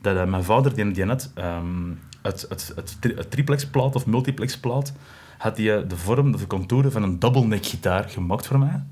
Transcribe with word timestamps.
dat 0.00 0.28
mijn 0.28 0.44
vader, 0.44 0.74
die, 0.74 0.90
die 0.90 1.04
had 1.04 1.30
ehm, 1.34 1.90
het, 2.22 2.46
het, 2.48 2.72
het, 2.76 2.96
tri- 3.00 3.14
het 3.16 3.30
triplexplaat 3.30 3.94
of 3.96 4.06
multiplexplaat, 4.06 4.92
had 5.38 5.56
hij 5.56 5.76
eh, 5.76 5.88
de 5.88 5.96
vorm, 5.96 6.36
de 6.36 6.46
contouren 6.46 6.92
van 6.92 7.02
een 7.02 7.18
double 7.18 7.44
neck 7.44 7.66
gitaar 7.66 8.08
gemaakt 8.08 8.46
voor 8.46 8.58
mij. 8.58 8.82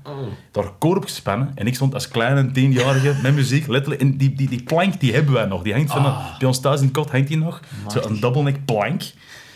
Daar 0.51 0.71
koor 0.77 0.95
op 0.97 1.03
gespannen. 1.03 1.51
En 1.55 1.67
ik 1.67 1.75
stond 1.75 1.93
als 1.93 2.07
kleine 2.07 2.51
tienjarige 2.51 3.15
met 3.21 3.35
muziek, 3.35 3.67
letterlijk. 3.67 4.01
En 4.01 4.17
die, 4.17 4.33
die, 4.33 4.49
die 4.49 4.63
plank, 4.63 4.99
die 4.99 5.13
hebben 5.13 5.33
wij 5.33 5.45
nog. 5.45 5.61
Die 5.61 5.73
hangt 5.73 5.91
van 5.91 6.05
een- 6.05 6.15
bij 6.39 6.47
ons 6.47 6.59
thuis 6.59 6.81
in 6.81 6.91
kot, 6.91 7.11
hangt 7.11 7.27
die 7.27 7.37
nog. 7.37 7.59
Zo 7.87 7.99
een 8.01 8.19
double 8.19 8.41
neck 8.43 8.65
plank. 8.65 9.01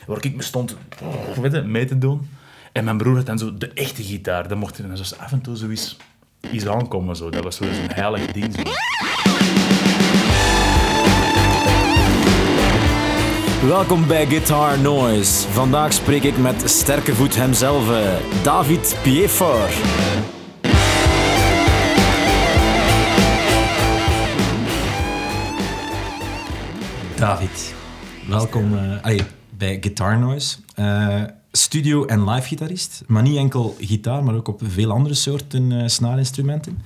Waar 0.07 0.25
ik 0.25 0.35
me 0.35 0.41
stond 0.41 0.77
oh, 1.01 1.37
weet 1.37 1.51
je, 1.51 1.61
mee 1.61 1.85
te 1.85 1.97
doen. 1.97 2.29
En 2.71 2.83
mijn 2.83 2.97
broer 2.97 3.15
had 3.15 3.25
dan 3.25 3.37
zo 3.37 3.57
de 3.57 3.67
echte 3.73 4.03
gitaar. 4.03 4.47
Dan 4.47 4.57
mocht 4.57 4.77
hij 4.77 4.87
dan 4.87 4.97
zo 4.97 5.15
af 5.15 5.31
en 5.31 5.41
toe 5.41 5.55
zoiets 5.55 5.97
iets 6.51 6.67
aankomen. 6.67 7.15
Zo. 7.15 7.29
Dat 7.29 7.43
was 7.43 7.55
zo- 7.55 7.63
zo'n 7.73 7.87
heilig 7.93 8.31
ding. 8.31 8.53
Zo. 8.55 8.61
Welkom 13.67 14.07
bij 14.07 14.25
Guitar 14.25 14.79
Noise. 14.79 15.49
Vandaag 15.49 15.93
spreek 15.93 16.23
ik 16.23 16.37
met 16.37 16.69
sterkervoet 16.69 17.35
hemzelf, 17.35 17.91
eh, 17.91 18.43
David 18.43 18.97
Piefort. 19.03 19.73
David, 27.15 27.75
welkom 28.27 28.73
allee, 29.01 29.21
bij 29.57 29.77
Guitar 29.81 30.19
Noise. 30.19 30.57
Eh, 30.75 31.23
studio- 31.57 32.05
en 32.05 32.29
live-gitarist, 32.29 33.03
maar 33.07 33.21
niet 33.21 33.37
enkel 33.37 33.75
gitaar, 33.79 34.23
maar 34.23 34.35
ook 34.35 34.47
op 34.47 34.61
veel 34.63 34.91
andere 34.91 35.13
soorten 35.13 35.71
eh 35.71 35.87
snaarinstrumenten. 35.87 36.81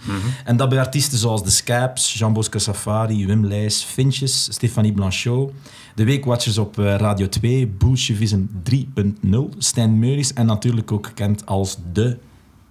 En 0.45 0.57
dat 0.57 0.69
bij 0.69 0.79
artiesten 0.79 1.17
zoals 1.17 1.43
The 1.43 1.51
Scaps, 1.51 2.13
Jean 2.13 2.33
Bosco 2.33 2.59
Safari, 2.59 3.25
Wim 3.25 3.45
Leijs, 3.45 3.83
Finches, 3.83 4.53
Stefanie 4.53 4.93
Blanchot, 4.93 5.51
de 5.95 6.03
Weekwatchers 6.03 6.57
op 6.57 6.79
eh, 6.79 6.95
Radio 6.95 7.29
2, 7.29 7.67
Bolsjevism 7.67 8.41
3.0, 8.71 9.37
Stijn 9.57 9.99
Meuris 9.99 10.33
en 10.33 10.45
natuurlijk 10.45 10.91
ook 10.91 11.05
gekend 11.07 11.45
als 11.45 11.77
de 11.93 12.17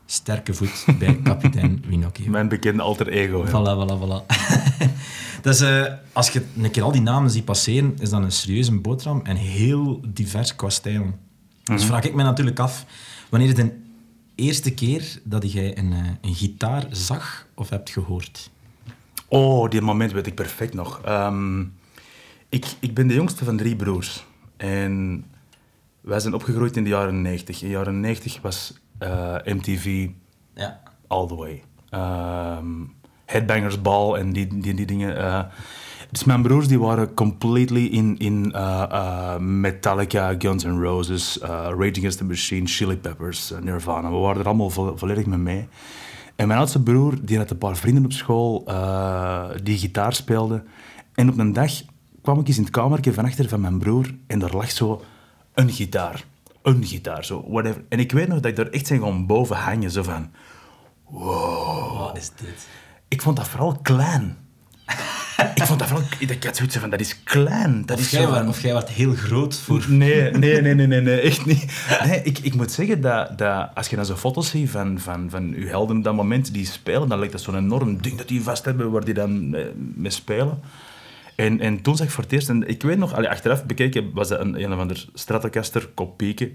sterke 0.07 0.55
voet 0.55 0.85
bij 0.99 1.17
kapitein 1.23 1.85
Winocchio. 1.89 2.31
Mijn 2.31 2.49
bekende 2.49 2.83
alter 2.83 3.09
ego. 3.09 3.45
ja. 3.45 3.49
Voilà, 3.49 3.79
voilà, 3.79 3.99
voilà. 4.03 4.37
dus 5.43 5.65
als 6.13 6.31
je 6.31 6.43
een 6.63 6.71
keer 6.71 6.83
al 6.83 6.93
die 6.93 7.01
namen 7.01 7.31
ziet 7.31 7.45
passeren, 7.45 7.95
is 7.99 8.11
dat 8.11 8.23
een 8.23 8.33
serieuze 8.33 8.73
boterham 8.73 9.21
en 9.25 9.37
heel 9.37 10.01
divers 10.13 10.57
qua 10.57 10.69
stijl. 10.71 11.25
Dus 11.67 11.85
vraag 11.85 12.05
ik 12.05 12.15
me 12.15 12.23
natuurlijk 12.23 12.59
af, 12.59 12.85
wanneer 13.29 13.49
is 13.49 13.55
de 13.55 13.79
eerste 14.35 14.75
keer 14.75 15.21
dat 15.25 15.53
jij 15.53 15.79
een, 15.79 15.93
eh, 15.93 15.99
een 16.21 16.35
gitaar 16.35 16.87
zag 16.91 17.47
of 17.55 17.69
hebt 17.69 17.91
gehoord? 17.91 18.51
Oh, 19.29 19.71
die 19.71 19.81
moment 19.81 20.13
weet 20.13 20.27
ik 20.27 20.35
perfect 20.35 20.75
nog. 20.75 21.01
Ehm, 21.05 21.61
ik, 22.49 22.67
ik 22.81 22.95
ben 22.95 23.07
de 23.07 23.15
jongste 23.15 23.45
van 23.45 23.57
drie 23.57 23.77
broers. 23.77 24.25
En 24.57 25.25
wij 26.01 26.21
zijn 26.21 26.35
opgegroeid 26.35 26.77
in 26.77 26.83
de 26.85 26.91
jaren 26.91 27.23
90. 27.23 27.61
In 27.63 27.67
de 27.69 27.73
jaren 27.75 28.01
90 28.01 28.41
was 28.41 28.75
eh, 28.99 29.35
MTV 29.45 30.09
Ja. 30.55 30.81
all 31.07 31.27
the 31.27 31.35
way. 31.35 31.63
Ehm, 31.91 32.67
Headbangers 33.25 33.83
Ball 33.83 34.15
en 34.15 34.33
die, 34.33 34.47
die, 34.59 34.75
die 34.75 34.87
dingen. 34.87 35.17
eh. 35.19 35.45
Dus 36.17 36.25
mijn 36.25 36.43
broers 36.43 36.69
die 36.69 36.79
waren 36.79 37.15
completely 37.15 37.87
in, 37.87 38.19
in 38.19 38.53
eh, 38.53 38.83
eh, 38.91 39.39
Metallica, 39.39 40.35
Guns 40.39 40.65
N' 40.65 40.81
Roses, 40.81 41.39
eh, 41.39 41.49
Rage 41.51 41.93
Against 41.99 42.19
the 42.19 42.25
Machine, 42.25 42.67
Chili 42.67 42.97
Peppers, 42.97 43.53
Nirvana. 43.61 44.11
We 44.11 44.17
waren 44.17 44.41
er 44.41 44.47
allemaal 44.47 44.71
vo- 44.71 44.97
volledig 44.97 45.27
mee 45.27 45.39
mee. 45.39 45.69
En 46.37 46.47
mijn 46.47 46.59
oudste 46.59 46.83
broer 46.83 47.15
die 47.23 47.39
had 47.39 47.51
een 47.51 47.59
paar 47.59 47.77
vrienden 47.77 48.05
op 48.05 48.13
school 48.13 48.65
die 49.63 49.79
gitaar 49.79 50.15
speelden. 50.15 50.67
En 51.15 51.29
op 51.29 51.39
een 51.39 51.53
dag 51.53 51.73
kwam 52.23 52.41
ik 52.41 52.49
eens 52.49 52.57
in 52.57 52.63
het 52.63 52.73
kamertje 52.73 53.13
van 53.13 53.25
achter 53.25 53.49
van 53.49 53.61
mijn 53.61 53.79
broer 53.79 54.15
en 54.27 54.39
daar 54.39 54.55
lag 54.55 54.71
zo 54.71 55.03
een 55.55 55.71
gitaar. 55.71 56.25
Een 56.63 56.85
gitaar, 56.85 57.25
zo, 57.25 57.45
whatever. 57.49 57.85
En 57.89 57.99
ik 57.99 58.13
weet 58.13 58.29
nog 58.29 58.41
dat 58.41 58.51
ik 58.51 58.57
daar 58.57 58.67
echt 58.69 58.87
zijn 58.87 59.01
gaan 59.01 59.27
boven 59.27 59.57
hangen, 59.57 59.91
zo 59.91 60.03
van... 60.03 60.31
Wat 61.99 62.17
is 62.17 62.31
dit? 62.37 62.69
Ik 63.09 63.23
vond 63.23 63.37
dat 63.37 63.49
vooral 63.49 63.79
klein. 63.83 64.37
Ik 65.55 65.63
vond 65.63 65.79
dat 65.79 65.89
vooral... 65.89 66.07
Ik 66.19 66.45
had 66.45 66.57
zoiets 66.57 66.77
van, 66.77 66.91
dat 66.91 67.01
is 67.01 67.23
klein. 67.23 67.83
Dat 67.87 67.97
Of 67.99 68.03
is 68.03 68.11
jij, 68.11 68.23
zo 68.23 68.29
van- 68.33 68.49
of 68.49 68.61
jij 68.63 68.73
werd 68.73 68.89
heel 68.89 69.15
groot 69.15 69.59
voor... 69.59 69.85
Nee, 69.89 70.31
nee, 70.31 70.61
nee, 70.61 70.75
nee, 70.75 70.87
nee, 70.87 71.01
nee, 71.01 71.21
echt 71.21 71.47
niet. 71.47 71.65
Nee, 72.07 72.21
ik, 72.23 72.39
ik 72.39 72.55
moet 72.55 72.73
zeggen 72.73 73.01
dat, 73.01 73.39
dat 73.39 73.69
als 73.75 73.89
je 73.89 73.97
dan 73.97 74.07
zo 74.07 74.15
foto's 74.17 74.51
ziet 74.51 74.71
van, 74.71 74.99
van, 75.01 75.31
van 75.31 75.55
je 75.59 75.67
helden 75.67 75.97
op 75.97 76.05
dat 76.05 76.15
moment 76.15 76.53
die 76.53 76.67
spelen, 76.67 77.09
dan 77.09 77.19
lijkt 77.19 77.33
dat 77.33 77.43
zo'n 77.43 77.57
enorm 77.57 78.03
ding 78.03 78.17
dat 78.19 78.29
die 78.29 78.43
vast 78.43 78.65
hebben 78.65 78.91
waar 78.91 79.05
die 79.05 79.15
dan 79.15 79.55
eh, 79.55 79.65
mee 79.95 80.11
spelen. 80.11 80.61
En, 81.37 81.61
en 81.61 81.83
toen 81.83 81.97
zag 81.97 82.07
ik 82.07 82.13
voor 82.13 82.25
het 82.25 82.33
eerst, 82.33 82.49
en 82.49 82.69
ik 82.69 82.83
weet 82.83 82.99
nog, 82.99 83.15
allee, 83.15 83.29
achteraf 83.29 83.65
bekeken, 83.65 84.11
was 84.15 84.29
dat 84.29 84.41
een, 84.41 84.63
een 84.63 84.73
of 84.73 84.79
ander 84.79 85.07
Stratocaster 85.15 85.89
kopieke 85.95 86.51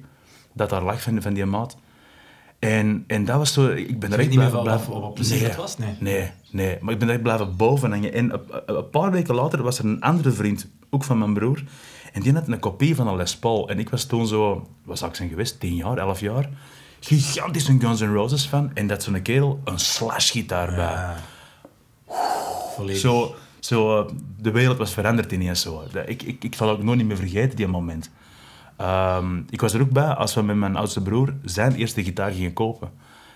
dat 0.53 0.69
daar 0.69 0.83
lag 0.83 1.01
van, 1.01 1.21
van 1.21 1.33
die 1.33 1.45
maat. 1.45 1.77
En, 2.61 3.03
en 3.07 3.25
dat 3.25 3.37
was 3.37 3.53
zo, 3.53 3.67
ik 3.67 3.99
ben 3.99 4.09
echt 4.13 4.19
niet 4.19 4.27
meer 4.37 4.37
blijven... 4.37 4.61
blijven- 4.63 4.91
wat- 4.93 5.01
wat 5.01 5.13
plezier 5.13 5.43
het 5.47 5.55
was, 5.55 5.77
nee. 5.77 5.93
Nee, 5.99 6.29
nee, 6.51 6.77
maar 6.81 6.93
ik 6.93 6.99
ben 6.99 7.09
echt 7.09 7.21
blijven 7.21 7.55
boven 7.55 7.91
hangen. 7.91 8.13
En 8.13 8.39
een, 8.65 8.89
paar 8.89 9.11
weken 9.11 9.35
later 9.35 9.63
was 9.63 9.79
er 9.79 9.85
een 9.85 10.01
andere 10.01 10.31
vriend, 10.31 10.67
ook 10.89 11.03
van 11.03 11.17
mijn 11.17 11.33
broer, 11.33 11.63
en 12.13 12.21
die 12.21 12.33
had 12.33 12.47
een 12.47 12.59
kopie 12.59 12.95
van 12.95 13.07
een 13.07 13.15
Les 13.15 13.37
Paul. 13.37 13.69
En 13.69 13.79
ik 13.79 13.89
was 13.89 14.03
toen 14.05 14.27
zo, 14.27 14.67
wat 14.83 14.97
zou 14.97 15.09
ik 15.09 15.15
zijn 15.15 15.29
geweest, 15.29 15.59
tien 15.59 15.75
jaar, 15.75 15.97
elf 15.97 16.19
jaar, 16.19 16.49
gigantisch 16.99 17.67
een 17.67 17.79
Guns 17.81 17.99
N' 18.01 18.13
Roses 18.13 18.45
fan. 18.45 18.71
En 18.73 18.87
dat 18.87 19.03
zo'n 19.03 19.21
kerel 19.21 19.59
een 19.63 19.79
slash-gitaar 19.79 20.75
bij. 20.75 21.13
Volledig. 22.75 23.01
Zo, 23.01 23.35
zo, 23.59 23.99
eh, 23.99 24.13
de 24.39 24.51
wereld 24.51 24.77
was 24.77 24.93
veranderd 24.93 25.31
ineens 25.31 25.61
zo. 25.61 25.83
Ik, 26.05 26.23
ik, 26.23 26.43
ik 26.43 26.55
zal 26.55 26.69
ook 26.69 26.83
nooit 26.83 27.05
meer 27.05 27.15
vergeten, 27.17 27.55
die 27.55 27.67
moment. 27.67 28.09
Ehm, 28.81 29.37
ik 29.49 29.61
was 29.61 29.73
er 29.73 29.81
ook 29.81 29.89
bij 29.89 30.03
als 30.07 30.33
we 30.33 30.41
met 30.41 30.55
mijn 30.55 30.75
oudste 30.75 31.01
broer 31.01 31.33
zijn 31.43 31.75
eerste 31.75 32.03
gitaar 32.03 32.31
gingen 32.31 32.53
kopen. 32.53 32.91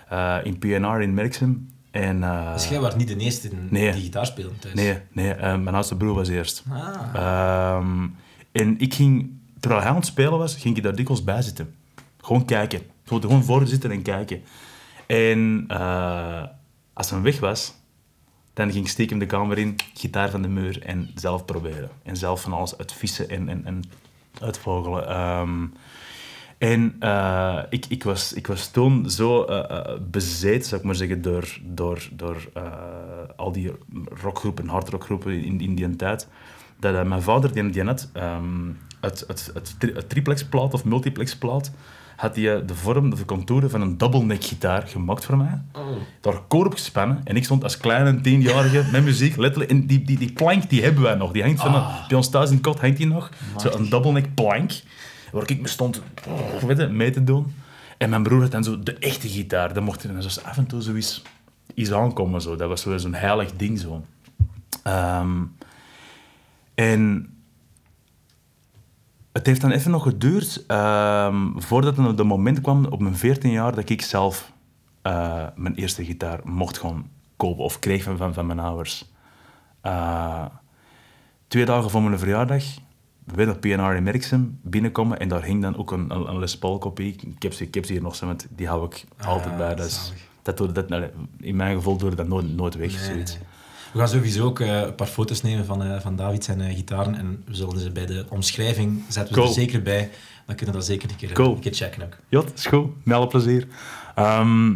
Eh, 0.08 0.36
in 0.42 0.58
PNR 0.58 1.00
in 1.00 1.14
Merksem. 1.14 1.68
En, 1.90 2.22
eh, 2.22 2.52
Dus 2.52 2.68
jij 2.68 2.80
was 2.80 2.96
niet 2.96 3.08
de 3.08 3.16
eerste 3.16 3.50
Nee. 3.68 3.92
die 3.92 4.02
gitaar 4.02 4.26
speelde 4.26 4.58
thuis? 4.58 4.74
Nee, 4.74 4.98
nee 5.12 5.32
eh, 5.32 5.58
mijn 5.58 5.74
oudste 5.74 5.96
broer 5.96 6.14
was 6.14 6.28
eerst. 6.28 6.64
Ah. 6.70 7.14
Ehm, 7.14 8.06
en 8.52 8.78
ik 8.78 8.94
ging, 8.94 9.30
terwijl 9.60 9.80
hij 9.80 9.90
aan 9.90 9.96
het 9.96 10.06
spelen 10.06 10.38
was, 10.38 10.56
ging 10.56 10.76
ik 10.76 10.82
daar 10.82 10.94
dikwijls 10.96 11.24
bij 11.24 11.42
zitten. 11.42 11.74
Gewoon 12.20 12.44
kijken. 12.44 12.80
Gewoon, 13.04 13.22
gewoon 13.22 13.44
voor 13.44 13.66
zitten 13.66 13.90
en 13.90 14.02
kijken. 14.02 14.42
En 15.06 15.66
als 16.92 17.10
hij 17.10 17.20
weg 17.20 17.40
was, 17.40 17.74
dan 18.52 18.72
ging 18.72 18.84
ik 18.84 18.90
stiekem 18.90 19.18
de 19.18 19.26
kamer 19.26 19.58
in, 19.58 19.76
gitaar 19.94 20.30
van 20.30 20.42
de 20.42 20.48
muur 20.48 20.82
en 20.82 21.10
zelf 21.14 21.44
proberen. 21.44 21.90
En 22.02 22.16
zelf 22.16 22.40
van 22.40 22.52
alles 22.52 22.78
uitvissen 22.78 23.28
en, 23.28 23.48
en, 23.48 23.64
en 23.64 23.82
uitvogelen. 24.42 25.08
Ehm, 25.08 25.66
en 26.58 26.96
eh, 26.98 27.62
ik, 27.68 27.86
ik, 27.88 28.04
was, 28.04 28.32
ik 28.32 28.46
was 28.46 28.70
toen 28.70 29.10
zo 29.10 29.44
eh, 29.44 29.96
bezet, 30.00 30.66
zou 30.66 30.80
ik 30.80 30.86
maar 30.86 30.94
zeggen, 30.96 31.22
door, 31.22 31.58
door, 31.62 32.08
door 32.12 32.48
al 33.36 33.52
die 33.52 33.72
rockgroepen, 34.22 34.68
hardrockgroepen 34.68 35.44
in, 35.44 35.60
in 35.60 35.74
die 35.74 35.96
tijd, 35.96 36.28
dat 36.80 37.06
mijn 37.06 37.22
vader, 37.22 37.52
die, 37.52 37.70
die 37.70 37.82
had 37.82 38.10
ehm, 38.12 38.70
het, 39.00 39.24
het, 39.26 39.50
het, 39.54 39.76
het 39.78 40.08
triplexplaat 40.08 40.74
of 40.74 40.84
multiplexplaat, 40.84 41.72
had 42.16 42.36
hij 42.36 42.54
eh, 42.56 42.66
de 42.66 42.74
vorm, 42.74 43.14
de 43.14 43.24
contouren 43.24 43.70
van 43.70 43.80
een 43.80 43.98
double 43.98 44.22
neck 44.22 44.44
gitaar 44.44 44.82
gemaakt 44.86 45.24
voor 45.24 45.36
mij. 45.36 45.60
Daar 46.20 46.40
koor 46.48 46.66
op 46.66 46.72
gespannen. 46.72 47.20
En 47.24 47.36
ik 47.36 47.44
stond 47.44 47.62
als 47.62 47.76
kleine 47.76 48.20
tienjarige 48.20 48.84
met 48.92 49.04
muziek, 49.04 49.36
letterlijk. 49.36 49.70
En 49.70 49.86
die, 49.86 50.02
die, 50.02 50.18
die 50.18 50.32
plank, 50.32 50.68
die 50.70 50.82
hebben 50.82 51.02
wij 51.02 51.14
nog. 51.14 51.32
Die 51.32 51.42
hangt 51.42 51.60
van 51.60 51.74
een- 51.74 51.84
bij 52.08 52.16
ons 52.16 52.30
thuis 52.30 52.50
in 52.50 52.60
kot, 52.60 52.80
hangt 52.80 52.96
die 52.96 53.06
nog. 53.06 53.30
Zo 53.56 53.68
een 53.70 53.88
double 53.88 54.12
neck 54.12 54.34
plank. 54.34 54.70
Waar 55.32 55.50
ik 55.50 55.60
me 55.60 55.68
stond 55.68 56.02
oh, 56.28 56.62
weet 56.62 56.78
je, 56.78 56.86
mee 56.86 57.10
te 57.10 57.24
doen. 57.24 57.54
En 57.98 58.10
mijn 58.10 58.22
broer 58.22 58.40
had 58.42 58.50
dan 58.50 58.64
zo 58.64 58.78
de 58.82 58.94
echte 58.94 59.28
gitaar. 59.28 59.74
Dan 59.74 59.82
mocht 59.82 60.02
hij 60.02 60.12
dan 60.12 60.22
zo 60.22 60.40
af 60.44 60.56
en 60.56 60.66
toe 60.66 60.80
zoiets 60.82 61.22
iets 61.74 61.92
aankomen. 61.92 62.40
Zo. 62.42 62.56
Dat 62.56 62.68
was 62.68 62.80
zo- 62.80 62.98
zo'n 62.98 63.14
heilig 63.14 63.52
ding. 63.56 63.78
Zo. 63.80 64.04
Ehm, 64.82 65.30
en 66.74 67.28
het 69.36 69.46
heeft 69.46 69.60
dan 69.60 69.70
even 69.70 69.90
nog 69.90 70.02
geduurd 70.02 70.64
ehm, 70.66 71.36
voordat 71.56 71.98
er 71.98 72.16
de 72.16 72.24
moment 72.24 72.60
kwam 72.60 72.84
op 72.84 73.00
mijn 73.00 73.16
14 73.16 73.50
jaar 73.50 73.74
dat 73.74 73.88
ik 73.88 74.02
zelf 74.02 74.52
eh, 75.02 75.46
mijn 75.54 75.74
eerste 75.74 76.04
gitaar 76.04 76.40
mocht 76.44 76.78
gaan 76.78 77.10
kopen 77.36 77.64
of 77.64 77.78
kreeg 77.78 78.02
van, 78.02 78.16
van, 78.16 78.34
van 78.34 78.46
mijn 78.46 78.58
ouders. 78.58 79.10
Eh, 79.80 80.44
twee 81.48 81.64
dagen 81.64 81.90
voor 81.90 82.02
mijn 82.02 82.18
verjaardag, 82.18 82.64
weer 83.24 83.50
op 83.50 83.60
PNR 83.60 83.94
in 83.94 84.02
Merksem 84.02 84.58
binnenkomen 84.62 85.18
en 85.18 85.28
daar 85.28 85.44
hing 85.44 85.62
dan 85.62 85.76
ook 85.76 85.90
een, 85.90 86.14
een, 86.14 86.28
een 86.28 86.38
Les 86.38 86.58
Paul 86.58 86.78
kopie. 86.78 87.14
Ik 87.36 87.42
heb, 87.42 87.52
ze, 87.52 87.64
ik 87.64 87.74
heb 87.74 87.84
ze 87.84 87.92
hier 87.92 88.02
nog, 88.02 88.20
want 88.20 88.46
die 88.50 88.66
hou 88.66 88.84
ik 88.84 89.04
altijd 89.24 89.50
ja, 89.50 89.56
bij. 89.56 89.74
Dat 89.74 89.90
zalig. 90.42 90.74
dat, 90.74 90.88
dat, 90.88 91.10
in 91.40 91.56
mijn 91.56 91.76
gevoel 91.76 91.96
doe 91.96 92.10
ik 92.10 92.16
dat 92.16 92.28
nooit, 92.28 92.56
nooit 92.56 92.74
weg. 92.74 92.90
zoiets. 92.90 93.38
We 93.96 94.02
gaan 94.02 94.10
sowieso 94.10 94.44
ook 94.44 94.60
eh, 94.60 94.80
een 94.80 94.94
paar 94.94 95.06
foto's 95.06 95.42
nemen 95.42 95.64
van, 95.64 95.82
eh, 95.82 96.00
van 96.00 96.16
David 96.16 96.44
zijn 96.44 96.60
eh, 96.60 96.74
gitaren 96.74 97.14
en 97.14 97.42
we 97.46 97.54
zullen 97.54 97.78
ze 97.78 97.90
bij 97.90 98.06
de 98.06 98.26
omschrijving 98.28 99.02
zetten 99.08 99.34
we 99.34 99.40
Cool. 99.40 99.52
ze 99.52 99.60
er 99.60 99.66
zeker 99.66 99.82
bij. 99.82 100.10
Dan 100.46 100.56
kunnen 100.56 100.74
we 100.74 100.80
dat 100.80 100.88
zeker 100.88 101.10
een 101.10 101.16
keer, 101.16 101.32
Cool. 101.32 101.54
een 101.54 101.60
keer 101.60 101.74
checken 101.74 102.02
ook. 102.02 102.16
Ja, 102.28 102.40
dat 102.40 102.52
is 102.54 102.66
goed. 102.66 102.86
Met 103.02 103.16
alle 103.16 103.26
plezier. 103.26 103.66
Ehm, 104.14 104.74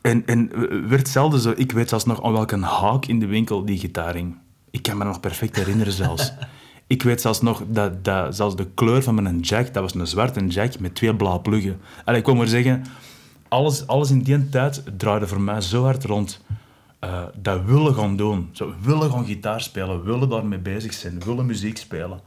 en, 0.00 0.26
en 0.26 0.50
werd 0.88 1.08
zelden 1.08 1.40
zo... 1.40 1.52
Ik 1.56 1.72
weet 1.72 1.88
zelfs 1.88 2.04
nog 2.04 2.22
aan 2.22 2.32
welke 2.32 2.58
haak 2.58 3.06
in 3.06 3.18
de 3.18 3.26
winkel 3.26 3.64
die 3.64 3.78
gitaar 3.78 4.14
hing. 4.14 4.36
Ik 4.70 4.82
kan 4.82 4.98
me 4.98 5.04
nog 5.04 5.20
perfect 5.20 5.56
herinneren 5.56 5.92
zelfs. 5.92 6.32
ik 6.86 7.02
weet 7.02 7.20
zelfs 7.20 7.40
nog 7.40 7.62
dat, 7.66 8.04
dat 8.04 8.36
zelfs 8.36 8.56
de 8.56 8.66
kleur 8.74 9.02
van 9.02 9.14
mijn 9.14 9.40
jack, 9.40 9.74
dat 9.74 9.82
was 9.82 9.94
een 9.94 10.06
zwarte 10.06 10.46
jack 10.46 10.78
met 10.78 10.94
twee 10.94 11.16
blauwe 11.16 11.40
pluggen. 11.40 11.80
En 12.04 12.14
ik 12.14 12.22
kon 12.22 12.36
maar 12.36 12.48
zeggen, 12.48 12.84
alles, 13.48 13.86
alles 13.86 14.10
in 14.10 14.22
die 14.22 14.48
tijd 14.48 14.82
draaide 14.96 15.26
voor 15.26 15.40
mij 15.40 15.60
zo 15.60 15.84
hard 15.84 16.04
rond. 16.04 16.40
Eh, 17.00 17.22
dat 17.36 17.64
willen 17.64 17.94
gaan 17.94 18.16
doen. 18.16 18.48
Zo, 18.52 18.74
willen 18.80 19.10
gaan 19.10 19.24
gitaar 19.24 19.60
spelen, 19.60 20.04
willen 20.04 20.28
daarmee 20.28 20.58
bezig 20.58 20.92
zijn, 20.92 21.20
willen 21.20 21.46
muziek 21.46 21.78
spelen. 21.78 22.20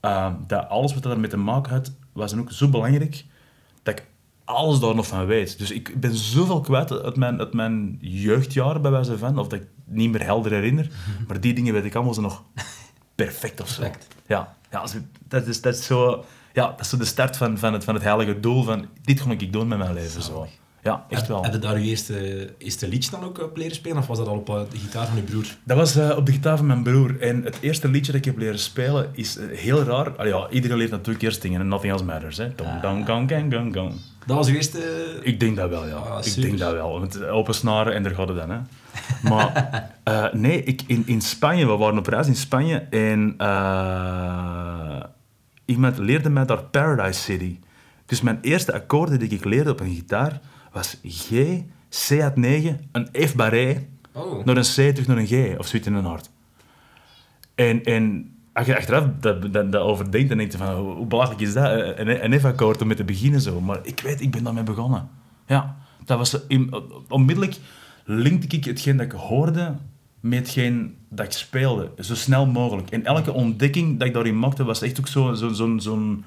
Eh, 0.00 0.32
dat 0.46 0.68
alles 0.68 0.94
wat 0.94 1.02
daarmee 1.02 1.30
te 1.30 1.36
maken 1.36 1.72
had, 1.72 1.92
was 2.12 2.30
dan 2.30 2.40
ook 2.40 2.52
zo 2.52 2.68
belangrijk 2.68 3.24
dat 3.82 3.98
ik 3.98 4.06
alles 4.44 4.78
daar 4.78 4.94
nog 4.94 5.06
van 5.06 5.26
weet. 5.26 5.58
Dus 5.58 5.70
ik 5.70 6.00
ben 6.00 6.14
zoveel 6.14 6.60
kwijt 6.60 7.02
uit 7.02 7.16
mijn, 7.16 7.38
uit 7.38 7.52
mijn 7.52 7.98
jeugdjaren, 8.00 8.82
bij 8.82 8.90
wijze 8.90 9.18
van, 9.18 9.38
of 9.38 9.48
dat 9.48 9.60
ik 9.60 9.66
niet 9.84 10.10
meer 10.10 10.24
helder 10.24 10.52
herinner. 10.52 10.90
Maar 11.28 11.40
die 11.40 11.54
dingen 11.54 11.72
weet 11.72 11.84
ik 11.84 11.94
allemaal 11.94 12.14
zo 12.14 12.20
nog 12.20 12.42
perfect 13.14 13.60
of 13.60 13.68
zo. 13.68 13.80
Perfect. 13.80 14.06
Ja, 14.26 14.56
ja 14.70 14.84
dat, 15.28 15.46
is, 15.46 15.60
dat, 15.60 15.74
is 15.74 15.86
zo, 15.86 16.24
ja, 16.52 16.66
dat 16.66 16.80
is 16.80 16.88
zo 16.88 16.96
de 16.96 17.04
start 17.04 17.36
van, 17.36 17.58
van, 17.58 17.72
het, 17.72 17.84
van 17.84 17.94
het 17.94 18.02
heilige 18.02 18.40
doel 18.40 18.62
van 18.62 18.86
dit 19.02 19.20
ga 19.20 19.30
ik 19.30 19.52
doen 19.52 19.68
met 19.68 19.78
mijn 19.78 19.94
leven. 19.94 20.22
Zo. 20.22 20.46
Ja, 20.82 21.06
echt 21.08 21.28
wel. 21.28 21.42
Heb 21.42 21.52
je 21.52 21.58
daar 21.58 21.80
je 21.80 21.88
eerste, 21.88 22.48
eerste 22.58 22.88
liedje 22.88 23.10
dan 23.10 23.24
ook 23.24 23.42
op 23.42 23.56
leren 23.56 23.74
spelen? 23.74 23.98
Of 23.98 24.06
was 24.06 24.18
dat 24.18 24.26
al 24.26 24.36
op 24.36 24.48
eh, 24.48 24.60
de 24.70 24.78
gitaar 24.78 25.06
van 25.06 25.16
je 25.16 25.22
broer? 25.22 25.46
Dat 25.64 25.76
was 25.76 25.96
eh, 25.96 26.16
op 26.16 26.26
de 26.26 26.32
gitaar 26.32 26.56
van 26.56 26.66
mijn 26.66 26.82
broer. 26.82 27.20
En 27.20 27.44
het 27.44 27.58
eerste 27.60 27.88
liedje 27.88 28.12
dat 28.12 28.20
ik 28.20 28.26
heb 28.26 28.38
leren 28.38 28.58
spelen 28.58 29.08
is 29.12 29.36
eh, 29.36 29.58
heel 29.58 29.82
raar. 29.82 30.16
Allee, 30.16 30.32
ja, 30.32 30.48
iedereen 30.50 30.76
leert 30.76 30.90
natuurlijk 30.90 31.24
eerst 31.24 31.42
zingen 31.42 31.60
en 31.60 31.68
Nothing 31.68 31.92
Else 31.92 32.04
Matters. 32.04 32.36
Hè. 32.36 32.54
Dong, 32.54 32.80
dong, 32.80 33.06
gong, 33.06 33.30
gang, 33.30 33.54
gong, 33.54 33.74
gong. 33.74 33.92
Dat 34.26 34.36
was 34.36 34.48
je 34.48 34.54
eerste... 34.54 34.78
Ik 35.22 35.40
denk 35.40 35.56
dat 35.56 35.70
wel, 35.70 35.86
ja. 35.86 35.94
Ah, 35.94 36.26
ik 36.26 36.40
denk 36.40 36.58
dat 36.58 36.72
wel. 36.72 37.00
Want 37.00 37.20
eh, 37.20 37.34
open 37.34 37.54
snaren 37.54 37.94
en 37.94 38.02
daar 38.02 38.14
gaat 38.14 38.28
het 38.28 38.36
dan. 38.36 38.50
Hè. 38.50 38.58
Maar 39.28 39.52
eh, 40.04 40.32
nee, 40.32 40.62
ik, 40.62 40.82
in, 40.86 41.02
in 41.06 41.20
Spanje, 41.20 41.66
we 41.66 41.76
waren 41.76 41.98
op 41.98 42.06
reis 42.06 42.26
in 42.26 42.36
Spanje 42.36 42.76
en 42.78 43.34
eh, 43.38 45.02
iemand 45.64 45.98
leerde 45.98 46.30
mij 46.30 46.44
daar 46.44 46.62
Paradise 46.62 47.20
City. 47.20 47.58
Dus 48.06 48.20
mijn 48.20 48.38
eerste 48.42 48.72
akkoorden 48.72 49.18
die 49.18 49.28
ik 49.28 49.44
leerde 49.44 49.70
op 49.70 49.80
een 49.80 49.94
gitaar 49.94 50.40
was 50.72 50.96
G, 51.04 51.28
C 52.08 52.20
uit 52.20 52.36
9, 52.36 52.80
een 52.92 53.08
F 53.28 53.34
barré, 53.34 53.86
Oh. 54.12 54.44
naar 54.44 54.56
een 54.56 54.62
C 54.62 54.74
terug 54.94 55.06
naar 55.06 55.16
een 55.16 55.26
G 55.26 55.58
of 55.58 55.66
zoiets 55.66 55.88
in 55.88 55.94
een 55.94 56.04
hart. 56.04 56.30
En, 57.54 57.84
en 57.84 58.34
als 58.52 58.66
je 58.66 58.76
achteraf 58.76 59.04
dat, 59.20 59.52
dat, 59.52 59.72
dat 59.72 59.82
overdenkt, 59.82 60.28
dan 60.28 60.38
denk 60.38 60.52
je 60.52 60.58
van, 60.58 60.74
hoe, 60.74 61.06
belachelijk 61.06 61.40
is 61.40 61.52
dat? 61.52 61.98
Een, 61.98 62.32
een 62.32 62.40
F-akkoord 62.40 62.80
om 62.80 62.86
mee 62.86 62.96
te 62.96 63.04
beginnen 63.04 63.40
zo. 63.40 63.60
Maar 63.60 63.78
ik 63.82 64.00
weet, 64.00 64.20
ik 64.20 64.30
ben 64.30 64.44
daarmee 64.44 64.62
begonnen. 64.62 65.08
Ja, 65.46 65.76
dat 66.04 66.18
was 66.18 66.30
zo 66.30 66.38
in- 66.48 66.74
onmiddellijk 67.08 67.56
linkte 68.04 68.56
ik 68.56 68.64
hetgeen 68.64 68.96
dat 68.96 69.06
ik 69.06 69.12
hoorde 69.12 69.74
met 70.20 70.38
hetgeen 70.38 70.96
dat 71.08 71.26
ik 71.26 71.32
speelde. 71.32 71.90
Zo 71.98 72.14
snel 72.14 72.46
mogelijk. 72.46 72.90
En 72.90 73.04
elke 73.04 73.32
ontdekking 73.32 73.98
dat 73.98 74.08
ik 74.08 74.14
daarin 74.14 74.38
maakte, 74.38 74.64
was 74.64 74.82
echt 74.82 74.98
ook 74.98 75.06
zo'n... 75.08 75.36
Zo, 75.36 75.78
zo, 75.78 76.18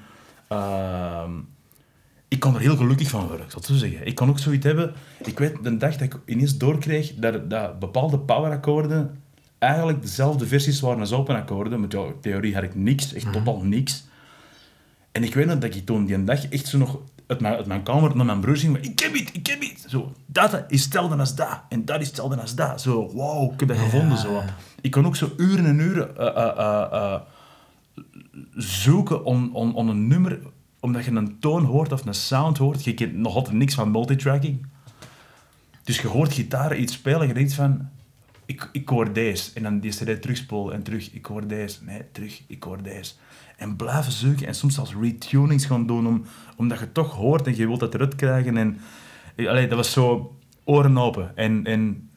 ehm, 0.48 1.30
ik 2.34 2.40
kon 2.40 2.54
er 2.54 2.60
heel 2.60 2.76
gelukkig 2.76 3.08
van 3.08 3.26
worden, 3.26 3.44
ik 3.44 3.50
zal 3.50 3.60
het 3.60 3.70
zo 3.70 3.76
zeggen. 3.76 4.06
Ik 4.06 4.14
kon 4.14 4.28
ook 4.28 4.38
zoiets 4.38 4.66
hebben... 4.66 4.92
Ik 5.24 5.38
weet, 5.38 5.62
de 5.62 5.76
dag 5.76 5.92
dat 5.92 6.00
ik 6.00 6.18
ineens 6.26 6.58
doorkreeg 6.58 7.14
dat, 7.14 7.50
dat 7.50 7.78
bepaalde 7.78 8.18
powerakkoorden 8.18 9.22
eigenlijk 9.58 10.02
dezelfde 10.02 10.46
versies 10.46 10.80
waren 10.80 11.00
als 11.00 11.12
openakkoorden. 11.12 11.80
Met 11.80 11.92
ja, 11.92 12.04
theorie 12.20 12.54
had 12.54 12.62
ik 12.62 12.74
niks, 12.74 13.12
echt 13.12 13.32
totaal 13.32 13.60
niks. 13.62 14.04
En 15.12 15.22
ik 15.22 15.34
weet 15.34 15.46
nog 15.46 15.58
dat 15.58 15.74
ik 15.74 15.86
toen 15.86 16.04
die 16.06 16.24
dag 16.24 16.48
echt 16.48 16.66
zo 16.66 16.78
nog 16.78 16.98
uit 17.26 17.40
mijn, 17.40 17.54
uit 17.54 17.66
mijn 17.66 17.82
kamer 17.82 18.16
naar 18.16 18.26
mijn 18.26 18.40
broer 18.40 18.56
ging. 18.56 18.72
maar 18.72 18.82
Ik 18.82 18.98
heb 18.98 19.12
het, 19.14 19.30
ik 19.32 19.46
heb 19.46 19.60
het. 19.60 19.84
Zo, 19.88 20.12
dat 20.26 20.64
is 20.68 20.82
hetzelfde 20.82 21.16
als 21.16 21.34
dat. 21.34 21.60
En 21.68 21.84
dat 21.84 22.00
is 22.00 22.06
hetzelfde 22.06 22.40
als 22.40 22.54
dat. 22.54 22.80
Zo, 22.80 23.10
wow, 23.12 23.52
ik 23.52 23.60
heb 23.60 23.68
dat 23.68 23.78
gevonden. 23.78 24.18
Zo. 24.18 24.42
Ik 24.80 24.90
kon 24.90 25.06
ook 25.06 25.16
zo 25.16 25.30
uren 25.36 25.66
en 25.66 25.78
uren 25.78 26.16
eh, 26.16 26.26
eh, 26.26 26.86
eh, 26.92 27.20
zoeken 28.54 29.24
om, 29.24 29.50
om, 29.52 29.74
om 29.74 29.88
een 29.88 30.06
nummer, 30.06 30.38
omdat 30.84 31.04
je 31.04 31.10
een 31.10 31.38
toon 31.38 31.64
hoort 31.64 31.92
of 31.92 32.06
een 32.06 32.14
sound 32.14 32.58
hoort. 32.58 32.84
Je 32.84 32.94
kent 32.94 33.14
nog 33.14 33.34
altijd 33.34 33.54
niks 33.54 33.74
van 33.74 33.90
multitracking. 33.90 34.66
Dus 35.84 36.00
je 36.00 36.08
hoort 36.08 36.32
gitaar 36.32 36.76
iets 36.76 36.92
spelen 36.92 37.20
en 37.20 37.26
je 37.28 37.34
denkt 37.34 37.54
van, 37.54 37.88
ik, 38.46 38.68
ik 38.72 38.88
hoor 38.88 39.12
deze. 39.12 39.50
En 39.54 39.62
dan 39.62 39.80
die 39.80 39.90
cd 39.90 40.22
terugspoelen 40.22 40.74
en 40.74 40.82
terug, 40.82 41.12
ik 41.12 41.26
hoor 41.26 41.46
deze. 41.46 41.84
Nee, 41.84 42.02
terug, 42.12 42.42
ik 42.46 42.62
hoor 42.62 42.82
deze. 42.82 43.12
En 43.56 43.76
blijven 43.76 44.12
zoeken 44.12 44.46
en 44.46 44.54
soms 44.54 44.74
zelfs 44.74 44.94
retunings 45.00 45.64
gaan 45.64 45.86
doen, 45.86 46.06
om, 46.06 46.24
omdat 46.56 46.78
je 46.78 46.92
toch 46.92 47.14
hoort 47.14 47.46
en 47.46 47.56
je 47.56 47.66
wilt 47.66 47.80
dat 47.80 47.94
eruit 47.94 48.14
krijgen. 48.14 48.56
En, 48.56 48.80
allee, 49.36 49.68
dat 49.68 49.76
was 49.76 49.92
zo 49.92 50.36
oren 50.64 50.98
open 50.98 51.36
en, 51.36 51.64
en 51.64 52.10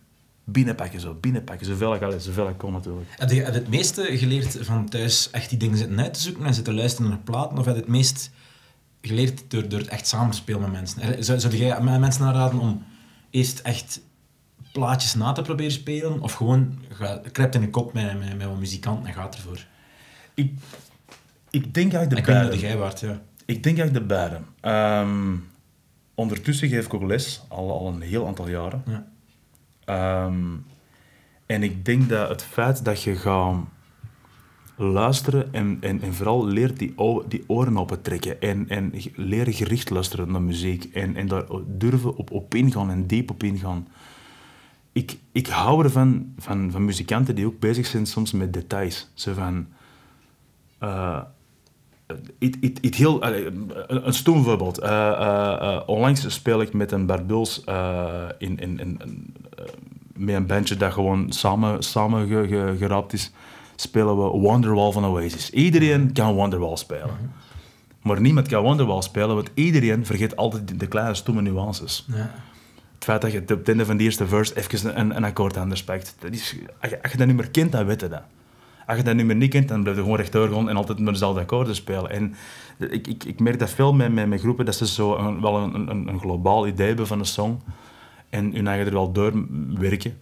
binnenpakken 0.43 0.99
zo, 0.99 1.13
binnenpakken, 1.13 1.65
zoveel 1.65 1.95
ik, 1.95 2.01
allee, 2.01 2.19
zoveel 2.19 2.49
ik 2.49 2.57
kon 2.57 2.71
natuurlijk. 2.71 3.07
Heb 3.09 3.29
je 3.29 3.41
het 3.43 3.69
meeste 3.69 4.17
geleerd 4.17 4.57
van 4.61 4.89
thuis 4.89 5.29
echt 5.31 5.49
die 5.49 5.59
dingen 5.59 5.77
zitten 5.77 5.99
uit 5.99 6.13
te 6.13 6.19
zoeken 6.19 6.45
en 6.45 6.53
zitten 6.53 6.75
luisteren 6.75 7.09
naar 7.09 7.19
platen? 7.19 7.57
Of 7.57 7.65
heb 7.65 7.75
je 7.75 7.81
het 7.81 7.89
meest 7.89 8.31
geleerd 9.01 9.51
door, 9.51 9.69
door 9.69 9.81
echt 9.81 10.07
samen 10.07 10.31
te 10.31 10.37
spelen 10.37 10.61
met 10.61 10.71
mensen? 10.71 11.01
Er- 11.01 11.23
Zou, 11.23 11.39
zou 11.39 11.55
jij 11.55 11.81
met 11.81 11.99
mensen 11.99 12.25
aanraden 12.25 12.59
om 12.59 12.83
eerst 13.29 13.59
echt 13.59 14.01
plaatjes 14.71 15.15
na 15.15 15.31
te 15.31 15.41
proberen 15.41 15.71
spelen? 15.71 16.21
Of 16.21 16.33
gewoon, 16.33 16.79
ga, 16.89 17.21
in 17.51 17.61
de 17.61 17.69
kop 17.69 17.93
met, 17.93 18.19
met, 18.19 18.37
met 18.37 18.47
wat 18.47 18.57
muzikanten 18.59 19.05
en 19.07 19.13
gaat 19.13 19.35
ervoor? 19.35 19.65
Ik, 20.33 20.51
ik 21.49 21.73
denk 21.73 21.93
eigenlijk 21.93 22.09
de 22.09 22.17
Ik 22.17 22.25
beide. 22.37 22.49
dat 22.49 22.59
jij 22.59 22.77
waard, 22.77 22.99
ja. 22.99 23.21
Ik 23.45 23.63
denk 23.63 23.77
eigenlijk 23.77 23.93
de 24.09 24.15
beide. 24.15 24.39
Ehm, 24.61 25.35
ondertussen 26.15 26.69
geef 26.69 26.85
ik 26.85 26.93
ook 26.93 27.03
les, 27.03 27.41
al, 27.47 27.71
al 27.71 27.87
een 27.87 28.01
heel 28.01 28.27
aantal 28.27 28.49
jaren. 28.49 28.83
ja. 28.85 29.07
Ehm, 29.85 30.43
en 31.45 31.63
ik 31.63 31.85
denk 31.85 32.09
dat 32.09 32.29
het 32.29 32.43
feit 32.43 32.85
dat 32.85 33.03
je 33.03 33.15
gaat 33.15 33.55
luisteren 34.77 35.53
en, 35.53 35.77
en, 35.81 36.01
en 36.01 36.13
vooral 36.13 36.45
leert 36.45 36.79
die, 36.79 36.93
die 37.27 37.43
oren 37.47 37.77
open 37.77 38.01
trekken 38.01 38.41
en, 38.41 38.69
en 38.69 38.93
leren 39.15 39.53
gericht 39.53 39.89
luisteren 39.89 40.31
naar 40.31 40.41
muziek 40.41 40.83
en, 40.93 41.15
en 41.15 41.27
daar 41.27 41.45
durven 41.67 42.15
op, 42.15 42.31
op 42.31 42.55
ingaan 42.55 42.89
en 42.89 43.07
diep 43.07 43.29
op 43.29 43.43
ingaan. 43.43 43.87
Ik, 44.91 45.17
ik 45.31 45.47
hou 45.47 45.83
ervan 45.83 46.33
van, 46.37 46.71
van 46.71 46.85
muzikanten 46.85 47.35
die 47.35 47.45
ook 47.45 47.59
bezig 47.59 47.85
zijn 47.85 48.05
soms 48.05 48.31
met 48.31 48.53
details. 48.53 49.09
Zo 49.13 49.33
van... 49.33 49.67
eh, 50.77 51.21
iets 52.39 52.57
iets- 52.61 52.81
iets 52.81 52.97
heel, 52.97 53.23
een, 53.23 54.13
stoem 54.13 54.43
voorbeeld. 54.43 54.77
Eh, 54.77 55.11
eh, 55.11 55.81
onlangs 55.85 56.33
speel 56.33 56.61
ik 56.61 56.73
met 56.73 56.91
een 56.91 57.05
Bart 57.05 57.27
Buls 57.27 57.63
eh, 57.63 58.23
in, 58.37 58.59
in, 58.59 58.79
in, 58.79 58.99
met 60.13 60.35
een 60.35 60.45
bandje 60.45 60.77
dat 60.77 60.93
gewoon 60.93 61.31
samen, 61.31 61.83
samen 61.83 62.27
ge, 62.27 62.75
is. 63.13 63.31
Spelen 63.79 64.17
we 64.17 64.23
Wonderwall 64.23 64.91
van 64.91 65.05
Oasis. 65.05 65.49
Iedereen 65.49 66.11
kan 66.13 66.33
Wonderwall 66.33 66.75
spelen. 66.75 67.31
Maar 68.01 68.21
niemand 68.21 68.47
kan 68.47 68.63
Wonderwall 68.63 69.01
spelen, 69.01 69.35
want 69.35 69.49
iedereen 69.53 70.05
vergeet 70.05 70.35
altijd 70.35 70.79
de, 70.79 70.87
kleine 70.87 71.13
stomme 71.13 71.41
nuances. 71.41 72.05
Ja. 72.07 72.31
Het 72.95 73.03
feit 73.03 73.21
dat 73.21 73.31
je 73.31 73.39
op 73.39 73.47
het 73.47 73.67
einde 73.67 73.85
van 73.85 73.97
de 73.97 74.03
eerste 74.03 74.27
verse 74.27 74.57
even 74.57 74.99
een, 74.99 75.15
een 75.15 75.23
akkoord 75.23 75.57
anders 75.57 75.83
pakt. 75.83 76.15
Dat 76.19 76.31
is, 76.31 76.55
als, 76.81 76.91
je, 76.91 77.01
als 77.01 77.11
je 77.11 77.17
dat 77.17 77.27
niet 77.27 77.35
meer 77.35 77.49
kent, 77.49 77.71
dan 77.71 77.85
weet 77.85 78.01
je 78.01 78.07
dat. 78.07 78.21
Als 78.87 78.97
je 78.97 79.03
dat 79.03 79.15
niet 79.15 79.25
meer 79.25 79.35
niet 79.35 79.49
kent, 79.49 79.67
dan 79.67 79.81
blijf 79.81 79.97
je 79.97 80.03
gewoon 80.03 80.17
rechtdoor 80.17 80.49
gaan 80.49 80.69
en 80.69 80.75
altijd 80.75 80.99
maar 80.99 81.13
dezelfde 81.13 81.41
akkoorden 81.41 81.75
spelen. 81.75 82.09
En 82.09 82.35
ik, 82.89 83.07
ik, 83.07 83.23
ik 83.23 83.39
merk 83.39 83.59
dat 83.59 83.69
veel 83.69 83.93
met, 83.93 84.13
met, 84.13 84.27
met 84.27 84.39
groepen, 84.39 84.65
dat 84.65 84.75
ze 84.75 84.87
zo 84.87 85.15
een, 85.15 85.41
wel 85.41 85.57
een, 85.57 85.89
een, 85.89 86.07
een 86.07 86.19
globaal 86.19 86.67
idee 86.67 86.87
hebben 86.87 87.07
van 87.07 87.19
een 87.19 87.25
song. 87.25 87.61
En 88.29 88.53
hun 88.55 88.67
eigen 88.67 88.85
er 88.85 88.93
wel 88.93 89.11
door 89.11 89.45
werken. 89.77 90.17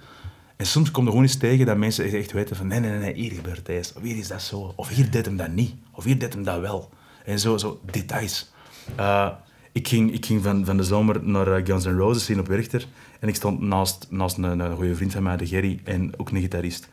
En 0.55 0.65
soms 0.65 0.91
komt 0.91 1.05
er 1.05 1.11
gewoon 1.11 1.27
eens 1.27 1.37
tegen 1.37 1.65
dat 1.65 1.77
mensen 1.77 2.11
echt 2.11 2.31
weten 2.31 2.55
van 2.55 2.67
nee, 2.67 2.79
nee, 2.79 2.99
nee, 2.99 3.13
hier 3.13 3.31
gebeurt 3.31 3.65
deze. 3.65 3.93
Of 3.95 4.01
hier 4.01 4.17
is 4.17 4.27
dat 4.27 4.41
zo. 4.41 4.73
Of 4.75 4.87
hier 4.87 5.11
deed 5.11 5.25
hem 5.25 5.37
dat 5.37 5.51
niet. 5.51 5.73
Of 5.91 6.03
hier 6.03 6.19
deed 6.19 6.33
hem 6.33 6.43
dat 6.43 6.59
wel. 6.59 6.89
En 7.25 7.39
zo, 7.39 7.57
zo 7.57 7.79
details. 7.91 8.51
Eh, 8.95 9.29
ik 9.71 9.87
ging, 9.87 10.13
ik 10.13 10.25
ging 10.25 10.43
van, 10.43 10.65
van 10.65 10.77
de 10.77 10.83
zomer 10.83 11.23
naar 11.23 11.47
eh, 11.47 11.65
Guns 11.65 11.85
N' 11.85 11.97
Roses 11.97 12.25
zien 12.25 12.39
op 12.39 12.47
Werchter. 12.47 12.87
En 13.19 13.27
ik 13.27 13.35
stond 13.35 13.61
naast, 13.61 14.07
naast 14.09 14.37
een, 14.37 14.59
een 14.59 14.75
goede 14.75 14.95
vriend 14.95 15.11
van 15.11 15.23
mij, 15.23 15.37
de 15.37 15.47
Gerry, 15.47 15.79
en 15.83 16.19
ook 16.19 16.29
een 16.29 16.41
gitarist. 16.41 16.89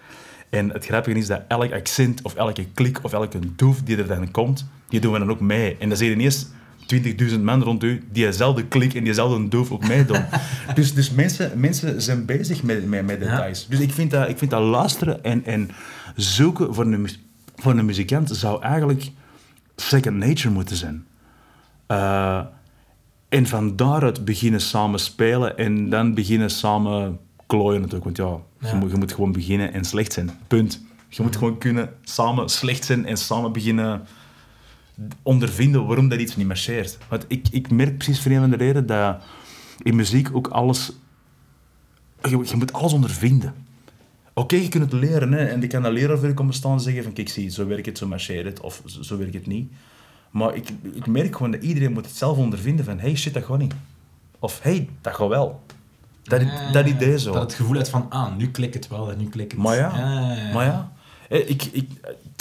En 0.50 0.70
het 0.70 0.84
grappige 0.84 1.18
is 1.18 1.26
dat 1.26 1.42
elk 1.48 1.72
accent 1.72 2.22
of 2.22 2.34
elke 2.34 2.66
klik 2.74 2.98
of 3.02 3.12
elke 3.12 3.38
doef 3.56 3.82
die 3.82 3.96
er 3.96 4.06
dan 4.06 4.30
komt, 4.30 4.66
die 4.88 5.00
doen 5.00 5.12
we 5.12 5.18
dan 5.18 5.30
ook 5.30 5.40
mee. 5.40 5.76
En 5.76 5.96
zie 5.96 6.08
je 6.08 6.14
ineens 6.14 6.46
20.000 6.86 7.40
man 7.40 7.62
rond 7.62 7.82
u 7.82 8.02
die 8.12 8.24
dezelfde 8.24 8.64
klik 8.64 8.94
en 8.94 9.04
diezelfde 9.04 9.48
doof 9.48 9.70
ook 9.70 9.88
meedoen. 9.88 10.24
dus 10.74 10.94
dus 10.94 11.10
mensen, 11.10 11.60
mensen 11.60 12.02
zijn 12.02 12.24
bezig 12.24 12.62
met, 12.62 12.86
met, 12.88 13.06
met 13.06 13.20
details. 13.20 13.66
Dus 13.68 13.78
ik 13.80 13.92
vind 13.92 14.10
dat, 14.10 14.28
ik 14.28 14.38
vind 14.38 14.50
dat 14.50 14.62
luisteren 14.62 15.24
en, 15.24 15.44
en 15.44 15.70
zoeken 16.16 16.74
voor 16.74 16.84
een, 16.84 17.08
voor 17.56 17.72
een 17.72 17.84
muzikant 17.86 18.30
zou 18.30 18.62
eigenlijk 18.62 19.10
second 19.76 20.16
nature 20.16 20.50
moeten 20.50 20.76
zijn. 20.76 21.06
Eh, 21.86 22.40
en 23.28 23.46
van 23.46 23.76
daaruit 23.76 24.24
beginnen 24.24 24.60
samen 24.60 25.00
spelen 25.00 25.56
en 25.58 25.90
dan 25.90 26.14
beginnen 26.14 26.50
samen 26.50 27.18
klooien 27.46 27.80
natuurlijk. 27.80 28.04
Want 28.04 28.16
ja, 28.16 28.36
Je, 28.58 28.66
Ja. 28.66 28.74
moet, 28.80 28.90
je 28.90 28.96
moet 28.96 29.12
gewoon 29.12 29.32
beginnen 29.32 29.72
en 29.72 29.84
slecht 29.84 30.12
zijn. 30.12 30.30
Punt. 30.48 30.80
Je 31.08 31.22
moet 31.22 31.36
gewoon 31.36 31.58
kunnen 31.58 31.90
samen 32.02 32.48
slecht 32.48 32.84
zijn 32.84 33.06
en 33.06 33.16
samen 33.16 33.52
beginnen 33.52 34.02
ondervinden 35.22 35.86
waarom 35.86 36.08
dat 36.08 36.20
iets 36.20 36.36
niet 36.36 36.46
marcheert. 36.46 36.98
Want 37.08 37.24
ik, 37.28 37.46
ik 37.50 37.70
merk 37.70 37.96
precies 37.96 38.22
voor 38.22 38.30
een 38.32 38.40
van 38.40 38.50
de 38.50 38.56
reden 38.56 38.86
dat 38.86 39.22
in 39.82 39.96
muziek 39.96 40.28
ook 40.32 40.48
alles... 40.48 40.92
Je, 42.22 42.40
je 42.44 42.56
moet 42.56 42.72
alles 42.72 42.92
ondervinden. 42.92 43.54
Oké, 44.34 44.56
je 44.56 44.68
kunt 44.68 44.92
het 44.92 45.00
leren, 45.00 45.32
hè, 45.32 45.44
en 45.44 45.62
ik 45.62 45.68
kan 45.68 45.84
een 45.84 45.92
leraar 45.92 46.18
voor 46.18 46.28
je 46.28 46.34
komen 46.34 46.54
staan 46.54 46.72
en 46.72 46.80
zeggen 46.80 47.02
van, 47.02 47.12
kijk, 47.12 47.28
zie, 47.28 47.50
zo 47.50 47.66
werkt 47.66 47.86
het, 47.86 47.98
zo 47.98 48.06
marcheert 48.06 48.44
het, 48.44 48.60
of 48.60 48.82
zo, 48.84 49.02
zo 49.02 49.18
werkt 49.18 49.34
het 49.34 49.46
niet. 49.46 49.72
Maar 50.30 50.54
ik, 50.54 50.68
ik 50.92 51.06
merk 51.06 51.36
gewoon 51.36 51.50
dat 51.50 51.62
iedereen 51.62 51.92
moet 51.92 52.06
het 52.06 52.16
zelf 52.16 52.36
ondervinden 52.36 52.84
van, 52.84 52.98
hey, 52.98 53.14
shit, 53.14 53.34
dat 53.34 53.44
gaat 53.44 53.58
niet. 53.58 53.74
Of, 54.38 54.60
hey, 54.62 54.88
dat 55.00 55.14
gaat 55.14 55.28
wel. 55.28 55.60
Dat, 56.22 56.40
Ja, 56.40 56.72
dat 56.72 56.86
idee 56.86 57.18
zo. 57.18 57.32
Dat 57.32 57.42
het 57.42 57.54
gevoel 57.54 57.76
hebt 57.76 57.88
van, 57.88 58.06
ah, 58.10 58.36
nu 58.36 58.50
klikt 58.50 58.74
het 58.74 58.88
wel 58.88 59.10
en 59.10 59.18
nu 59.18 59.28
klikt 59.28 59.52
het. 59.52 59.60
Maar 59.60 59.76
ja, 59.76 59.90
maar 60.52 60.64
ja. 60.64 60.92
Eh, 61.28 61.50
Ik, 61.50 61.64
ik, 61.64 61.90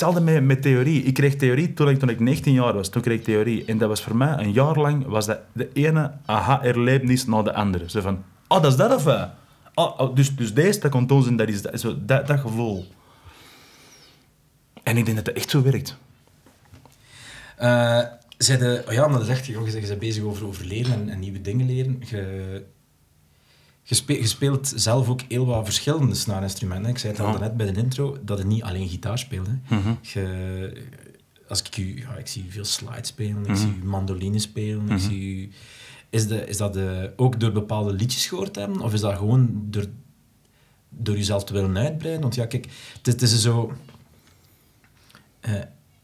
hetzelfde 0.02 0.32
met, 0.32 0.44
met 0.44 0.62
theorie. 0.62 1.04
Ik 1.04 1.14
kreeg 1.14 1.36
theorie 1.36 1.74
toen 1.74 1.90
ik, 1.90 2.00
toen 2.00 2.10
ik 2.10 2.20
19 2.20 2.54
jaar 2.54 2.74
was. 2.74 2.90
Toen 2.90 3.02
kreeg 3.02 3.18
ik 3.18 3.24
theorie. 3.24 3.66
En 3.66 3.78
dat 3.78 3.90
was 3.90 4.02
voor 4.02 4.16
mij, 4.16 4.38
een 4.38 4.52
jaar 4.52 4.78
lang, 4.78 5.06
was 5.06 5.26
dat 5.26 5.40
de 5.54 5.70
ene 5.74 6.12
aha-erlevenis 6.26 7.26
na 7.26 7.42
de 7.42 7.54
andere. 7.54 7.90
Zo 7.90 8.02
van, 8.02 8.24
oh, 8.48 8.62
dat 8.62 8.72
is 8.72 8.78
dat 8.78 8.96
of 8.96 9.04
wat? 9.04 9.30
Oh, 9.74 10.16
dus, 10.16 10.36
dus 10.36 10.54
deze, 10.54 10.80
dat 10.80 10.92
komt 10.92 11.12
ons 11.12 11.28
en 11.28 11.36
dat 11.36 11.48
is 11.48 11.62
dat. 11.62 11.80
Zo, 11.80 11.96
dat, 12.06 12.28
dat 12.28 12.40
gevoel. 12.40 12.86
En 14.84 14.98
ik 14.98 15.06
denk 15.06 15.18
dat 15.18 15.26
dat 15.26 15.36
echt 15.36 15.50
zo 15.50 15.62
werkt. 15.62 15.98
Zij 18.38 18.58
de, 18.58 18.84
oh 18.88 18.94
ja, 18.94 19.08
dat 19.08 19.22
is 19.22 19.28
echt, 19.28 19.46
je 19.46 19.82
bent 19.88 20.00
bezig 20.00 20.24
over, 20.24 20.48
over 20.48 20.66
leren 20.66 20.94
en, 20.94 21.10
en 21.10 21.20
nieuwe 21.20 21.42
dingen 21.42 21.66
leren. 21.66 22.04
Je, 23.84 23.96
spe- 23.96 24.14
je 24.20 24.28
speelt 24.28 24.74
zelf 24.76 25.10
ook 25.10 25.22
heel 25.28 25.46
wat 25.46 25.64
verschillende 25.66 26.16
snaarinstrumenten. 26.16 26.90
Ik 26.92 26.98
zei 26.98 27.14
het 27.14 27.22
al 27.22 27.38
net 27.40 27.58
bij 27.58 27.72
de 27.72 27.80
intro, 27.82 28.18
dat 28.22 28.38
je 28.38 28.44
niet 28.46 28.64
alleen 28.64 28.90
gitaar 28.90 29.20
speelt. 29.20 29.48
Hè. 29.48 29.76
Mhm. 29.78 29.94
Je, 30.02 30.84
als 31.48 31.62
ik, 31.62 31.78
u, 31.78 31.98
ja, 32.00 32.16
ik 32.16 32.28
zie 32.28 32.46
u 32.48 32.52
veel 32.52 32.66
slide 32.66 33.06
spelen, 33.06 33.42
ik 33.42 33.48
Mhm. 33.48 33.56
zie 33.58 33.74
u 33.82 33.86
mandoline 33.86 34.40
spelen, 34.40 34.90
ik 34.90 35.00
zie 35.00 35.22
u... 35.22 35.52
Is, 36.10 36.28
de, 36.28 36.46
is 36.48 36.58
dat 36.58 36.74
de, 36.74 37.14
ook 37.16 37.40
door 37.40 37.52
bepaalde 37.52 37.94
liedjes 37.94 38.26
gehoord 38.26 38.56
hebben? 38.56 38.82
Of 38.82 38.94
is 38.94 39.00
dat 39.02 39.18
gewoon 39.18 39.50
door, 39.70 39.86
door 40.90 41.16
jezelf 41.18 41.44
te 41.44 41.54
willen 41.54 41.78
uitbreiden? 41.78 42.22
Want 42.22 42.36
ja, 42.36 42.46
kijk, 42.46 42.68
het, 42.98 43.08
is- 43.08 43.14
het 43.14 43.22
is 43.22 43.42
zo... 43.42 43.72
eh, 45.40 45.54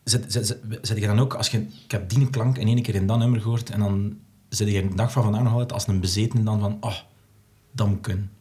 zet, 0.03 0.25
zet, 0.31 0.48
zet, 0.48 0.57
zet 0.81 0.98
je 1.00 1.05
dan 1.07 1.19
ook, 1.19 1.34
als 1.34 1.50
je, 1.50 1.57
ik 1.86 1.91
heb 1.91 2.10
die 2.10 2.29
klank 2.29 2.57
in 2.57 2.67
één 2.67 2.81
keer 2.81 2.96
in 2.96 3.07
dat 3.07 3.17
nummer 3.17 3.41
gehoord, 3.41 3.69
en 3.69 3.79
dan 3.79 4.17
zit 4.50 4.67
je 4.72 4.88
de 4.89 4.96
dag 4.96 5.12
van 5.12 5.24
vandaag 5.24 5.43
nog 5.43 5.51
altijd 5.51 5.74
als 5.74 5.88
een 5.88 6.00
bezeten 6.00 6.43
dan 6.43 6.60
van, 6.60 6.77
oh, 6.79 6.96
dat 7.71 7.89
kunnen. 8.01 8.31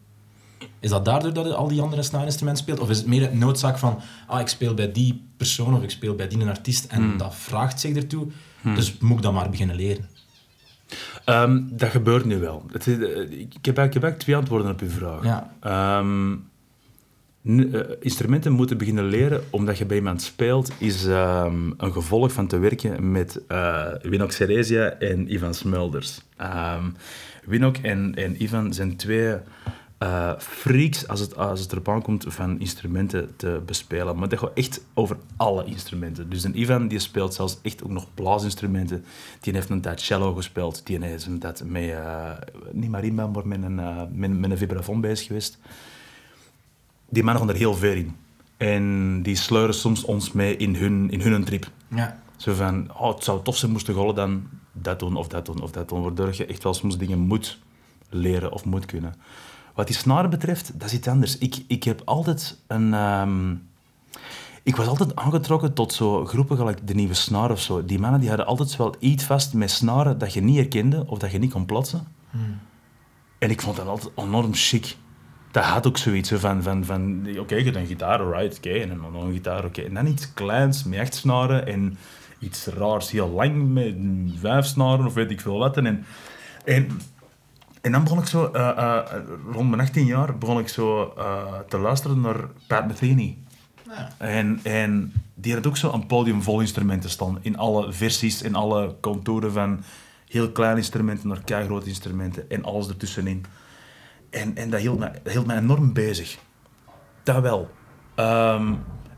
Is 0.80 0.90
dat 0.90 1.04
daardoor 1.04 1.32
dat 1.32 1.46
je 1.46 1.54
al 1.54 1.68
die 1.68 1.80
andere 1.80 2.02
snaarinstrumenten 2.02 2.62
speelt? 2.62 2.80
Of 2.80 2.90
is 2.90 2.98
het 2.98 3.06
meer 3.06 3.20
het 3.20 3.34
noodzaak 3.34 3.78
van, 3.78 4.00
ah, 4.26 4.40
ik 4.40 4.48
speel 4.48 4.74
bij 4.74 4.92
die 4.92 5.22
persoon 5.36 5.74
of 5.74 5.82
ik 5.82 5.90
speel 5.90 6.14
bij 6.14 6.28
die 6.28 6.46
artiest 6.46 6.84
en 6.84 7.16
dat 7.16 7.34
vraagt 7.34 7.80
zich 7.80 7.96
ertoe, 7.96 8.26
dus 8.62 8.98
moet 8.98 9.16
ik 9.16 9.22
dan 9.22 9.34
maar 9.34 9.50
beginnen 9.50 9.76
leren? 9.76 10.08
Ehm, 11.24 11.60
dat 11.70 11.88
gebeurt 11.90 12.24
nu 12.24 12.38
wel. 12.38 12.64
Het 12.72 12.86
is, 12.86 12.98
eh, 12.98 13.00
ik, 13.00 13.08
heb, 13.08 13.18
eigenlijk- 13.20 13.54
ik 13.54 13.64
heb 13.64 13.76
eigenlijk 13.76 14.18
twee 14.18 14.36
antwoorden 14.36 14.70
op 14.70 14.80
uw 14.80 14.88
vraag. 14.88 15.24
Ja. 15.24 15.52
Ehm, 15.60 16.32
eh, 17.74 17.80
instrumenten 18.00 18.52
moeten 18.52 18.78
beginnen 18.78 19.04
leren 19.04 19.42
omdat 19.50 19.78
je 19.78 19.84
bij 19.86 19.96
iemand 19.96 20.22
speelt, 20.22 20.70
is 20.78 21.06
ehm, 21.06 21.70
een 21.76 21.92
gevolg 21.92 22.32
van 22.32 22.46
te 22.46 22.58
werken 22.58 23.10
met 23.10 23.40
eh 23.48 23.86
Winok 24.02 24.32
Ceresia 24.32 24.90
en 24.90 25.32
Ivan 25.32 25.54
Smulders. 25.54 26.20
Winok 27.46 27.76
en, 27.76 28.14
en 28.14 28.42
Ivan 28.42 28.72
zijn 28.72 28.96
twee 28.96 29.34
eh, 29.98 30.32
freaks 30.38 31.08
als 31.08 31.20
het, 31.20 31.36
als 31.36 31.60
het 31.60 31.72
erop 31.72 31.88
aankomt 31.88 32.24
van 32.28 32.60
instrumenten 32.60 33.36
te 33.36 33.62
bespelen. 33.66 34.18
Maar 34.18 34.28
dat 34.28 34.38
gaat 34.38 34.54
echt 34.54 34.84
over 34.94 35.16
alle 35.36 35.64
instrumenten. 35.64 36.30
Dus 36.30 36.44
een 36.44 36.60
Ivan 36.60 36.88
die 36.88 36.98
speelt 36.98 37.34
zelfs 37.34 37.58
echt 37.62 37.84
ook 37.84 37.90
nog 37.90 38.06
blaasinstrumenten. 38.14 39.04
Die 39.40 39.52
heeft 39.52 39.68
een 39.68 39.80
tijd 39.80 40.00
cello 40.00 40.34
gespeeld. 40.34 40.86
Die 40.86 40.98
is 40.98 41.26
een 41.26 41.38
tijd 41.38 41.62
met, 41.66 41.90
eh, 41.90 42.30
niet 42.72 42.90
marimba, 42.90 43.26
maar 43.26 43.46
met 43.46 43.62
een, 43.62 43.78
eh, 43.78 44.02
met, 44.12 44.38
met 44.38 44.50
een 44.50 44.58
vibrafoon 44.58 45.00
bezig 45.00 45.26
geweest 45.26 45.58
die 47.08 47.22
mannen 47.22 47.42
gaan 47.42 47.52
er 47.52 47.58
heel 47.58 47.74
ver 47.74 47.96
in. 47.96 48.16
En 48.56 49.22
die 49.22 49.36
sleuren 49.36 49.74
soms 49.74 50.04
ons 50.04 50.32
mee 50.32 50.56
in 50.56 50.74
hun, 50.74 51.10
in 51.10 51.20
hun 51.20 51.44
trip. 51.44 51.70
Ja. 51.88 52.20
Zo 52.36 52.54
van, 52.54 52.90
oh, 52.98 53.14
het 53.14 53.24
zou 53.24 53.42
tof 53.42 53.56
zijn 53.56 53.72
moesten 53.72 53.94
gollen 53.94 54.14
dan 54.14 54.48
dat 54.82 54.98
doen 54.98 55.16
of 55.16 55.28
dat 55.28 55.46
doen 55.46 55.62
of 55.62 55.70
dat 55.70 55.88
doen. 55.88 56.02
Waardoor 56.02 56.34
je 56.34 56.46
echt 56.46 56.62
wel 56.62 56.74
soms 56.74 56.98
dingen 56.98 57.18
moet 57.18 57.58
leren 58.08 58.52
of 58.52 58.64
moet 58.64 58.86
kunnen. 58.86 59.14
Wat 59.74 59.86
die 59.86 59.96
snaren 59.96 60.30
betreft, 60.30 60.72
dat 60.80 60.88
is 60.88 60.94
iets 60.94 61.08
anders. 61.08 61.38
Ik, 61.38 61.64
ik 61.66 61.84
heb 61.84 62.02
altijd 62.04 62.58
een... 62.66 62.94
ehm, 62.94 63.54
ik 64.62 64.76
was 64.76 64.86
altijd 64.86 65.16
aangetrokken 65.16 65.72
tot 65.72 65.92
zo 65.92 66.24
groepen 66.24 66.56
gelijk 66.56 66.86
de 66.86 66.94
Nieuwe 66.94 67.14
Snaar 67.14 67.50
of 67.50 67.60
zo. 67.60 67.84
Die 67.84 67.98
mannen 67.98 68.20
die 68.20 68.28
hadden 68.28 68.46
altijd 68.46 68.76
wel 68.76 68.94
iets 68.98 69.24
vast 69.24 69.54
met 69.54 69.70
snaren 69.70 70.18
dat 70.18 70.32
je 70.32 70.42
niet 70.42 70.56
herkende 70.56 71.04
of 71.06 71.18
dat 71.18 71.32
je 71.32 71.38
niet 71.38 71.52
kon 71.52 71.66
plaatsen. 71.66 72.06
En 73.38 73.50
ik 73.50 73.60
vond 73.60 73.76
dat 73.76 73.86
altijd 73.86 74.10
enorm 74.16 74.54
chic. 74.54 74.96
Dat 75.50 75.64
had 75.64 75.86
ook 75.86 75.96
zoiets 75.96 76.28
zo 76.28 76.36
van, 76.36 76.62
van, 76.62 76.84
van 76.84 77.26
oké, 77.38 77.54
je 77.54 77.64
hebt 77.64 77.76
een 77.76 77.86
gitaar, 77.86 78.20
alright, 78.20 78.56
oké, 78.56 78.70
en 78.70 78.88
dan 78.88 79.12
nog 79.12 79.22
een 79.22 79.32
gitaar, 79.32 79.64
oké. 79.64 79.82
En 79.82 79.94
dan 79.94 80.06
iets 80.06 80.32
kleins 80.34 80.84
met 80.84 80.98
echt 80.98 81.14
snaren 81.14 81.66
en 81.66 81.98
iets 82.38 82.66
raars, 82.66 83.10
heel 83.10 83.28
lang 83.28 83.68
met 83.72 83.94
vijf 84.40 84.66
snaren 84.66 85.06
of 85.06 85.14
weet 85.14 85.30
ik 85.30 85.40
veel 85.40 85.58
wat. 85.58 85.76
En, 85.76 85.86
en, 86.64 87.00
en 87.80 87.92
dan 87.92 88.02
begon 88.02 88.18
ik 88.18 88.26
zo, 88.26 88.50
eh, 88.52 88.68
eh, 88.68 89.02
rond 89.52 89.68
mijn 89.68 89.80
18 89.80 90.06
jaar, 90.06 90.38
begon 90.38 90.58
ik 90.58 90.68
zo 90.68 91.14
eh, 91.18 91.58
te 91.68 91.78
luisteren 91.78 92.20
naar 92.20 92.48
Pat 92.66 92.86
Metheny. 92.86 93.38
En, 94.18 94.60
en 94.62 95.12
die 95.34 95.54
had 95.54 95.66
ook 95.66 95.76
zo 95.76 95.92
een 95.92 96.06
podium 96.06 96.42
vol 96.42 96.60
instrumenten 96.60 97.10
staan. 97.10 97.38
In 97.40 97.58
alle 97.58 97.92
versies, 97.92 98.42
in 98.42 98.54
alle 98.54 98.96
contouren 99.00 99.52
van 99.52 99.82
heel 100.28 100.50
kleine 100.50 100.76
instrumenten 100.76 101.28
naar 101.28 101.44
keigrote 101.44 101.88
instrumenten. 101.88 102.50
En 102.50 102.64
alles 102.64 102.88
ertussenin. 102.88 103.44
En, 104.30 104.56
en 104.56 104.70
dat, 104.70 104.80
hield 104.80 104.98
mij, 104.98 105.12
dat 105.22 105.32
hield 105.32 105.46
mij 105.46 105.56
enorm 105.56 105.92
bezig. 105.92 106.38
Dat 107.22 107.42
wel. 107.42 107.70
Ehm, 108.14 108.74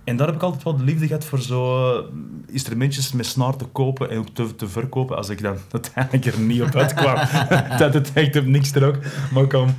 en 0.09 0.17
daar 0.17 0.27
heb 0.27 0.37
ik 0.37 0.43
altijd 0.43 0.63
wel 0.63 0.77
de 0.77 0.85
liefde 0.85 1.07
gehad 1.07 1.25
voor 1.25 1.41
zo 1.41 1.91
eh, 1.93 2.05
instrumentjes 2.47 3.13
met 3.13 3.27
snaar 3.27 3.57
te 3.57 3.65
kopen 3.65 4.11
en 4.11 4.19
ook 4.19 4.29
te, 4.29 4.55
te 4.55 4.69
verkopen 4.69 5.17
als 5.17 5.29
ik 5.29 5.43
dan 5.43 5.57
uiteindelijk 5.73 6.25
er 6.25 6.41
niet 6.41 6.63
op 6.63 6.75
uitkwam. 6.75 7.17
dat 7.79 7.95
het 7.95 8.13
echt 8.13 8.37
op 8.37 8.47
niks 8.47 8.71
trok. 8.71 8.97
Maar 9.33 9.47
kom. 9.47 9.75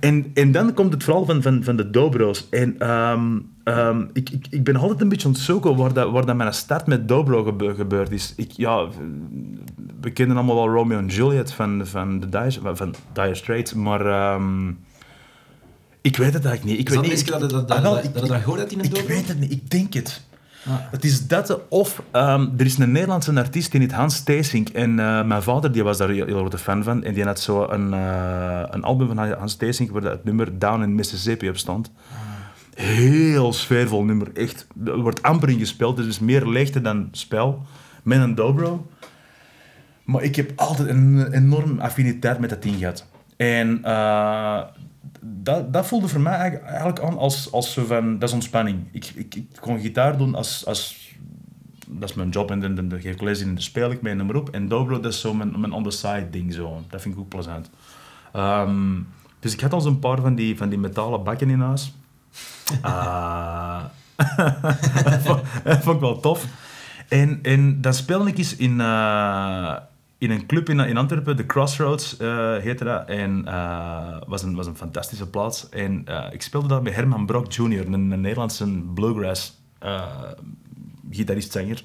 En, 0.00 0.30
en 0.34 0.52
dan 0.52 0.74
komt 0.74 0.92
het 0.92 1.04
vooral 1.04 1.24
van, 1.24 1.42
van, 1.42 1.64
van 1.64 1.76
de 1.76 1.90
dobro's. 1.90 2.48
En 2.50 2.78
ehm, 2.78 3.38
ehm, 3.64 4.04
ik, 4.12 4.30
ik, 4.30 4.46
ik 4.50 4.64
ben 4.64 4.76
altijd 4.76 5.00
een 5.00 5.08
beetje 5.08 5.26
aan 5.26 5.32
het 5.32 5.42
zoeken 5.42 5.76
waar, 5.76 5.92
dat, 5.92 6.10
waar 6.10 6.26
dat 6.26 6.36
mijn 6.36 6.54
start 6.54 6.86
met 6.86 7.08
dobro 7.08 7.44
gebe- 7.44 7.74
gebeurd 7.74 8.10
is. 8.10 8.32
Ik, 8.36 8.50
ja, 8.50 8.86
we 10.00 10.10
kennen 10.10 10.36
allemaal 10.36 10.56
wel 10.56 10.74
Romeo 10.74 10.98
en 10.98 11.06
Juliet 11.06 11.52
van, 11.52 11.86
van, 11.86 12.20
de 12.20 12.28
Dire, 12.28 12.74
van 12.74 12.94
Straits, 13.32 13.74
maar... 13.74 14.06
ehm, 14.06 14.70
ik 16.00 16.16
weet 16.16 16.32
het 16.34 16.44
eigenlijk 16.44 16.64
niet. 16.64 16.88
Ik 16.88 16.94
weet 16.94 17.02
niet. 17.10 17.26
dat- 17.26 17.50
dat- 17.50 17.70
Ah, 17.70 17.82
dat- 17.82 18.04
ik- 18.04 18.14
dat 18.14 18.28
dat 18.28 18.72
in 18.72 18.78
een 18.78 18.84
Ik 18.84 19.06
weet 19.08 19.28
het 19.28 19.40
niet. 19.40 19.50
Ik 19.52 19.70
denk 19.70 19.92
het. 19.94 20.26
Ah. 20.66 20.74
Het 20.90 21.04
is 21.04 21.26
dat, 21.26 21.60
of 21.68 22.02
ehm, 22.10 22.46
er 22.56 22.64
is 22.64 22.78
een 22.78 22.92
Nederlandse 22.92 23.32
artiest 23.34 23.70
die 23.72 23.80
heet 23.80 23.92
Hans 23.92 24.14
Steesink. 24.16 24.68
En 24.68 24.98
eh, 24.98 25.24
mijn 25.24 25.42
vader 25.42 25.72
die 25.72 25.82
was 25.82 25.98
daar 25.98 26.08
heel, 26.08 26.26
grote 26.26 26.58
fan 26.58 26.82
van. 26.82 27.04
En 27.04 27.14
die 27.14 27.24
had 27.24 27.40
zo 27.40 27.66
een, 27.68 27.92
eh, 27.94 28.62
een 28.70 28.82
album 28.82 29.06
van 29.06 29.18
Hans 29.32 29.52
Steesink 29.52 29.90
waar 29.90 30.00
dat 30.00 30.12
het 30.12 30.24
nummer 30.24 30.58
Down 30.58 30.82
in 30.82 30.94
Mississippi 30.94 31.48
op 31.48 31.56
stond. 31.56 31.90
Heel 32.74 33.52
sfeervol 33.52 34.04
nummer, 34.04 34.28
echt. 34.34 34.66
Er 34.84 35.00
wordt 35.00 35.22
amper 35.22 35.48
in 35.48 35.58
gespeeld, 35.58 35.96
dus 35.96 36.04
het 36.04 36.14
is 36.14 36.20
meer 36.20 36.46
leegte 36.46 36.80
dan 36.80 37.08
spel. 37.12 37.62
Met 38.02 38.20
een 38.20 38.34
dobro. 38.34 38.86
Maar 40.04 40.22
ik 40.22 40.36
heb 40.36 40.52
altijd 40.56 40.88
een 40.88 41.32
enorm 41.32 41.80
affiniteit 41.80 42.38
met 42.38 42.50
dat 42.50 42.62
ding 42.62 42.76
gehad. 42.76 43.06
En 43.36 43.84
eh, 43.84 44.60
dat, 45.28 45.72
dat 45.72 45.86
voelde 45.86 46.08
voor 46.08 46.20
mij 46.20 46.60
eigenlijk, 46.62 47.00
aan 47.00 47.18
als, 47.18 47.52
als 47.52 47.72
zo 47.72 47.84
van, 47.84 48.18
dat 48.18 48.28
is 48.28 48.34
ontspanning. 48.34 48.78
Ik, 48.90 49.12
ik, 49.14 49.34
ik 49.34 49.46
kon 49.60 49.80
gitaar 49.80 50.18
doen 50.18 50.34
als, 50.34 50.66
als 50.66 51.08
dat 51.90 52.08
is 52.08 52.14
mijn 52.14 52.28
job 52.28 52.50
en 52.50 52.74
dan, 52.74 53.00
geef 53.00 53.14
ik 53.14 53.20
les 53.20 53.40
in 53.40 53.48
en 53.48 53.54
dan 53.54 53.62
speel 53.62 53.90
ik 53.90 54.02
mee 54.02 54.12
en 54.12 54.36
op. 54.36 54.50
En 54.50 54.68
dobro, 54.68 55.00
dat 55.00 55.12
is 55.12 55.20
zo 55.20 55.34
mijn, 55.34 55.60
mijn 55.60 55.72
on-the-side 55.72 56.30
ding 56.30 56.54
zo. 56.54 56.82
Dat 56.88 57.00
vind 57.02 57.14
ik 57.14 57.20
ook 57.20 57.28
plezant. 57.28 57.70
Ehm, 58.32 59.00
dus 59.40 59.52
ik 59.52 59.60
had 59.60 59.72
al 59.72 59.80
zo'n 59.80 59.98
paar 59.98 60.20
van 60.20 60.34
die, 60.34 60.56
van 60.56 60.68
die 60.68 60.78
metalen 60.78 61.24
bakken 61.24 61.50
in 61.50 61.60
huis. 61.60 61.92
Ah. 62.80 63.84
dat 65.04 65.22
vond 65.22 65.42
dat 65.64 65.82
vond 65.82 65.94
ik 65.94 66.00
wel 66.00 66.20
tof. 66.20 66.46
En, 67.08 67.38
en 67.42 67.80
dan 67.80 67.94
speelde 67.94 68.30
ik 68.30 68.38
eens 68.38 68.56
in, 68.56 68.80
eh, 68.80 69.76
in 70.18 70.30
een 70.30 70.46
club 70.46 70.68
in, 70.68 70.96
Antwerpen, 70.96 71.36
de 71.36 71.46
Crossroads 71.46 72.16
eh 72.16 72.56
heette 72.56 72.84
dat. 72.84 73.08
En 73.08 73.42
eh 73.46 74.16
was, 74.26 74.42
een, 74.42 74.54
was 74.54 74.66
een 74.66 74.76
fantastische 74.76 75.30
plaats. 75.30 75.68
En 75.68 76.02
eh, 76.04 76.32
ik 76.32 76.42
speelde 76.42 76.68
daar 76.68 76.82
met 76.82 76.94
Herman 76.94 77.26
Brock 77.26 77.52
Jr., 77.52 77.86
een, 77.86 77.92
een 77.92 78.20
Nederlandse 78.20 78.82
bluegrass 78.94 79.60
eh 79.78 80.02
gitarist-zanger. 81.10 81.84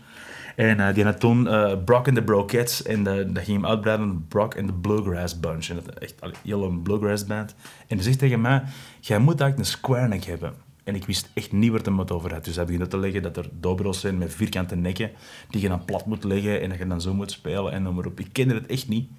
En 0.56 0.94
die 0.94 1.04
had 1.04 1.20
toen 1.20 1.44
Brock 1.86 2.08
and 2.08 2.16
the 2.16 2.22
Brokettes. 2.22 2.84
En 2.84 3.04
dat 3.04 3.44
ging 3.44 3.62
hem 3.62 3.66
uitbreiden 3.66 4.26
Brock 4.28 4.58
and 4.58 4.68
the 4.68 4.74
Bluegrass 4.74 5.40
Bunch. 5.40 5.70
En 5.70 5.76
dat 5.76 6.02
is 6.04 6.16
echt 6.20 6.38
heel 6.44 6.64
een 6.64 6.82
bluegrass 6.82 7.26
band. 7.26 7.56
En 7.88 7.96
hij 7.96 8.06
zegt 8.06 8.20
tegen 8.20 8.42
mij, 8.42 8.64
jij 9.00 9.20
moet 9.20 9.42
eigenlijk 9.42 9.60
een 9.60 9.78
square 9.78 10.08
neck 10.08 10.24
hebben. 10.24 10.54
En 10.84 10.96
ik 10.96 11.06
wist 11.06 11.30
echt 11.34 11.52
niet 11.52 11.70
waar 11.70 11.78
het 11.78 11.88
hem 11.88 12.00
het 12.00 12.12
over 12.12 12.34
had. 12.34 12.46
Dus 12.46 12.56
hij 12.56 12.80
uit 12.80 12.90
te 12.90 12.98
leggen 12.98 13.22
dat 13.22 13.38
er 13.38 13.50
dobro's 13.52 14.00
zijn 14.00 14.18
met 14.18 14.34
vierkante 14.34 14.76
nekken, 14.76 15.12
die 15.50 15.62
je 15.62 15.68
dan 15.68 15.86
plat 15.86 16.06
moet 16.06 16.24
leggen 16.24 16.62
en 16.62 16.70
dat 16.70 16.78
je 16.78 16.88
dan 16.88 17.02
zo 17.02 17.14
moet 17.14 17.32
spelen 17.32 17.72
en 17.72 17.84
noem 17.84 17.96
maar 17.96 18.06
op. 18.06 18.20
Ik 18.20 18.30
kende 18.32 18.54
het 18.54 18.66
echt 18.66 18.88
niet. 18.88 19.10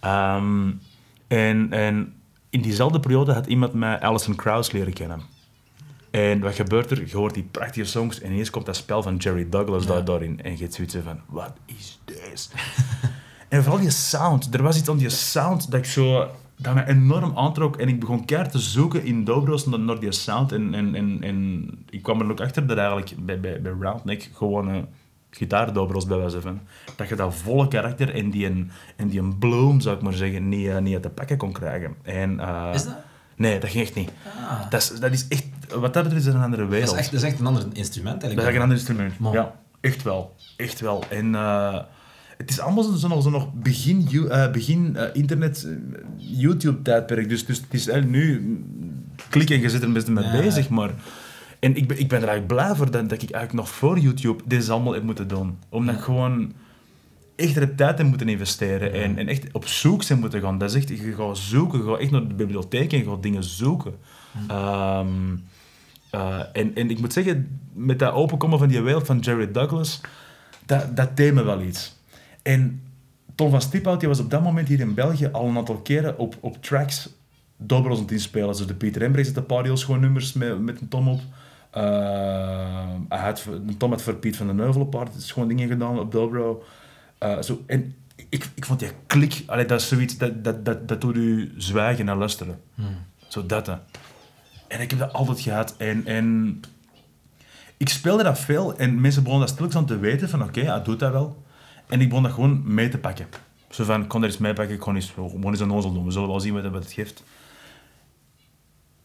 Ehm, 0.00 0.72
en, 1.26 1.72
en 1.72 2.14
in 2.50 2.60
diezelfde 2.60 3.00
periode 3.00 3.32
had 3.32 3.46
iemand 3.46 3.72
mij 3.72 4.00
Alison 4.00 4.34
Krauss 4.34 4.72
leren 4.72 4.92
kennen. 4.92 5.20
En 6.10 6.40
wat 6.40 6.54
gebeurt 6.54 6.90
er? 6.90 7.06
Je 7.06 7.16
hoort 7.16 7.34
die 7.34 7.48
prachtige 7.50 7.86
songs 7.86 8.20
en 8.20 8.32
ineens 8.32 8.50
komt 8.50 8.66
dat 8.66 8.76
spel 8.76 9.02
van 9.02 9.16
Jerry 9.16 9.48
Douglas 9.48 9.86
daar, 9.86 10.04
daarin. 10.04 10.42
En 10.42 10.52
je 10.52 10.58
hebt 10.58 10.74
zoiets 10.74 10.96
van, 11.04 11.20
wat 11.26 11.52
is 11.66 12.00
dit? 12.04 12.50
en 13.48 13.62
vooral 13.62 13.80
die 13.80 13.90
sound. 13.90 14.54
Er 14.54 14.62
was 14.62 14.78
iets 14.78 14.88
aan 14.88 14.96
die 14.96 15.08
sound 15.08 15.70
dat 15.70 15.80
ik 15.80 15.86
zo... 15.86 16.30
Dat 16.58 16.74
me 16.74 16.86
enorm 16.86 17.36
aantrok. 17.36 17.76
En 17.76 17.88
ik 17.88 18.00
begon 18.00 18.24
keihard 18.24 18.52
te 18.52 18.58
zoeken 18.58 19.04
in 19.04 19.24
Dobro's 19.24 19.66
naar, 19.66 19.80
naar 19.80 20.00
die 20.00 20.12
sound. 20.12 20.52
En, 20.52 20.74
en, 20.74 20.94
en, 20.94 21.18
en 21.20 21.68
ik 21.90 22.02
kwam 22.02 22.20
er 22.20 22.30
ook 22.30 22.40
achter 22.40 22.66
dat 22.66 22.78
eigenlijk 22.78 23.12
bij, 23.18 23.40
bij, 23.40 23.62
bij 23.62 23.72
Roundneck 23.80 24.30
gewoon 24.34 24.68
een 24.68 24.86
gitaardobro's 25.30 26.06
bij 26.06 26.16
wijze 26.16 26.40
van. 26.40 26.60
Dat 26.96 27.08
je 27.08 27.14
dat 27.14 27.34
volle 27.34 27.68
karakter 27.68 28.14
en 28.14 28.30
die, 28.30 28.46
een, 28.46 28.70
en 28.96 29.08
die 29.08 29.20
een 29.20 29.38
bloom, 29.38 29.80
zou 29.80 29.96
ik 29.96 30.02
maar 30.02 30.12
zeggen, 30.12 30.48
niet, 30.48 30.68
eh, 30.68 30.78
niet 30.78 30.94
uit 30.94 31.02
de 31.02 31.08
pakken 31.08 31.36
kon 31.36 31.52
krijgen. 31.52 31.94
En, 32.02 32.40
eh, 32.40 32.70
Is 32.74 32.84
dat? 32.84 32.96
Nee, 33.36 33.60
dat 33.60 33.70
ging 33.70 33.84
echt 33.84 33.94
niet. 33.94 34.10
Ah. 34.40 34.70
Dat, 34.70 34.82
is, 34.82 35.00
dat 35.00 35.12
is 35.12 35.28
echt... 35.28 35.46
Wat 35.74 35.94
dat 35.94 36.02
betreft 36.02 36.26
is 36.26 36.34
een 36.34 36.42
andere 36.42 36.66
wereld. 36.66 36.90
Dat 36.90 36.94
is, 36.94 37.00
echt, 37.00 37.12
dat 37.12 37.22
is 37.22 37.28
echt 37.28 37.40
een 37.40 37.46
ander 37.46 37.62
instrument 37.72 38.20
Dat 38.20 38.30
is 38.30 38.36
eigenlijk. 38.36 38.56
eigenlijk 38.56 38.56
een 38.56 38.62
ander 38.62 38.76
instrument. 38.76 39.18
Man. 39.18 39.32
Ja, 39.32 39.54
echt 39.80 40.02
wel. 40.02 40.34
Echt 40.56 40.80
wel. 40.80 41.04
En 41.10 41.34
eh, 41.34 41.78
het 42.36 42.50
is 42.50 42.60
allemaal 42.60 42.82
zo, 42.82 43.08
nog, 43.08 43.22
zo 43.22 43.30
nog 43.30 43.52
begin, 43.52 44.08
eh, 44.30 44.50
begin 44.50 44.96
eh, 44.96 45.04
internet, 45.12 45.64
eh, 45.64 45.72
YouTube-tijdperk. 46.16 47.28
Dus, 47.28 47.46
dus 47.46 47.56
het 47.56 47.66
is 47.74 47.88
eigenlijk 47.88 48.24
nu... 48.24 48.40
mm, 48.40 49.04
Klik 49.28 49.50
en 49.50 49.60
je 49.60 49.70
zit 49.70 49.82
er 49.82 49.92
best 49.92 50.08
mee 50.08 50.24
Ja. 50.24 50.30
bezig, 50.30 50.68
maar... 50.68 50.90
En 51.58 51.76
ik 51.76 51.88
ben, 51.88 51.98
ik 52.00 52.08
ben 52.08 52.22
er 52.22 52.28
eigenlijk 52.28 52.60
blij 52.60 52.74
voor 52.74 52.90
dat, 52.90 53.08
dat 53.08 53.22
ik 53.22 53.30
eigenlijk 53.30 53.52
nog 53.52 53.68
voor 53.68 53.98
YouTube 53.98 54.42
dit 54.46 54.68
allemaal 54.70 54.92
heb 54.92 55.02
moeten 55.02 55.28
doen. 55.28 55.58
Omdat 55.68 55.94
ik 55.94 56.00
gewoon 56.00 56.52
echt 57.36 57.56
er 57.56 57.74
tijd 57.74 58.00
in 58.00 58.06
moeten 58.06 58.28
investeren 58.28 58.92
en, 58.92 59.18
en 59.18 59.28
echt 59.28 59.52
op 59.52 59.66
zoek 59.66 60.02
zijn 60.02 60.18
moeten 60.18 60.40
gaan. 60.40 60.58
Dat 60.58 60.70
is 60.70 60.76
echt, 60.76 60.88
je 60.88 61.14
gaat 61.14 61.38
zoeken, 61.38 61.78
je 61.78 61.84
gaat 61.84 61.98
echt 61.98 62.10
naar 62.10 62.28
de 62.28 62.34
bibliotheek 62.34 62.92
en 62.92 62.98
je 62.98 63.04
gaat 63.04 63.22
dingen 63.22 63.44
zoeken. 63.44 63.94
Ehm, 64.48 65.06
eh, 66.10 66.40
en, 66.52 66.74
en 66.74 66.90
ik 66.90 66.98
moet 66.98 67.12
zeggen, 67.12 67.60
met 67.72 67.98
dat 67.98 68.12
openkomen 68.12 68.58
van 68.58 68.68
die 68.68 68.80
wereld 68.82 69.06
van 69.06 69.18
Jerry 69.18 69.50
Douglas, 69.52 70.00
dat, 70.66 70.96
dat 70.96 71.16
deed 71.16 71.34
me 71.34 71.42
wel 71.42 71.62
iets. 71.62 71.95
En 72.46 72.82
Tom 73.34 73.50
van 73.50 73.60
Stiphout 73.60 74.00
die 74.00 74.08
was 74.08 74.20
op 74.20 74.30
dat 74.30 74.42
moment 74.42 74.68
hier 74.68 74.80
in 74.80 74.94
België 74.94 75.28
al 75.32 75.48
een 75.48 75.56
aantal 75.56 75.76
keren 75.76 76.18
op, 76.18 76.36
op 76.40 76.62
tracks 76.62 77.08
dobros 77.56 77.96
aan 77.96 78.02
het 78.02 78.12
inspelen. 78.12 78.56
Dus 78.56 78.66
de 78.66 78.74
Pieter 78.74 79.02
Embrecht 79.02 79.26
zet 79.26 79.36
een 79.36 79.46
paar 79.46 79.64
heel 79.64 79.76
schoon 79.76 80.00
nummers 80.00 80.32
met, 80.32 80.60
met 80.60 80.80
een 80.80 80.88
Tom 80.88 81.08
op. 81.08 81.20
Eh, 81.70 82.90
hij 83.08 83.18
had, 83.18 83.46
een 83.50 83.76
Tom 83.76 83.90
had 83.90 84.02
voor 84.02 84.14
Piet 84.14 84.36
van 84.36 84.46
den 84.46 84.56
Neuvel 84.56 84.80
een 84.80 84.88
paar 84.88 85.06
schoon 85.16 85.48
dingen 85.48 85.68
gedaan 85.68 85.98
op 85.98 86.12
dobro. 86.12 86.62
Eh, 87.18 87.42
zo, 87.42 87.62
en 87.66 87.94
ik, 88.28 88.48
ik 88.54 88.64
vond 88.64 88.78
die 88.80 88.90
klik, 89.06 89.42
allee, 89.46 89.66
dat 89.66 89.80
is 89.80 89.88
zoiets, 89.88 90.18
dat, 90.18 90.44
dat, 90.44 90.64
dat, 90.64 90.88
dat 90.88 91.00
doet 91.00 91.16
u 91.16 91.52
zwijgen 91.56 92.08
en 92.08 92.16
luisteren. 92.16 92.60
Zo 93.28 93.46
dat. 93.46 93.66
hè. 93.66 93.74
En 94.68 94.80
ik 94.80 94.90
heb 94.90 94.98
dat 94.98 95.12
altijd 95.12 95.40
gehad. 95.40 95.74
En, 95.76 96.06
en 96.06 96.60
ik 97.76 97.88
speelde 97.88 98.22
dat 98.22 98.38
veel 98.38 98.76
en 98.76 99.00
mensen 99.00 99.22
begonnen 99.22 99.56
dat 99.56 99.76
aan 99.76 99.86
te 99.86 99.98
weten 99.98 100.28
van 100.28 100.42
oké, 100.42 100.60
hij 100.60 100.82
doet 100.82 100.98
dat 100.98 101.12
wel. 101.12 101.44
En 101.86 102.00
ik 102.00 102.08
begon 102.08 102.22
dat 102.22 102.32
gewoon 102.32 102.74
mee 102.74 102.88
te 102.88 102.98
pakken. 102.98 103.26
Zo 103.70 103.84
van, 103.84 104.06
kon 104.06 104.22
er 104.22 104.28
eens 104.28 104.38
mee 104.38 104.52
pakken, 104.52 104.74
ik 104.74 104.80
kon 104.80 104.94
eens, 104.94 105.10
gewoon 105.10 105.50
eens 105.50 105.60
een 105.60 105.68
nozel 105.68 105.92
doen. 105.92 106.04
We 106.04 106.10
zullen 106.10 106.28
wel 106.28 106.40
zien 106.40 106.54
wat, 106.54 106.62
wat 106.62 106.82
het 106.82 106.92
geeft. 106.92 107.22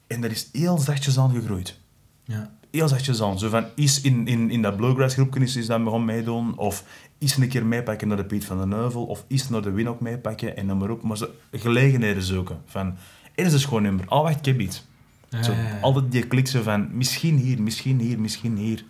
En 0.07 0.21
dat 0.21 0.31
is 0.31 0.50
heel 0.51 0.77
zachtjes 0.77 1.19
aan 1.19 1.31
gegroeid. 1.31 1.79
Ja. 2.23 2.51
Heel 2.71 2.88
zachtjes 2.88 3.21
aan. 3.21 3.39
Zo 3.39 3.50
van, 3.50 3.65
is 3.75 4.01
in, 4.01 4.27
in, 4.27 4.50
in 4.50 4.61
dat 4.61 4.75
bluegrass 4.75 5.15
groepje 5.15 5.39
is, 5.39 5.55
is 5.55 5.65
dat 5.65 5.83
begon 5.83 6.05
meedoen. 6.05 6.57
Of 6.57 6.83
is 7.17 7.38
een 7.38 7.47
keer 7.47 7.65
meepakken 7.65 8.07
naar 8.07 8.17
de 8.17 8.25
Piet 8.25 8.45
van 8.45 8.57
den 8.57 8.69
Neuvel. 8.69 9.05
Of 9.05 9.25
is 9.27 9.50
naar 9.50 9.61
de 9.61 9.71
Win 9.71 9.89
ook 9.89 10.00
meepakken 10.00 10.57
en 10.57 10.65
noem 10.65 10.77
maar 10.77 10.89
op. 10.89 11.01
Maar 11.01 11.17
zo 11.17 11.27
gelegenheden 11.51 12.23
zoeken. 12.23 12.61
Van, 12.65 12.97
er 13.35 13.45
is 13.45 13.53
een 13.53 13.59
schoon 13.59 13.81
nummer. 13.81 14.05
Oh, 14.09 14.21
wacht, 14.21 14.38
ik 14.38 14.45
heb 14.45 14.59
iets. 14.59 14.85
Ja, 15.29 15.43
Zo, 15.43 15.51
ja, 15.51 15.67
ja. 15.67 15.79
altijd 15.79 16.11
die 16.11 16.27
klik 16.27 16.47
zo 16.47 16.61
van, 16.61 16.89
misschien 16.91 17.38
hier, 17.38 17.61
misschien 17.61 18.00
hier, 18.00 18.19
misschien 18.19 18.57
hier. 18.57 18.85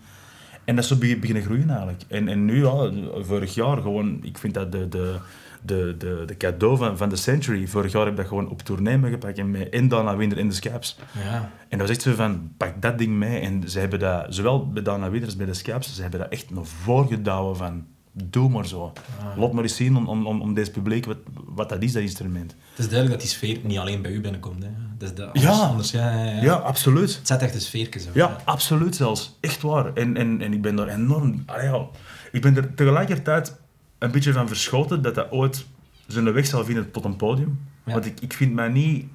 En 0.65 0.75
dat 0.75 0.84
is 0.84 0.89
zo 0.89 0.98
begin- 0.98 1.20
beginnen 1.20 1.44
groeien 1.44 1.70
eigenlijk. 1.70 2.01
En, 2.08 2.27
en 2.27 2.46
nu, 2.46 2.63
ja, 2.65 2.91
vorig 3.20 3.53
jaar 3.53 3.77
gewoon, 3.82 4.20
ik 4.24 4.38
vind 4.38 4.53
dat 4.53 4.72
de, 4.72 4.88
de, 4.89 5.15
de, 5.62 5.95
de, 5.97 6.24
de 6.26 6.38
cadeau 6.38 6.78
van, 6.78 6.97
van 6.97 7.10
de 7.10 7.15
century. 7.15 7.67
Vorig 7.67 7.91
jaar 7.91 8.02
heb 8.02 8.12
ik 8.12 8.17
dat 8.17 8.28
gewoon 8.28 8.50
op 8.50 8.62
tournee 8.62 8.97
meegepakt 8.97 9.38
en 9.38 9.52
met 9.52 9.69
en 9.69 9.88
Dana 9.88 10.15
Winder 10.15 10.38
in 10.38 10.47
de 10.47 10.54
Scaps. 10.54 10.97
Ja. 11.24 11.52
En 11.69 11.78
dat 11.78 11.88
was 11.88 11.89
echt 11.89 12.02
zo 12.02 12.13
van, 12.13 12.52
pak 12.58 12.82
dat 12.82 12.97
ding 12.97 13.13
mee. 13.13 13.39
En 13.39 13.69
ze 13.69 13.80
hebben 13.80 14.00
dat, 14.00 14.26
zowel 14.30 14.67
bij 14.69 14.84
Dana 14.84 15.10
Winder 15.10 15.26
als 15.30 15.38
bij 15.38 15.45
de 15.45 15.54
Scaps, 15.54 15.95
ze 15.95 16.02
hebben 16.02 16.19
dat 16.19 16.30
echt 16.30 16.50
naar 16.50 16.65
voren 16.65 17.08
gedouwen 17.08 17.58
van, 17.58 17.86
doe 18.12 18.50
maar 18.50 18.67
zo. 18.67 18.93
Laat 19.38 19.52
maar 19.52 19.63
eens 19.63 19.76
zien 19.76 19.97
om, 19.97 20.08
om, 20.08 20.28
om, 20.28 20.41
om 20.41 20.54
deze 20.54 20.71
publiek 20.71 21.06
wat, 21.06 21.17
wat 21.34 21.69
dat 21.69 21.82
is, 21.82 21.91
dat 21.91 22.02
instrument. 22.02 22.56
Het 22.69 22.80
is 22.80 22.89
duidelijk 22.89 23.12
dat 23.12 23.21
die 23.21 23.38
sfeer 23.38 23.60
niet 23.63 23.78
alleen 23.78 24.02
bij 24.02 24.12
u 24.12 24.21
binnenkomt. 24.21 24.63
Hè. 24.63 24.69
Dat 24.97 25.10
is 25.10 25.15
de, 25.15 25.26
anders, 25.26 25.43
Ja. 25.43 25.52
anders, 25.52 25.91
ja, 25.91 26.12
ja, 26.12 26.24
ja. 26.32 26.41
Ja, 26.41 26.54
absoluut. 26.54 27.15
Het 27.15 27.28
zet 27.28 27.41
echt 27.41 27.54
een 27.54 27.62
sfeerke 27.62 28.00
zo. 28.00 28.10
Ja, 28.13 28.38
absoluut 28.45 28.95
zelfs. 28.95 29.38
Echt 29.39 29.62
waar. 29.62 29.93
En, 29.93 30.17
en, 30.17 30.41
en 30.41 30.54
ik 30.54 30.62
ben 30.62 30.76
daar 30.76 30.88
enorm... 30.88 31.43
Allee. 31.45 31.86
Ik 32.32 32.41
ben 32.41 32.56
er 32.56 32.74
tegelijkertijd 32.74 33.60
een 34.00 34.12
beetje 34.12 34.34
van 34.34 34.47
verschoten 34.47 35.02
dat 35.02 35.15
dat 35.15 35.32
ooit 35.32 35.65
zijn 36.08 36.34
weg 36.34 36.45
zal 36.45 36.65
vinden 36.65 36.91
tot 36.91 37.06
een 37.06 37.15
podium. 37.15 37.60
Want 37.84 38.06
ik, 38.06 38.19
ik 38.19 38.34
vind 38.34 38.54
mij 38.54 38.69
niet... 38.69 39.06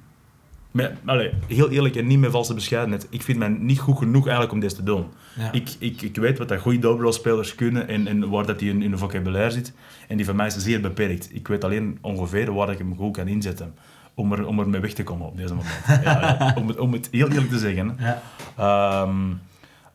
Met, 0.71 0.91
allee, 1.05 1.31
heel 1.47 1.69
eerlijk 1.69 1.95
en 1.95 2.07
niet 2.07 2.19
met 2.19 2.31
valse 2.31 2.53
bescheidenheid. 2.53 3.07
Ik 3.09 3.21
vind 3.21 3.37
mij 3.37 3.47
niet 3.47 3.79
goed 3.79 3.97
genoeg 3.97 4.23
eigenlijk 4.23 4.53
om 4.53 4.59
dit 4.59 4.75
te 4.75 4.83
doen. 4.83 5.05
Ja. 5.35 5.51
Ik, 5.51 5.75
ik, 5.79 6.01
ik 6.01 6.15
weet 6.15 6.37
wat 6.37 6.49
dat 6.49 6.59
goede 6.59 6.79
dobro-spelers 6.79 7.55
kunnen 7.55 7.87
en, 7.87 8.07
en 8.07 8.29
waar 8.29 8.45
dat 8.45 8.59
die 8.59 8.69
in, 8.69 8.81
in 8.81 8.89
hun 8.89 8.99
vocabulaire 8.99 9.51
zit. 9.51 9.73
En 10.07 10.17
die 10.17 10.25
van 10.25 10.35
mij 10.35 10.47
is 10.47 10.57
zeer 10.57 10.81
beperkt. 10.81 11.29
Ik 11.31 11.47
weet 11.47 11.63
alleen 11.63 11.97
ongeveer 12.01 12.53
waar 12.53 12.69
ik 12.71 12.77
hem 12.77 12.95
goed 12.97 13.13
kan 13.17 13.27
inzetten. 13.27 13.73
Om 14.13 14.31
er, 14.33 14.47
om 14.47 14.59
er 14.59 14.69
mee 14.69 14.81
weg 14.81 14.93
te 14.93 15.03
komen 15.03 15.27
op 15.27 15.37
deze 15.37 15.53
moment. 15.53 15.75
ja, 16.03 16.53
om, 16.57 16.67
het, 16.67 16.77
om 16.79 16.93
het 16.93 17.07
heel 17.11 17.27
eerlijk 17.27 17.49
te 17.49 17.57
zeggen. 17.59 17.97
Ja. 17.99 18.21
Ehm, 18.57 19.31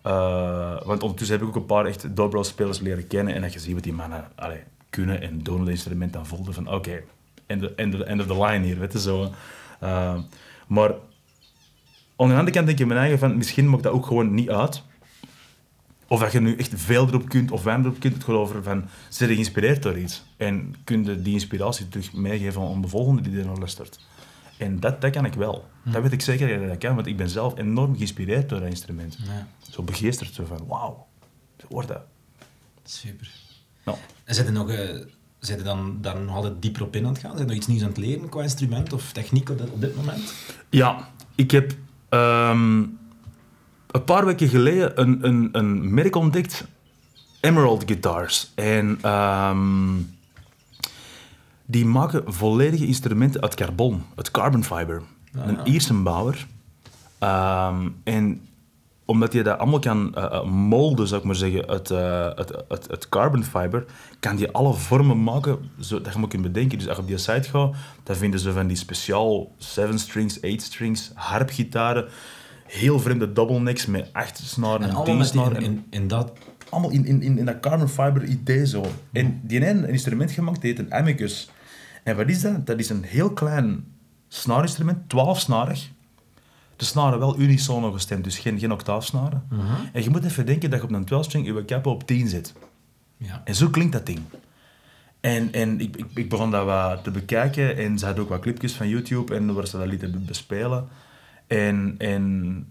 eh, 0.03 0.83
want 0.85 1.03
ondertussen 1.03 1.37
heb 1.39 1.47
ik 1.49 1.51
ook 1.57 1.61
een 1.63 1.67
paar 1.67 1.87
echt 1.87 2.17
dobro-spelers 2.17 2.81
leren 2.81 3.07
kennen. 3.07 3.35
En 3.35 3.41
dat 3.43 3.53
je 3.53 3.59
ziet 3.59 3.75
wat 3.75 3.83
die 3.83 3.93
mannen 3.93 4.25
allee, 4.35 4.61
kunnen 4.91 5.21
en 5.23 5.39
doen 5.43 5.61
het 5.61 5.69
instrument 5.69 6.13
dan 6.13 6.27
voelden 6.27 6.55
van 6.55 6.69
oké, 6.75 7.03
end, 7.47 7.65
of- 7.65 7.71
end, 7.71 7.95
end 8.03 8.21
of 8.21 8.27
the 8.27 8.45
line 8.45 8.65
hier, 8.65 8.79
weet 8.79 8.93
je 8.93 9.01
zo. 9.01 9.31
Maar 10.73 10.91
aan 12.17 12.29
de 12.29 12.35
andere 12.35 12.51
kant 12.51 12.67
denk 12.67 12.79
ik 12.79 12.87
mijn 12.87 12.99
eigen 13.01 13.19
van 13.19 13.37
misschien 13.37 13.71
maakt 13.71 13.83
dat 13.83 13.93
ook 13.93 14.07
gewoon 14.07 14.35
niet 14.35 14.51
uit. 14.51 14.83
Of 16.09 16.21
dat 16.21 16.33
je 16.33 16.41
nu 16.41 16.57
echt 16.57 16.73
veel 16.75 17.07
erop 17.07 17.29
kunt 17.29 17.51
of 17.51 17.63
weinig 17.63 17.87
erop 17.87 18.01
kunt. 18.01 18.15
Het 18.15 18.25
gaat 18.25 18.35
over 18.35 18.63
van, 18.63 18.85
zijn 19.09 19.29
je 19.29 19.35
geïnspireerd 19.35 19.83
door 19.83 19.99
iets? 19.99 20.23
En 20.37 20.75
kun 20.85 21.05
je 21.05 21.23
die 21.23 21.33
inspiratie 21.33 21.89
terug 21.89 22.13
meegeven 22.13 22.63
aan 22.63 22.83
de 22.83 22.89
volgende 22.89 23.23
die 23.23 23.39
er 23.39 23.47
naar 23.47 23.59
luistert? 23.59 24.01
En 24.59 24.81
dat, 24.81 25.01
dat 25.01 25.11
kan 25.11 25.25
ik 25.25 25.35
wel. 25.35 25.69
Dat 25.83 26.03
weet 26.03 26.13
ik 26.13 26.21
zeker 26.21 26.49
dat 26.49 26.61
ik 26.63 26.69
dat 26.69 26.79
kan, 26.79 26.95
want 26.95 27.07
ik 27.07 27.17
ben 27.17 27.29
zelf 27.29 27.59
enorm 27.59 27.95
geïnspireerd 27.97 28.49
door 28.49 28.61
dat 28.61 28.69
instrument. 28.69 29.19
Ja. 29.25 29.49
Zo 29.71 29.83
begeesterd, 29.83 30.35
zo 30.35 30.45
van, 30.45 30.67
wauw, 30.67 31.07
zo 31.61 31.67
wordt 31.69 31.89
dat. 31.89 32.03
Super. 32.85 33.31
Nou, 33.85 33.99
En 34.25 34.35
zit 34.35 34.47
je 34.47 34.53
nog... 34.53 34.71
eh, 34.71 35.01
Zit 35.43 35.59
je 35.59 35.65
dan 35.65 35.99
daar 36.01 36.21
nog 36.21 36.35
altijd 36.35 36.63
dieper 36.63 36.83
op 36.83 36.97
in 36.97 37.07
aan 37.07 37.13
het 37.13 37.21
gaan? 37.21 37.31
Zijn 37.31 37.43
je 37.43 37.47
nog 37.47 37.57
iets 37.57 37.67
nieuws 37.67 37.83
aan 37.83 37.89
het 37.89 37.97
leren 37.97 38.29
qua 38.29 38.43
instrument 38.43 38.93
of 38.93 39.13
techniek 39.13 39.51
op 39.51 39.59
dit, 39.59 39.71
op 39.71 39.81
dit 39.81 39.97
moment? 39.97 40.35
Ja, 40.71 41.09
ik 41.35 41.51
heb 41.51 41.75
ehm, 42.09 42.79
een 43.91 44.05
paar 44.05 44.25
weken 44.25 44.49
geleden 44.49 45.01
een, 45.01 45.27
een, 45.27 45.49
een 45.53 45.95
merk 45.95 46.17
ontdekt, 46.17 46.65
Emerald 47.41 47.83
Guitars. 47.87 48.53
En 48.55 48.99
ehm, 49.01 49.97
die 51.67 51.87
maken 51.87 52.33
volledige 52.33 52.87
instrumenten 52.87 53.43
uit 53.43 53.55
carbon, 53.55 54.03
uit 54.15 54.31
carbon 54.31 54.65
fiber. 54.65 55.03
Een 55.33 55.59
Ierse 55.65 55.95
bouwer. 55.95 56.47
Ehm, 57.19 57.89
en 58.05 58.49
omdat 59.05 59.33
je 59.33 59.43
dat 59.43 59.59
allemaal 59.59 59.79
kan 59.79 60.15
eh, 60.15 60.25
eh, 60.25 60.45
molden, 60.45 61.09
zou 61.09 61.21
ik 61.21 61.27
maar 61.27 61.37
zeggen, 61.37 61.69
uit, 61.69 61.91
eh, 61.91 62.27
uit, 62.27 62.69
uit, 62.69 62.91
uit 62.91 63.09
carbon 63.09 63.45
fiber, 63.45 63.85
kan 64.21 64.37
die 64.37 64.51
alle 64.51 64.75
vormen 64.75 65.23
maken 65.23 65.59
zo, 65.81 66.01
dat 66.01 66.13
je 66.13 66.19
maar 66.19 66.29
kunt 66.29 66.43
bedenken. 66.43 66.79
Dus 66.79 66.89
als 66.89 66.97
je 66.97 67.03
op 67.03 67.09
die 67.09 67.19
site 67.19 67.49
gaat, 67.49 67.75
dan 68.03 68.17
vinden 68.17 68.41
ze 68.41 68.53
van 68.53 68.67
die 68.67 68.77
speciaal 68.77 69.53
7 69.57 69.99
strings, 69.99 70.43
8 70.43 70.63
strings, 70.63 71.11
harpgitaren, 71.15 72.09
heel 72.67 73.01
vreemde 73.01 73.33
double 73.33 73.61
necks 73.61 73.87
met 73.87 74.09
8 74.13 74.39
snaren 74.39 74.83
En 74.83 74.89
en 74.89 74.95
allemaal 74.95 75.05
10 75.05 75.17
met 75.17 75.33
die, 75.33 75.41
snaren. 75.41 75.63
in, 75.63 75.71
in, 75.73 75.85
in 75.91 76.09
dat... 76.09 76.33
Allemaal 76.69 76.91
in, 76.91 77.07
in, 77.07 77.39
in, 77.39 77.45
dat 77.45 77.61
carbon 77.61 77.89
fiber 77.89 78.25
idee 78.25 78.67
zo. 78.67 78.85
En 79.13 79.41
die 79.43 79.65
heeft 79.65 79.83
een 79.83 79.89
instrument 79.89 80.31
gemaakt, 80.31 80.61
die 80.61 80.71
heet 80.71 80.79
een 80.79 80.95
amicus. 80.95 81.51
En 82.03 82.17
wat 82.17 82.29
is 82.29 82.41
dat? 82.41 82.67
Dat 82.67 82.79
is 82.79 82.89
een 82.89 83.03
heel 83.03 83.33
klein 83.33 83.85
snaarinstrument, 84.29 85.09
12 85.09 85.41
snarig. 85.41 85.91
De 86.83 86.89
snaren 86.89 87.19
wel 87.19 87.39
unisono 87.39 87.93
gestemd, 87.93 88.25
dus 88.25 88.39
geen, 88.39 88.59
geen 88.59 88.73
octaafsnaren. 88.73 89.43
En 89.93 90.03
je 90.03 90.11
moet 90.11 90.25
even 90.25 90.47
denken 90.47 90.71
dat 90.71 90.81
je 90.81 90.87
op 90.87 90.93
een 90.93 91.05
12-string 91.05 91.47
je 91.47 91.65
kappen 91.65 91.93
op 91.93 92.07
10 92.07 92.29
zit. 92.29 92.55
Ja. 93.17 93.43
En 93.45 93.55
zo 93.55 93.69
klinkt 93.69 93.93
dat 93.93 94.07
ding. 94.07 94.21
En, 95.21 95.53
en 95.53 95.81
ik, 95.81 95.97
ik, 95.97 96.07
ik 96.15 96.29
begon 96.29 96.51
dat 96.51 96.65
wat 96.65 97.05
te 97.05 97.11
bekijken 97.11 97.77
en 97.77 97.99
ze 97.99 98.07
had 98.07 98.19
ook 98.19 98.29
wat 98.29 98.41
clipjes 98.41 98.73
van 98.73 98.89
YouTube 98.89 99.35
en 99.35 99.55
waar 99.55 99.67
ze 99.67 99.79
dat 99.79 99.87
lieten 99.87 100.25
bespelen. 100.27 100.89
En, 101.47 101.95
en 101.99 102.67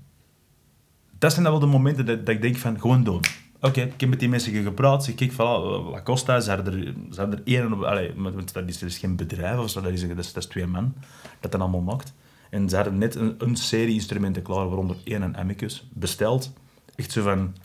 dat 1.20 1.32
zijn 1.32 1.44
dan 1.44 1.52
wel 1.52 1.62
de 1.62 1.68
momenten 1.68 2.06
dat, 2.06 2.26
dat 2.26 2.36
ik 2.36 2.42
denk 2.42 2.58
van, 2.58 2.80
gewoon 2.80 3.04
doen. 3.04 3.22
Oké, 3.62 3.82
ik 3.82 4.00
heb 4.00 4.10
met 4.10 4.20
die 4.20 4.30
mensen 4.30 4.64
gepraat, 4.64 5.04
ze 5.04 5.14
kijk, 5.14 5.32
voilà, 5.32 5.92
wat 5.92 6.04
kost 6.04 6.26
dat? 6.26 6.44
Ze 6.44 6.52
hadden 6.52 6.74
er, 6.74 6.94
ze 7.12 7.20
hadden 7.20 7.40
er 7.40 7.46
één, 7.46 7.86
allee, 7.86 8.14
dat 8.54 8.68
is, 8.68 8.80
dat 8.80 8.90
is 8.90 8.98
geen 8.98 9.16
bedrijf 9.16 9.58
of 9.58 9.70
zo, 9.70 9.82
dat 9.82 9.92
is, 9.92 10.08
dat 10.08 10.18
is, 10.18 10.34
dat 10.34 10.44
is 10.44 10.50
twee 10.50 10.68
man, 10.68 10.94
dat 11.40 11.52
dat 11.52 11.62
allemaal 11.62 11.82
maakt. 11.82 12.14
En 12.52 12.70
ze 12.70 12.76
hadden 12.76 12.98
net 12.98 13.16
een, 13.16 13.36
een 13.38 13.56
serie 13.56 13.94
instrumenten 13.94 14.42
klaar, 14.42 14.68
waaronder 14.68 14.96
één 15.04 15.22
een 15.22 15.38
amicus, 15.38 15.88
besteld. 15.94 16.54
Echt 16.96 17.12
zo 17.12 17.22
van, 17.24 17.56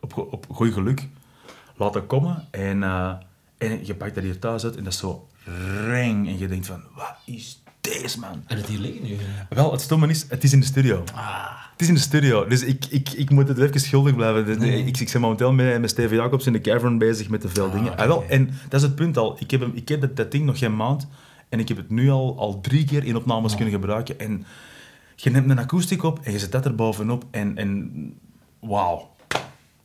op, 0.00 0.16
op 0.30 0.46
goed 0.50 0.72
geluk, 0.72 1.08
laten 1.76 2.06
komen. 2.06 2.48
En, 2.50 2.82
eh, 2.82 3.12
en 3.58 3.86
je 3.86 3.94
pakt 3.94 4.14
dat 4.14 4.24
hier 4.24 4.38
thuis 4.38 4.64
uit 4.64 4.76
en 4.76 4.84
dat 4.84 4.92
is 4.92 4.98
zo 4.98 5.28
reng. 5.86 6.26
En 6.28 6.38
je 6.38 6.48
denkt 6.48 6.66
van, 6.66 6.82
wat 6.94 7.14
is 7.24 7.62
deze, 7.80 8.18
man? 8.18 8.42
En 8.46 8.56
het 8.56 8.66
hier 8.66 8.78
liggen 8.78 9.02
nu. 9.02 9.16
Wel, 9.48 9.72
het 9.72 9.80
stomme 9.80 10.08
is, 10.08 10.26
het 10.28 10.44
is 10.44 10.52
in 10.52 10.60
de 10.60 10.66
studio. 10.66 11.04
Het 11.70 11.80
is 11.86 11.88
in 11.88 11.94
de 11.94 12.00
studio, 12.00 12.46
dus 12.46 12.62
ik, 12.62 12.84
ik, 12.86 13.08
ik 13.10 13.30
moet 13.30 13.48
het 13.48 13.58
even 13.58 13.80
schuldig 13.80 14.14
blijven. 14.14 14.44
Dus 14.46 14.56
Nee. 14.56 14.84
Ik, 14.84 14.98
ik 15.00 15.12
ben 15.12 15.20
momenteel 15.20 15.52
met, 15.52 15.80
met 15.80 15.90
Steven 15.90 16.16
Jacobs 16.16 16.46
in 16.46 16.52
de 16.52 16.60
cavern 16.60 16.98
bezig 16.98 17.28
met 17.28 17.40
te 17.40 17.48
veel 17.48 17.66
Ah, 17.66 17.72
dingen. 17.72 17.96
Ah, 17.96 18.06
wel, 18.06 18.24
en 18.28 18.50
dat 18.68 18.80
is 18.80 18.86
het 18.86 18.94
punt 18.94 19.16
al. 19.16 19.36
Ik 19.40 19.50
heb, 19.50 19.60
hem, 19.60 19.72
ik 19.74 19.88
heb 19.88 20.00
dat, 20.00 20.16
dat 20.16 20.30
ding 20.30 20.44
nog 20.44 20.58
geen 20.58 20.76
maand 20.76 21.06
en 21.48 21.58
ik 21.58 21.68
heb 21.68 21.76
het 21.76 21.90
nu 21.90 22.10
al, 22.10 22.38
al 22.38 22.60
drie 22.60 22.84
keer 22.84 23.04
in 23.04 23.16
opnames 23.16 23.54
kunnen 23.54 23.74
gebruiken. 23.74 24.18
En 24.20 24.44
je 25.16 25.30
neemt 25.30 25.50
een 25.50 25.58
akoestiek 25.58 26.02
op 26.02 26.18
en 26.22 26.32
je 26.32 26.38
zet 26.38 26.52
dat 26.52 26.64
er 26.64 26.74
bovenop 26.74 27.24
en, 27.30 27.56
en 27.56 27.92
wauw. 28.60 29.16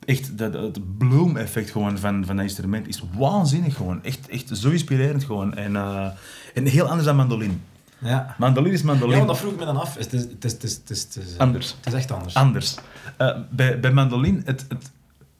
Echt, 0.05 0.37
dat, 0.37 0.53
het 0.53 0.97
bloem-effect 0.97 1.71
gewoon 1.71 1.97
van, 1.97 2.25
van 2.25 2.35
dat 2.35 2.45
instrument 2.45 2.87
is 2.87 3.03
waanzinnig 3.17 3.75
gewoon. 3.75 4.03
Echt, 4.03 4.27
echt 4.29 4.57
zo 4.57 4.69
inspirerend 4.69 5.23
gewoon. 5.23 5.53
En, 5.55 5.75
eh, 5.75 6.07
en 6.53 6.65
heel 6.65 6.85
anders 6.85 7.05
dan 7.05 7.15
mandoline. 7.15 7.53
Ja. 7.97 8.35
Mandoline 8.37 8.73
is 8.73 8.81
Ja, 8.81 8.85
mandoline. 8.85 9.15
want 9.15 9.27
dat 9.27 9.37
vroeg 9.37 9.51
ik 9.51 9.59
me 9.59 9.65
dan 9.65 9.77
af. 9.77 9.95
Het 9.97 10.13
is, 10.13 10.21
het 10.21 10.45
is, 10.45 10.51
het 10.51 10.63
is, 10.63 10.73
het 10.73 10.89
is, 10.89 11.01
het 11.03 11.15
is, 11.15 11.33
eh, 11.33 11.39
Anders. 11.39 11.75
Het 11.77 11.93
is 11.93 11.99
echt 11.99 12.11
anders. 12.11 12.33
anders. 12.33 12.75
Eh, 13.17 13.37
bij, 13.49 13.79
bij 13.79 13.91
mandoline, 13.91 14.41
het, 14.45 14.65
het, 14.69 14.91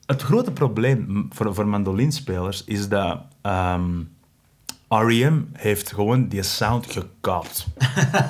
het 0.05 0.21
grote 0.21 0.51
probleem 0.51 1.27
voor, 1.29 1.53
voor 1.55 1.67
mandolinespelers 1.67 2.63
is 2.63 2.89
dat 2.89 3.19
ehm, 3.41 3.89
R.E.M. 5.01 5.41
heeft 5.53 5.93
gewoon 5.93 6.27
die 6.27 6.43
sound 6.43 6.85
gekaapt. 6.91 7.65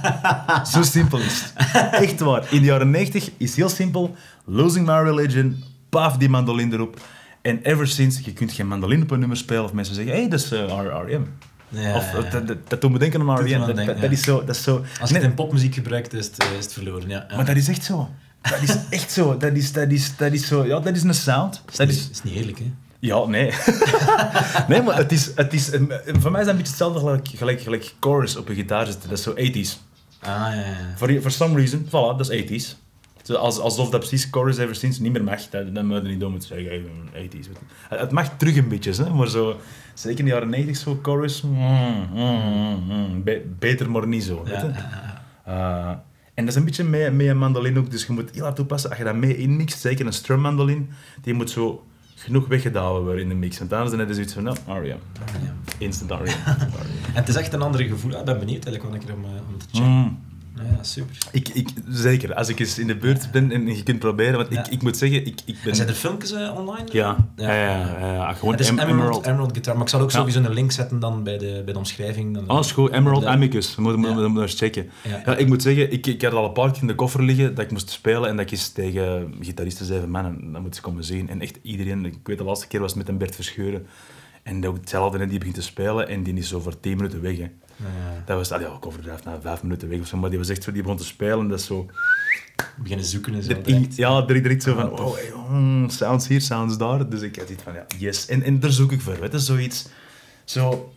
Zo 0.74 0.82
simpel 0.82 1.20
is 1.20 1.44
het. 1.56 1.94
Echt 1.94 2.20
waar. 2.20 2.54
In 2.54 2.60
de 2.60 2.66
jaren 2.66 2.90
90 2.90 3.32
is 3.38 3.56
heel 3.56 3.70
simpel. 3.70 4.16
Losing 4.46 4.86
My 4.86 4.94
Religion, 4.94 5.64
paf 5.90 6.18
die 6.18 6.30
mandoline 6.30 6.74
erop. 6.74 7.00
En 7.42 7.60
ever 7.62 7.88
since, 7.88 8.22
je 8.24 8.34
kunt 8.34 8.52
geen 8.52 8.68
mandoline 8.68 9.04
op 9.04 9.12
een 9.12 9.20
nummer 9.20 9.38
spelen 9.38 9.64
of 9.64 9.74
mensen 9.74 9.96
zeggen, 9.96 10.14
hé, 10.14 10.20
hey, 10.20 10.30
dat 10.30 10.40
is 10.40 10.52
eh, 10.52 10.60
R- 10.60 11.06
R.E.M. 11.06 11.24
Ja, 11.70 11.96
of, 11.96 12.12
ja, 12.12 12.24
ja. 12.32 12.40
Dat, 12.40 12.70
dat, 12.70 12.82
doet 12.82 12.92
me 12.92 13.00
denken 13.00 13.30
aan 13.30 13.40
R.E.M. 13.40 13.58
Dat, 13.60 13.66
denken, 13.66 13.86
dat, 13.86 13.96
dat 13.96 14.04
ja. 14.04 14.10
is 14.10 14.24
zo... 14.24 14.44
Dat 14.46 14.56
is 14.56 14.64
zo 14.64 14.84
Als 15.00 15.10
je 15.10 15.16
het 15.16 15.24
in 15.24 15.34
popmuziek 15.34 15.74
gebruikt, 15.74 16.14
is 16.14 16.26
het, 16.26 16.38
eh, 16.38 16.52
is 16.58 16.64
het 16.64 16.74
verloren. 16.74 17.10
Ja. 17.10 17.26
Maar 17.36 17.46
dat 17.46 17.56
is 17.56 17.68
echt 17.68 17.84
zo. 17.84 18.10
Dat 18.42 18.62
is 18.62 18.78
echt 18.90 19.12
zo. 19.12 19.38
Dat 19.38 19.54
is, 19.56 19.72
dat 19.72 19.92
is, 19.92 20.16
dat 20.18 20.32
is 20.32 20.48
zo. 20.48 20.66
Ja, 20.66 20.80
dat 20.80 20.96
is 20.96 21.04
een 21.04 21.14
sound. 21.14 21.62
is, 21.72 21.78
Dat 21.78 21.90
is, 21.90 22.10
is 22.10 22.24
niet 22.24 22.34
eerlijk, 22.36 22.60
hè? 22.60 22.72
Ja, 23.04 23.26
nee. 23.26 23.52
nee, 24.70 24.82
maar 24.82 24.98
het 24.98 25.12
is, 25.12 25.32
het 25.36 25.54
is... 25.54 25.70
Voor 26.06 26.32
mij 26.32 26.40
is 26.42 26.46
dat 26.46 26.56
een 26.56 26.62
beetje 26.62 26.72
hetzelfde 26.72 27.00
gelijk, 27.00 27.28
gelijk, 27.28 27.62
gelijk 27.62 27.94
chorus 28.00 28.36
op 28.36 28.50
een 28.50 28.56
gitaar 28.56 28.86
zitten. 28.86 29.10
Dat 29.10 29.18
is 29.18 29.24
zo 29.24 29.34
80s. 29.34 29.82
Ah, 30.20 30.30
ja, 30.30 30.54
ja. 30.54 30.96
For, 30.96 31.22
for 31.22 31.32
some 31.32 31.56
reason, 31.56 31.86
voilà, 31.86 32.18
dat 32.18 32.30
is 32.30 32.44
80s. 32.44 32.78
Zo 33.24 33.34
als, 33.34 33.60
alsof 33.60 33.90
dat 33.90 34.00
precies 34.00 34.28
chorus 34.32 34.58
ever 34.58 34.76
since 34.76 35.02
niet 35.02 35.12
meer 35.12 35.24
mag. 35.24 35.50
Dat, 35.50 35.76
dat 35.76 35.84
moet 35.84 36.02
je 36.02 36.08
niet 36.08 36.20
doen 36.20 36.32
moeten 36.32 36.48
zeggen. 36.48 36.70
hey, 37.12 37.26
80s. 37.26 37.30
weet 37.32 37.34
je. 37.34 37.96
Het, 37.96 38.12
mag 38.12 38.38
terug 38.38 38.56
een 38.56 38.68
beetje, 38.68 39.04
hè, 39.04 39.14
maar 39.14 39.28
zo... 39.28 39.60
Zeker 39.94 40.20
in 40.20 40.26
de 40.26 40.32
jaren 40.32 40.50
90 40.50 40.78
zo 40.78 41.00
chorus... 41.02 41.42
mm, 41.42 42.08
mm, 42.14 42.84
mm, 42.88 43.24
be- 43.24 43.46
beter 43.60 43.92
maar 43.92 44.08
niet 44.08 44.24
zo. 44.24 44.46
Ja. 44.46 44.74
Uh, 45.48 45.90
en 46.34 46.46
dat 46.46 46.48
is 46.48 46.56
een 46.56 46.66
beetje 46.66 46.84
met, 46.84 47.14
met 47.14 47.28
een 47.28 47.38
mandoline 47.38 47.80
ook, 47.80 47.92
dus 47.92 48.06
je 48.06 48.14
moet 48.14 48.30
heel 48.34 48.44
hard 48.44 48.60
oppassen. 48.60 48.90
Als 48.90 49.00
je 49.00 49.06
dat 49.06 49.16
mee 49.16 49.38
inmixt, 49.38 49.80
zeker 49.80 50.06
een 50.06 50.14
strum 50.14 50.40
mandoline, 50.40 50.86
die 51.22 51.34
moet 51.34 51.50
zo 51.50 51.84
genoeg 52.24 52.48
weggedouwen 52.48 53.04
worden 53.04 53.22
in 53.22 53.30
de 53.30 53.36
mix. 53.36 53.60
Want 53.60 53.74
anders 53.74 53.90
dan 53.90 54.00
heb 54.00 54.08
je 54.08 54.14
zoiets 54.14 54.34
van, 54.34 54.44
nou, 54.44 54.58
R.E.M. 54.66 54.86
Ja. 54.86 54.96
Instant 55.78 56.12
R.E.M. 56.12 56.28
En 57.14 57.20
het 57.20 57.30
is 57.30 57.36
echt 57.36 57.54
een 57.54 57.62
ander 57.62 57.82
gevoel. 57.82 58.12
Ik 58.12 58.26
ben 58.26 58.40
benieuwd 58.40 58.66
eigenlijk 58.66 58.84
wat 58.84 59.04
ik 59.04 59.10
er 59.10 59.16
om, 59.16 59.24
eh, 59.24 59.30
om 59.52 59.58
te 59.58 59.66
checken. 59.72 59.90
Mm. 59.90 60.20
Ja, 60.72 60.84
super. 60.84 61.18
Ik, 61.32 61.50
ik, 61.50 61.70
zeker, 61.90 62.34
als 62.34 62.50
ik 62.50 62.60
eens 62.60 62.80
in 62.80 62.88
de 62.88 62.96
buurt 62.98 63.32
ben 63.32 63.52
en 63.52 63.76
je 63.76 63.84
kunt 63.84 64.00
proberen, 64.00 64.38
want 64.38 64.52
Ja. 64.52 64.60
ik, 64.66 64.72
ik 64.72 64.82
moet 64.82 64.98
zeggen, 64.98 65.26
ik, 65.26 65.40
ik 65.46 65.56
ben... 65.62 65.70
En 65.70 65.76
zijn 65.76 65.88
er 65.88 65.94
filmpjes 65.94 66.32
eh, 66.32 66.56
online? 66.56 66.84
Ja, 66.92 67.30
ja, 67.36 67.54
ja, 67.54 67.98
ja, 68.00 68.14
ja, 68.14 68.34
gewoon 68.34 68.56
Het 68.56 68.68
Emerald, 68.70 68.90
Emerald. 68.92 69.26
Emerald 69.26 69.52
Guitar, 69.52 69.74
maar 69.74 69.84
ik 69.84 69.90
zal 69.90 70.02
ook 70.02 70.12
Ja. 70.12 70.18
sowieso 70.18 70.40
een 70.40 70.54
link 70.54 70.72
zetten 70.72 71.00
dan 71.00 71.24
bij 71.24 71.38
de, 71.38 71.62
bij 71.66 71.74
de 71.74 71.80
omschrijving. 71.80 72.34
Dan, 72.34 72.48
Alles 72.48 72.72
goed, 72.72 72.92
Emerald. 72.92 73.26
Amicus. 73.26 73.76
We 73.76 73.82
moeten, 73.82 74.34
we 74.34 74.42
eens 74.42 74.54
checken. 74.58 74.90
Ja. 75.04 75.22
Ja. 75.26 75.36
ik 75.36 75.48
moet 75.48 75.62
zeggen, 75.62 75.92
ik, 75.92 76.08
ik 76.08 76.22
had 76.22 76.34
al 76.34 76.46
een 76.46 76.52
paar 76.54 76.72
keer 76.72 76.82
in 76.82 76.88
de 76.88 76.96
koffer 76.96 77.24
liggen 77.24 77.56
dat 77.56 77.66
ik 77.66 77.72
moest 77.72 77.90
spelen 77.90 78.30
en 78.30 78.36
dat 78.36 78.46
ik 78.46 78.52
eens 78.52 78.70
tegen 78.70 79.34
gitaristen 79.40 79.86
zei 79.86 80.00
van 80.00 80.10
man, 80.10 80.52
dat 80.52 80.62
moet 80.62 80.76
ze 80.76 80.82
komen 80.82 81.04
zien. 81.04 81.30
En 81.30 81.42
echt 81.42 81.58
iedereen, 81.62 82.06
ik 82.06 82.18
weet 82.24 82.38
de 82.38 82.44
laatste 82.44 82.68
keer 82.68 82.80
was 82.80 82.94
met 82.94 83.08
een 83.08 83.18
Bert 83.18 83.36
Verscheuren. 83.36 83.86
En 84.44 84.68
ook 84.68 84.76
hetzelfde, 84.76 85.28
die 85.28 85.38
begint 85.38 85.56
te 85.56 85.62
spelen 85.62 86.08
en 86.08 86.24
die 86.24 86.34
is 86.34 86.48
zo 86.48 86.60
voor 86.60 86.80
10 86.80 86.96
minuten 86.98 87.22
weg. 87.22 87.38
Hè. 87.38 87.48
Ja. 87.84 88.24
Dat 88.26 88.38
was, 88.38 88.52
allee, 88.52 88.68
ik 88.68 88.86
overdrijf, 88.86 89.24
na 89.24 89.40
5 89.42 89.64
minuten 89.64 89.90
weg 89.90 90.00
of 90.00 90.08
zo, 90.08 90.18
maar 90.18 90.30
die 90.30 90.40
was 90.40 90.50
echt 90.50 90.64
zo, 90.64 90.72
die 90.72 90.82
begon 90.82 90.98
te 90.98 91.06
spelen 91.06 91.40
en 91.40 91.48
dat 91.48 91.60
is 91.60 91.66
zo... 91.66 91.86
Beginnen 92.78 93.06
zoeken 93.06 93.34
en 93.34 93.44
zo. 93.44 93.62
Direct. 93.62 93.96
ja, 93.96 94.22
direct, 94.22 94.44
direct 94.44 94.64
zo 94.64 94.74
van, 94.76 94.92
Ah, 94.92 95.06
oh, 95.06 95.16
hey, 95.16 95.32
mm, 95.50 95.90
sounds 95.90 96.28
hier, 96.28 96.42
sounds 96.42 96.78
daar. 96.78 97.10
Dus 97.10 97.22
ik 97.22 97.36
had 97.36 97.50
iets 97.50 97.64
van, 97.64 97.74
ja, 97.74 97.86
yes. 97.98 98.28
En, 98.28 98.44
en 98.44 98.60
daar 98.60 98.72
zoek 98.72 98.92
ik 98.92 99.02
voor, 99.02 99.20
weet 99.20 99.32
je, 99.32 99.40
zoiets... 99.40 99.88
Zo, 100.44 100.94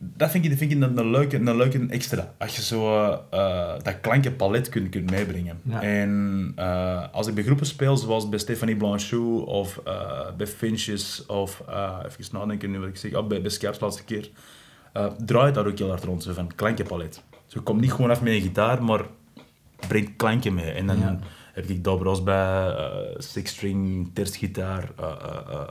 dat 0.00 0.30
vind 0.30 0.44
ik, 0.44 0.50
dat 0.50 0.58
vind 0.58 0.72
ik 0.72 0.82
een, 0.82 0.98
een, 0.98 1.10
leuke, 1.10 1.36
een 1.36 1.56
leuke 1.56 1.86
extra. 1.88 2.34
Als 2.38 2.56
je 2.56 2.62
zo 2.62 3.10
eh, 3.30 3.74
dat 3.82 4.00
klankenpalet 4.00 4.68
kunt, 4.68 4.88
kunt 4.88 5.10
meebrengen. 5.10 5.60
Ja. 5.62 5.82
En 5.82 6.52
eh, 6.56 7.04
als 7.12 7.26
ik 7.26 7.34
bij 7.34 7.44
groepen 7.44 7.66
speel, 7.66 7.96
zoals 7.96 8.28
bij 8.28 8.38
Stephanie 8.38 8.76
Blanchot 8.76 9.46
of 9.46 9.80
eh, 9.84 10.26
bij 10.36 10.46
Finches 10.46 11.26
of, 11.26 11.62
even 12.06 12.24
nadenken 12.32 12.70
nu 12.70 12.78
wat 12.78 12.88
ik 12.88 12.96
zeg, 12.96 13.14
oh, 13.14 13.26
bij, 13.26 13.40
bij 13.40 13.50
Skype's 13.50 13.80
laatste 13.80 14.04
keer, 14.04 14.30
eh, 14.98 15.06
draait 15.24 15.54
daar 15.54 15.66
ook 15.66 15.78
heel 15.78 15.88
hard 15.88 16.04
rond, 16.04 16.22
zo 16.22 16.32
van 16.32 16.54
klankenpalet. 16.54 17.22
Ze 17.46 17.60
komt 17.60 17.80
niet 17.80 17.92
gewoon 17.92 18.10
af 18.10 18.22
met 18.22 18.32
een 18.32 18.40
gitaar, 18.40 18.82
maar 18.82 19.06
brengt 19.88 20.16
klanken 20.16 20.54
mee. 20.54 20.70
En 20.70 20.86
dan 20.86 21.20
heb 21.52 21.64
ik 21.64 21.84
dobros 21.84 22.22
bij, 22.22 22.68
eh, 22.68 23.14
six-string, 23.18 24.10
tersgitaar, 24.14 24.90
eh, 24.96 25.68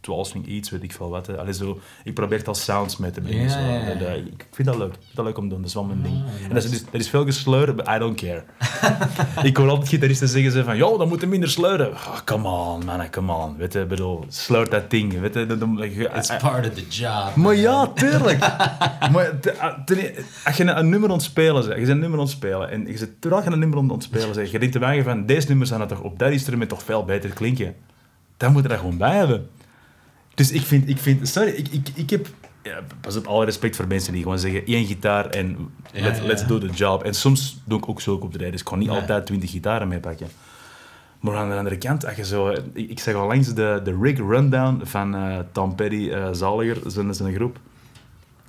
12 0.00 0.34
iets, 0.34 0.70
weet 0.70 0.82
ik 0.82 0.92
veel 0.92 1.08
wat. 1.08 1.38
Allee, 1.38 1.52
zo, 1.52 1.80
ik 2.04 2.14
probeer 2.14 2.38
het 2.38 2.48
als 2.48 2.64
sounds 2.64 2.96
mee 2.96 3.10
te 3.10 3.20
brengen. 3.20 3.50
Zo. 3.50 3.58
Eh, 3.58 4.16
ik 4.16 4.46
vind 4.50 4.68
dat 4.68 4.76
leuk. 4.76 4.94
Dat 5.14 5.24
leuk 5.24 5.38
om 5.38 5.42
te 5.42 5.48
doen. 5.48 5.58
Dat 5.58 5.68
is 5.68 5.74
wel 5.74 5.84
mijn 5.84 5.98
ah, 5.98 6.04
ding. 6.04 6.24
En 6.48 6.54
dat 6.54 6.64
is, 6.64 6.70
dat 6.70 6.82
er 6.92 7.00
is 7.00 7.08
veel 7.08 7.24
gesleuren, 7.24 7.76
but 7.76 7.88
I 7.88 7.98
don't 7.98 8.16
care. 8.16 8.44
ik 9.48 9.56
hoor 9.56 9.68
altijd 9.68 9.88
gitaristen 9.88 10.28
zeggen 10.28 10.52
ze 10.52 10.64
van, 10.64 10.76
joh, 10.76 10.98
dan 10.98 11.08
moeten 11.08 11.28
minder 11.28 11.48
sleuren. 11.48 11.94
Ah, 11.94 12.18
come 12.24 12.48
on, 12.48 12.84
man, 12.84 13.10
come 13.10 13.32
on. 13.32 13.56
Weet 13.56 13.72
je, 13.72 13.86
bedoel, 13.86 14.24
sleur 14.28 14.70
dat 14.70 14.90
ding. 14.90 15.20
Weet 15.20 15.34
je, 15.34 16.10
It's 16.14 16.36
part 16.36 16.66
of 16.66 16.74
the 16.74 16.86
job. 16.88 17.34
Maar 17.34 17.54
ja, 17.54 17.86
tuurlijk. 17.86 18.38
maar 19.12 19.38
ah, 19.58 19.78
e- 19.86 20.14
als 20.44 20.56
je 20.56 20.64
een 20.64 20.88
nummer 20.88 21.10
ontspelen 21.10 21.62
zeg, 21.62 21.74
je 21.74 21.80
bent 21.80 21.88
een 21.88 21.98
nummer 21.98 22.18
ontspelen 22.18 22.70
en 22.70 22.86
je 22.86 22.96
zit 22.96 23.20
terwijl 23.20 23.42
je 23.42 23.50
een 23.50 23.58
nummer 23.58 23.78
ontspelen 23.78 24.34
zeg, 24.34 24.50
je 24.50 24.58
denkt 24.58 24.74
te 24.74 24.80
weinig 24.80 25.04
van, 25.04 25.26
deze 25.26 25.48
nummers 25.48 25.68
zijn 25.68 25.80
het 25.80 25.88
toch 25.88 26.00
op 26.00 26.18
dat 26.18 26.30
instrument 26.30 26.68
toch 26.68 26.82
veel 26.82 27.04
beter 27.04 27.30
klinken. 27.30 27.74
Dan 28.36 28.52
moet 28.52 28.62
je 28.62 28.68
dat 28.68 28.78
gewoon 28.78 28.96
bij 28.96 29.16
hebben. 29.16 29.48
Dus 30.38 30.50
ik 30.50 30.62
vind, 30.62 30.88
ik 30.88 30.98
vind 30.98 31.28
sorry, 31.28 31.50
ik, 31.50 31.68
ik, 31.68 31.88
ik 31.94 32.10
heb, 32.10 32.26
ja, 32.62 32.80
pas 33.00 33.16
op 33.16 33.26
alle 33.26 33.44
respect 33.44 33.76
voor 33.76 33.86
mensen 33.86 34.12
die 34.12 34.22
gewoon 34.22 34.38
zeggen, 34.38 34.66
één 34.66 34.86
gitaar 34.86 35.26
en 35.26 35.56
Ja, 35.92 36.02
let, 36.02 36.16
ja, 36.16 36.22
let's 36.22 36.46
do 36.46 36.58
the 36.58 36.66
job. 36.66 37.02
En 37.02 37.14
soms 37.14 37.60
doe 37.64 37.78
ik 37.78 37.88
ook 37.88 38.00
zo 38.00 38.14
op 38.14 38.32
de 38.32 38.38
rij, 38.38 38.50
dus 38.50 38.60
ik 38.60 38.66
kan 38.66 38.78
niet 38.78 38.88
altijd 38.88 39.26
twintig 39.26 39.50
gitaren 39.50 39.88
meepakken. 39.88 40.28
Maar 41.20 41.36
aan 41.36 41.48
de 41.48 41.56
andere 41.56 41.78
kant, 41.78 42.06
als 42.06 42.16
je 42.16 42.24
zo, 42.24 42.48
ik, 42.48 42.90
ik 42.90 43.00
zeg 43.00 43.14
al 43.14 43.26
langs 43.26 43.54
de, 43.54 43.80
de 43.84 43.98
rig 44.00 44.18
rundown 44.18 44.80
van 44.84 45.14
eh, 45.14 45.38
Tom 45.52 45.74
Petty, 45.74 46.10
eh, 46.10 46.28
Zaliger, 46.32 46.90
zijn, 46.90 47.14
zijn 47.14 47.34
groep. 47.34 47.58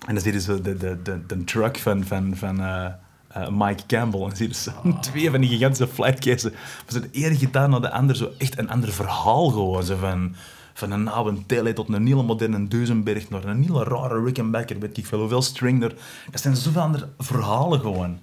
En 0.08 0.14
dan 0.14 0.24
zie 0.24 0.34
je 0.34 0.42
zo 0.42 0.62
de, 0.62 0.78
de, 0.78 1.02
de, 1.04 1.26
de 1.28 1.44
truck 1.44 1.78
van, 1.78 2.04
van, 2.04 2.36
van 2.36 2.60
eh, 2.60 3.48
Mike 3.50 3.86
Campbell. 3.88 4.22
En 4.22 4.28
dan 4.28 4.38
zie 4.38 4.48
je 4.48 4.54
zo 4.54 4.72
twee 5.02 5.32
van 5.32 5.42
die 5.42 5.50
gigantische 5.50 5.88
flatcases. 5.88 6.52
Van 6.86 7.02
de 7.02 7.10
ene 7.12 7.36
gitaar 7.36 7.70
naar 7.70 7.82
de 7.82 7.92
andere, 7.92 8.20
zo 8.20 8.32
echt 8.38 8.58
een 8.58 8.70
ander 8.70 8.92
verhaal 8.92 9.50
gewoon. 9.50 9.84
Zo 9.84 9.96
van, 9.96 10.36
van 10.80 10.92
een 10.92 11.08
oude 11.08 11.46
Tele 11.46 11.74
tot 11.74 11.90
een 11.90 12.08
hele 12.08 12.24
moderne 12.24 12.68
Duisenberg, 12.68 13.30
naar 13.30 13.44
een 13.44 13.64
hele 13.64 13.84
rare 13.84 14.24
Rickenbacker, 14.24 14.80
weet 14.80 14.98
ik 14.98 15.06
veel, 15.06 15.20
hoeveel 15.20 15.42
string 15.42 15.84
er. 15.84 15.94
Dat 16.32 16.42
zijn 16.42 16.56
zoveel 16.56 16.82
andere 16.82 17.10
verhalen 17.18 17.80
gewoon. 17.80 18.20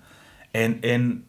En, 0.50 0.80
en 0.80 1.24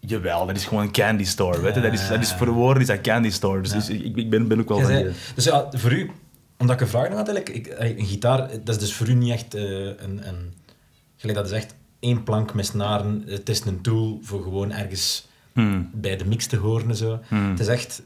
jawel, 0.00 0.46
dat 0.46 0.56
is 0.56 0.64
gewoon 0.64 0.82
een 0.82 0.92
candy 0.92 1.24
store, 1.24 1.60
weet 1.60 1.74
je. 1.74 1.80
Dat 1.80 1.92
is, 1.92 2.08
dat 2.08 2.20
is 2.20 2.32
voor 2.32 2.50
woorden 2.50 2.82
is 2.82 2.88
dat 2.88 3.00
candy 3.00 3.30
store. 3.30 3.60
Dus, 3.60 3.70
dus 3.70 3.88
ik, 3.88 4.16
ik 4.16 4.30
ben, 4.30 4.48
ben 4.48 4.60
ook 4.60 4.68
wel 4.68 4.80
van... 4.80 5.12
dus 5.34 5.44
ja, 5.44 5.66
voor 5.70 5.92
u, 5.92 6.10
omdat 6.58 6.76
ik 6.76 6.82
een 6.82 6.88
vraag 6.88 7.08
had 7.08 7.28
eigenlijk, 7.28 7.48
ik, 7.48 7.66
eh, 7.66 7.98
een 7.98 8.06
gitaar, 8.06 8.48
dat 8.64 8.74
is 8.74 8.78
dus 8.78 8.94
voor 8.94 9.08
u 9.08 9.14
niet 9.14 9.32
echt 9.32 9.54
eh, 9.54 9.62
een, 9.86 10.28
een... 10.28 10.52
Gelijk 11.16 11.38
dat 11.38 11.46
is 11.46 11.52
echt 11.52 11.74
één 12.00 12.22
plank 12.22 12.54
met 12.54 12.66
snaren, 12.66 13.22
het 13.26 13.48
is 13.48 13.64
een 13.64 13.80
tool 13.80 14.18
voor 14.22 14.42
gewoon 14.42 14.72
ergens 14.72 15.28
Hmm. 15.54 15.90
bij 15.92 16.16
de 16.16 16.24
mix 16.24 16.46
te 16.46 16.56
horen 16.56 16.88
en 16.88 16.96
zo. 16.96 17.20
Hmm. 17.28 17.50
Het 17.50 17.60
is 17.60 17.66
echt... 17.66 18.02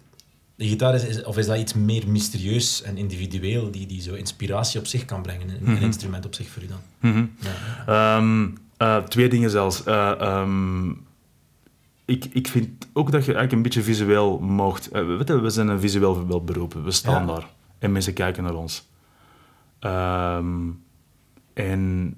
De 0.58 0.66
gitaar 0.68 0.94
is, 0.94 1.04
is- 1.04 1.22
of 1.24 1.36
is 1.38 1.46
dat 1.46 1.58
iets 1.58 1.74
meer 1.74 2.08
mysterieus 2.08 2.82
en 2.82 2.96
individueel, 2.96 3.70
die, 3.70 3.86
die 3.86 4.00
zo 4.00 4.14
inspiratie 4.14 4.80
op 4.80 4.86
zich 4.86 5.04
kan 5.04 5.22
brengen, 5.22 5.48
een, 5.48 5.68
een 5.68 5.80
instrument 5.82 6.26
op 6.26 6.34
zich 6.34 6.48
voor 6.48 6.62
u 6.62 6.66
dan? 6.66 6.78
Mhm. 7.12 7.24
Ja. 7.38 8.16
Ehm, 8.16 8.48
eh, 8.76 8.96
twee 9.04 9.28
dingen 9.28 9.50
zelfs. 9.50 9.84
Eh, 9.84 10.20
ehm, 10.20 10.88
ik, 12.04 12.24
ik 12.32 12.48
vind 12.48 12.86
ook 12.92 13.12
dat 13.12 13.24
je 13.24 13.32
eigenlijk 13.34 13.52
een 13.52 13.62
beetje 13.62 13.82
visueel 13.82 14.38
mocht. 14.38 14.90
eh, 14.90 15.06
weet 15.06 15.28
je, 15.28 15.40
we 15.40 15.50
zijn 15.50 15.68
een 15.68 15.80
visueel 15.80 16.26
wel 16.26 16.44
beroep. 16.44 16.74
We 16.74 16.90
staan 16.90 17.26
Ja. 17.26 17.32
daar. 17.34 17.46
En 17.78 17.92
mensen 17.92 18.12
kijken 18.12 18.42
naar 18.42 18.54
ons. 18.54 18.86
Ehm, 19.78 20.56
en 21.54 22.14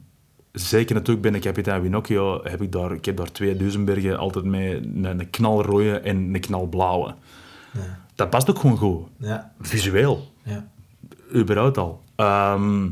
zeker 0.53 0.95
natuurlijk 0.95 1.23
binnen 1.23 1.41
Kapitein 1.41 1.83
Winocchio 1.83 2.41
heb 2.45 2.63
ik 2.63 2.73
daar, 2.73 2.93
ik 2.93 3.05
heb 3.05 3.17
daar 3.17 3.33
twee 3.33 3.57
Duisenbergen 3.57 4.19
altijd 4.19 4.45
mee, 4.45 4.77
een, 4.77 5.05
een 5.05 5.31
knalrode 5.31 5.99
en 5.99 6.17
een 6.35 6.41
knalblauwe. 6.41 7.15
Ja. 7.73 7.99
Dat 8.21 8.31
past 8.31 8.51
ook 8.51 8.59
gewoon 8.59 8.77
goed. 8.77 9.07
Ja. 9.19 9.53
Visueel, 9.61 10.33
Ja. 10.43 10.69
überhaupt 11.35 11.79
al. 11.79 12.03
Ehm, 12.17 12.89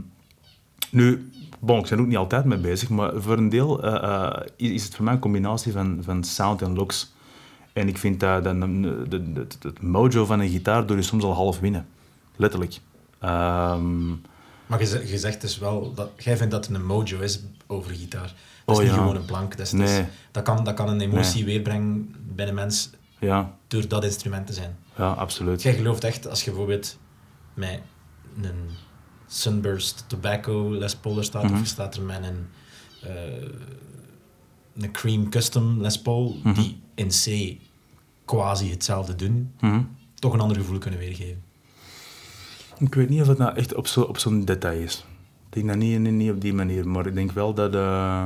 nu, 0.91 1.31
bon, 1.59 1.79
ik 1.79 1.83
ben 1.89 1.93
er 1.93 2.01
ook 2.01 2.07
niet 2.07 2.17
altijd 2.17 2.45
mee 2.45 2.59
bezig, 2.59 2.89
maar 2.89 3.11
voor 3.17 3.37
een 3.37 3.49
deel 3.49 3.83
eh, 3.83 3.95
eh, 4.25 4.47
is 4.57 4.71
is 4.71 4.85
het 4.85 4.95
voor 4.95 5.05
mij 5.05 5.15
een 5.15 5.21
combinatie 5.21 5.73
van, 5.73 5.99
van 6.03 6.25
sound 6.25 6.63
en 6.63 6.75
looks. 6.75 7.13
En 7.73 7.89
ik 7.89 7.99
vind 7.99 8.21
dat, 8.21 8.45
dat 8.45 9.57
het 9.63 9.83
mojo 9.83 10.25
van 10.25 10.41
een 10.41 10.49
gitaar 10.49 10.87
door 10.87 10.97
je 10.97 11.03
soms 11.03 11.25
al 11.25 11.35
half 11.35 11.61
winnen. 11.61 11.87
Letterlijk. 12.37 12.79
Ehm, 13.19 14.09
Maar 14.67 14.79
je, 14.79 14.87
ze- 14.87 15.09
je 15.09 15.19
zegt 15.19 15.41
dus 15.41 15.59
wel, 15.59 15.95
dat, 15.95 16.11
jij 16.17 16.37
vindt 16.37 16.53
dat 16.53 16.67
het 16.67 16.75
een 16.77 16.87
mojo 16.87 17.19
is 17.21 17.41
over 17.67 17.95
gitaar. 17.95 18.35
Dat 18.65 18.77
Oh, 18.77 18.83
is 18.83 18.89
niet 18.89 18.97
ja. 18.99 19.03
gewoon 19.03 19.17
een 19.17 19.25
plank. 19.25 19.57
Dat, 19.57 19.67
is, 19.67 19.71
dat, 19.73 19.81
is- 19.81 19.91
Nee. 19.91 20.05
dat, 20.31 20.43
kan, 20.43 20.65
dat 20.65 20.75
kan 20.75 20.89
een 20.89 21.01
emotie 21.01 21.45
Nee. 21.45 21.53
weerbrengen 21.55 22.15
bij 22.35 22.49
een 22.49 22.55
mens 22.55 22.91
ja, 23.19 23.57
door 23.67 23.89
dat 23.89 24.05
instrument 24.05 24.47
te 24.47 24.53
zijn. 24.53 24.77
ja, 24.97 25.13
absoluut. 25.13 25.63
Jij 25.63 25.75
gelooft 25.75 26.05
echt, 26.05 26.29
als 26.29 26.45
je 26.45 26.51
bijvoorbeeld 26.51 26.99
met 27.55 27.81
een 28.43 28.69
Sunburst 29.27 30.05
Tobacco 30.07 30.71
Les 30.79 30.97
Paul 30.97 31.19
er 31.19 31.25
staat, 31.25 31.43
Mhm. 31.43 31.53
of 31.53 31.59
je 31.61 31.67
staat 31.67 31.97
er 31.97 32.03
met 32.03 32.23
een, 32.25 32.47
eh, 33.03 33.49
een 34.83 34.93
Cream 34.93 35.29
Custom 35.31 35.81
Les 35.81 36.03
Paul, 36.03 36.37
Mhm. 36.45 36.55
die 36.55 36.81
in 36.95 37.09
C 37.09 37.57
quasi 38.25 38.71
hetzelfde 38.71 39.15
doen, 39.15 39.53
Mhm. 39.61 39.83
toch 40.15 40.33
een 40.33 40.41
ander 40.41 40.57
gevoel 40.57 40.79
kunnen 40.79 41.01
weergeven. 41.01 41.43
Ik 42.79 42.95
weet 42.95 43.09
niet 43.09 43.21
of 43.21 43.27
het 43.27 43.39
nou 43.39 43.57
echt 43.57 43.75
op 43.75 43.87
zo'n 43.87 44.07
op 44.07 44.19
zo'n 44.19 44.45
detail 44.45 44.81
is. 44.81 45.05
Ik 45.49 45.55
denk 45.55 45.67
dat 45.67 45.77
niet, 45.77 45.99
niet, 45.99 46.13
niet 46.13 46.31
op 46.31 46.41
die 46.41 46.55
manier, 46.55 46.89
maar 46.89 47.07
ik 47.07 47.15
denk 47.15 47.33
wel 47.33 47.55
dat 47.55 47.75
eh, 47.75 48.25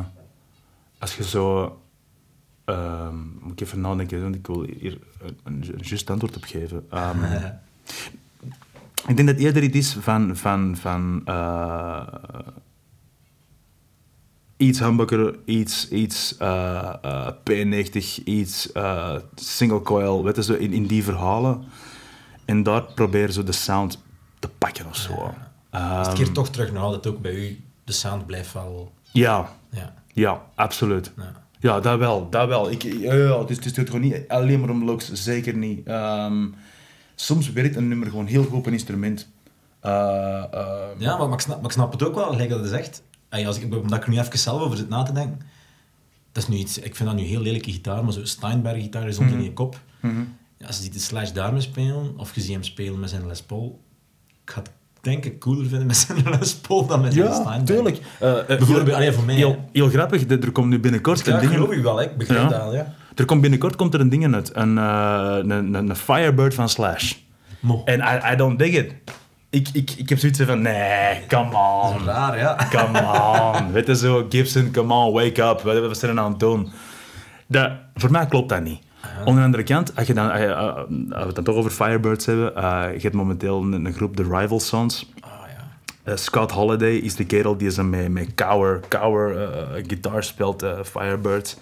als 0.99 1.17
je 1.17 1.25
zo... 1.25 1.77
ehm, 2.73 3.17
moet 3.41 3.53
ik 3.53 3.61
even 3.61 3.81
nadenken, 3.81 4.23
want 4.23 4.35
ik 4.35 4.47
wil 4.47 4.63
hier 4.63 4.99
een, 5.21 5.39
een, 5.45 5.65
een 5.75 5.81
juist 5.83 6.11
antwoord 6.11 6.37
op 6.37 6.45
geven. 6.45 6.87
Ehm, 6.91 7.25
ik 9.09 9.17
denk 9.17 9.29
dat 9.29 9.37
eerder 9.39 9.63
iets 9.63 9.77
is 9.77 9.97
van, 10.01 10.37
van, 10.37 10.77
van 10.77 11.23
eh, 11.25 12.07
iets 14.57 14.79
humbucker, 14.79 15.39
iets, 15.45 15.89
iets 15.89 16.37
eh, 16.37 16.95
eh, 17.03 17.29
P90, 17.51 18.25
iets 18.25 18.69
single 19.35 19.83
coil, 19.83 20.25
weet 20.25 20.37
je, 20.37 20.43
zo 20.43 20.53
in, 20.55 20.73
in 20.73 20.87
die 20.87 21.05
verhalen. 21.05 21.65
En 22.45 22.63
daar 22.63 22.83
proberen 22.83 23.33
ze 23.33 23.43
de 23.43 23.53
sound 23.53 23.99
te 24.39 24.49
pakken 24.49 24.87
of 24.87 24.97
zo. 24.97 25.13
Het 25.71 26.07
Ehm, 26.07 26.15
keert 26.15 26.35
toch 26.35 26.49
terug 26.49 26.73
naar 26.73 26.83
dat 26.91 27.07
ook 27.07 27.21
bij 27.21 27.35
u, 27.35 27.61
de 27.85 27.93
sound 27.93 28.27
blijft 28.27 28.53
wel... 28.53 28.93
ja, 29.13 29.49
Ja, 29.71 29.95
ja, 30.13 30.43
absoluut. 30.55 31.13
ja. 31.17 31.42
Ja, 31.63 31.81
dat 31.81 31.99
wel, 31.99 32.31
dat 32.31 32.49
wel. 32.49 32.71
Ik, 32.71 32.83
ja, 32.83 33.15
ja, 33.15 33.39
het, 33.39 33.51
is, 33.51 33.57
het 33.57 33.79
is 33.79 33.85
gewoon 33.85 34.01
niet 34.01 34.25
alleen 34.29 34.61
maar 34.61 34.71
om 34.71 34.85
looks, 34.85 35.13
zeker 35.13 35.57
niet. 35.57 35.87
Ehm, 35.87 36.49
soms 37.15 37.53
werkt 37.53 37.77
een 37.77 37.89
nummer 37.89 38.09
gewoon 38.09 38.27
heel 38.27 38.45
goed 38.45 38.59
op 38.59 38.67
een 38.67 38.73
instrument. 38.73 39.29
Eh, 39.81 40.45
ehm, 40.51 40.99
Ja, 40.99 41.17
maar, 41.17 41.27
maar, 41.27 41.39
ik 41.39 41.41
snap, 41.41 41.57
maar 41.57 41.65
ik 41.65 41.73
snap 41.73 41.93
het 41.93 42.03
ook 42.03 42.15
wel, 42.15 42.31
gelijk 42.31 42.51
dat 42.51 42.61
je 42.61 42.69
zegt. 42.69 43.03
Als 43.31 43.59
ik, 43.59 43.75
omdat 43.75 43.99
ik 43.99 44.05
er 44.05 44.11
nu 44.11 44.19
even 44.19 44.39
zelf 44.39 44.61
over 44.63 44.77
zit 44.77 44.89
na 44.89 45.03
te 45.03 45.13
denken. 45.13 45.41
Dat 46.33 46.43
is 46.43 46.49
nu 46.49 46.57
iets, 46.57 46.79
ik 46.79 46.97
vind 46.97 47.09
dat 47.09 47.19
nu 47.19 47.25
heel 47.25 47.41
lelijke 47.41 47.73
gitaar, 47.73 48.05
maar 48.05 48.13
zo'n 48.13 48.27
Steinberg-gitaar 48.27 49.09
is 49.09 49.19
onder 49.19 49.37
in 49.37 49.43
je 49.43 49.53
kop. 49.53 49.81
mhm. 50.01 50.23
Ja, 50.57 50.67
als 50.67 50.77
je 50.77 50.83
ziet 50.83 50.93
de 50.93 50.99
Slash 50.99 51.31
daarmee 51.31 51.61
spelen, 51.61 52.19
of 52.19 52.35
je 52.35 52.41
ziet 52.41 52.53
hem 52.53 52.63
spelen 52.63 53.01
met 53.01 53.11
zijn 53.11 53.27
Les 53.27 53.43
Paul, 53.43 53.81
ik 54.45 54.51
ga 54.51 54.61
het 54.61 54.71
denk 55.03 55.25
ik 55.25 55.39
cooler 55.39 55.67
vinden 55.67 55.87
met 55.87 55.97
zijn 55.97 56.19
Les 56.39 56.55
Paul 56.55 56.87
dan 56.87 57.01
met 57.01 57.13
zijn 57.15 57.27
Ja, 57.27 57.33
Steinberg. 57.35 57.65
tuurlijk. 57.65 58.01
Eh, 58.21 58.39
eh, 58.39 58.47
Bijvoorbeeld, 58.47 58.87
heel, 58.87 58.95
allee, 58.97 59.13
voor 59.13 59.25
mij, 59.25 59.35
heel, 59.35 59.69
heel 59.73 59.89
grappig, 59.89 60.25
er 60.31 60.45
er 60.45 60.53
komt 60.53 60.69
nu 60.69 60.81
binnenkort 60.81 61.27
Ja, 61.27 61.33
een 61.33 61.35
ik 61.35 61.41
ding... 61.41 61.53
geloof 61.53 61.73
u 61.73 61.83
wel, 61.83 62.01
ik 62.03 62.17
begrijp 62.17 62.43
Ja. 62.43 62.49
dat 62.49 62.61
al, 62.61 62.75
ja. 62.75 62.95
Er 63.15 63.25
komt 63.25 63.41
binnenkort 63.41 63.77
komt 63.77 63.95
er 63.95 64.01
een 64.01 64.09
ding 64.09 64.35
uit. 64.35 64.51
Een, 64.57 64.79
eh, 64.79 65.37
een, 65.39 65.51
een, 65.51 65.75
een 65.75 65.97
Firebird 65.97 66.55
van 66.55 66.69
Slash. 66.69 67.15
En 67.85 68.01
I, 68.01 68.33
I 68.33 68.37
don't 68.37 68.59
dig 68.59 68.73
it. 68.75 68.95
Ik, 69.51 69.69
ik, 69.73 69.91
ik 69.97 70.09
heb 70.09 70.19
zoiets 70.19 70.41
van, 70.41 70.63
nee, 70.63 71.27
come 71.29 71.57
on. 71.57 72.05
Raar, 72.05 72.39
ja. 72.39 72.69
Come 72.71 72.99
on. 73.03 73.73
Weet 73.73 73.87
je 73.87 73.97
zo, 73.97 74.27
Gibson, 74.29 74.71
come 74.73 74.95
on, 74.95 75.13
wake 75.13 75.43
up. 75.43 75.61
Wat 75.61 75.79
wat 75.79 75.99
zijn 75.99 76.11
we 76.11 76.17
nou 76.17 76.27
aan 76.27 76.31
het 76.31 76.41
doen? 76.41 76.71
Dat, 77.47 77.71
voor 77.95 78.11
mij 78.11 78.27
klopt 78.27 78.49
dat 78.49 78.63
niet. 78.63 78.81
Aan 79.25 79.35
de 79.35 79.43
andere 79.43 79.63
kant, 79.63 79.97
als, 79.97 80.07
je 80.07 80.15
dan, 80.15 80.31
als, 80.31 80.41
eh, 80.41 80.57
als 80.57 80.87
we 81.09 81.27
het 81.27 81.35
dan 81.35 81.45
toch 81.45 81.57
over 81.57 81.71
Firebirds 81.71 82.27
hebben, 82.27 82.57
eh, 82.57 82.63
je 82.93 83.01
hebt 83.01 83.15
momenteel 83.15 83.63
een, 83.63 83.85
een 83.85 83.93
groep, 83.93 84.17
de 84.17 84.23
Rival 84.23 84.61
Sons. 84.61 85.13
Ah, 85.21 85.31
ja. 85.31 85.63
Eh, 86.03 86.17
Scott 86.17 86.51
Holiday 86.51 86.95
is 86.97 87.15
de 87.15 87.27
kerel 87.27 87.57
die 87.57 87.71
ze 87.71 87.85
met, 87.85 88.09
met 88.09 88.35
Cower, 88.35 88.81
Cower 88.89 89.43
eh, 89.43 89.85
gitaar 89.87 90.25
speelt, 90.25 90.63
eh, 90.63 90.79
Firebirds. 90.83 91.57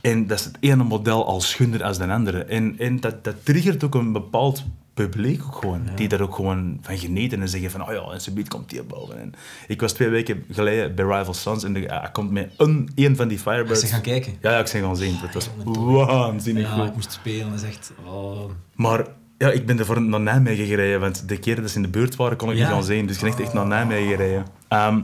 En 0.00 0.26
dat 0.26 0.38
is 0.38 0.44
het 0.44 0.56
ene 0.60 0.84
model 0.84 1.26
al 1.26 1.40
schunder 1.40 1.84
als 1.84 1.98
de 1.98 2.06
andere. 2.06 2.44
En, 2.44 2.78
en 2.78 3.00
dat, 3.00 3.24
dat 3.24 3.44
triggert 3.44 3.84
ook 3.84 3.94
een 3.94 4.12
bepaald 4.12 4.64
publiek 4.94 5.42
ook 5.44 5.54
gewoon, 5.56 5.88
die 5.94 6.08
daar 6.08 6.20
ook 6.20 6.34
gewoon 6.34 6.78
van 6.82 6.98
genieten 6.98 7.40
en 7.40 7.48
zeggen 7.48 7.70
van, 7.70 7.82
oh 7.88 7.92
ja, 7.92 8.12
en 8.12 8.20
subiet 8.20 8.48
komt 8.48 8.70
die 8.70 8.82
boven. 8.82 9.20
En 9.20 9.32
ik 9.68 9.80
was 9.80 9.92
twee 9.92 10.08
weken 10.08 10.44
geleden 10.50 10.94
bij 10.94 11.04
Rival 11.04 11.34
Sons 11.34 11.64
en 11.64 11.72
de, 11.72 11.80
hij 11.80 12.08
komt 12.12 12.30
met 12.30 12.52
een, 12.56 12.90
een 12.94 13.16
van 13.16 13.28
die 13.28 13.38
Firebirds. 13.38 13.80
Ze 13.80 13.86
gaan 13.86 14.00
kijken. 14.00 14.32
Ja, 14.40 14.50
ja, 14.50 14.58
ik 14.58 14.70
ben 14.72 14.82
gaan 14.82 14.96
zien. 14.96 15.16
Dat 15.20 15.32
was 15.34 15.48
toch. 15.64 16.06
waanzinnig 16.06 16.62
Ja, 16.68 16.74
goed. 16.74 16.88
ik 16.88 16.94
moest 16.94 17.12
spelen, 17.12 17.50
dat 17.50 17.62
is 17.62 17.68
echt... 17.68 17.92
Oh. 18.04 18.50
Maar 18.74 19.06
ja, 19.38 19.50
ik 19.50 19.66
ben 19.66 19.78
ervoor 19.78 20.02
naar 20.02 20.20
Nijmegen 20.20 20.66
gereden, 20.66 21.00
want 21.00 21.28
de 21.28 21.38
keer 21.38 21.60
dat 21.60 21.70
ze 21.70 21.76
in 21.76 21.82
de 21.82 21.88
buurt 21.88 22.16
waren, 22.16 22.36
kon 22.36 22.50
ik 22.50 22.56
Ja. 22.56 22.62
niet 22.64 22.72
gaan 22.72 22.84
zien. 22.84 23.06
Dus 23.06 23.16
ik 23.16 23.22
ben 23.22 23.30
echt, 23.30 23.40
echt 23.40 23.52
naar 23.52 23.66
Nijmegen 23.66 24.08
gereden. 24.08 24.46
Ehm, 24.68 25.00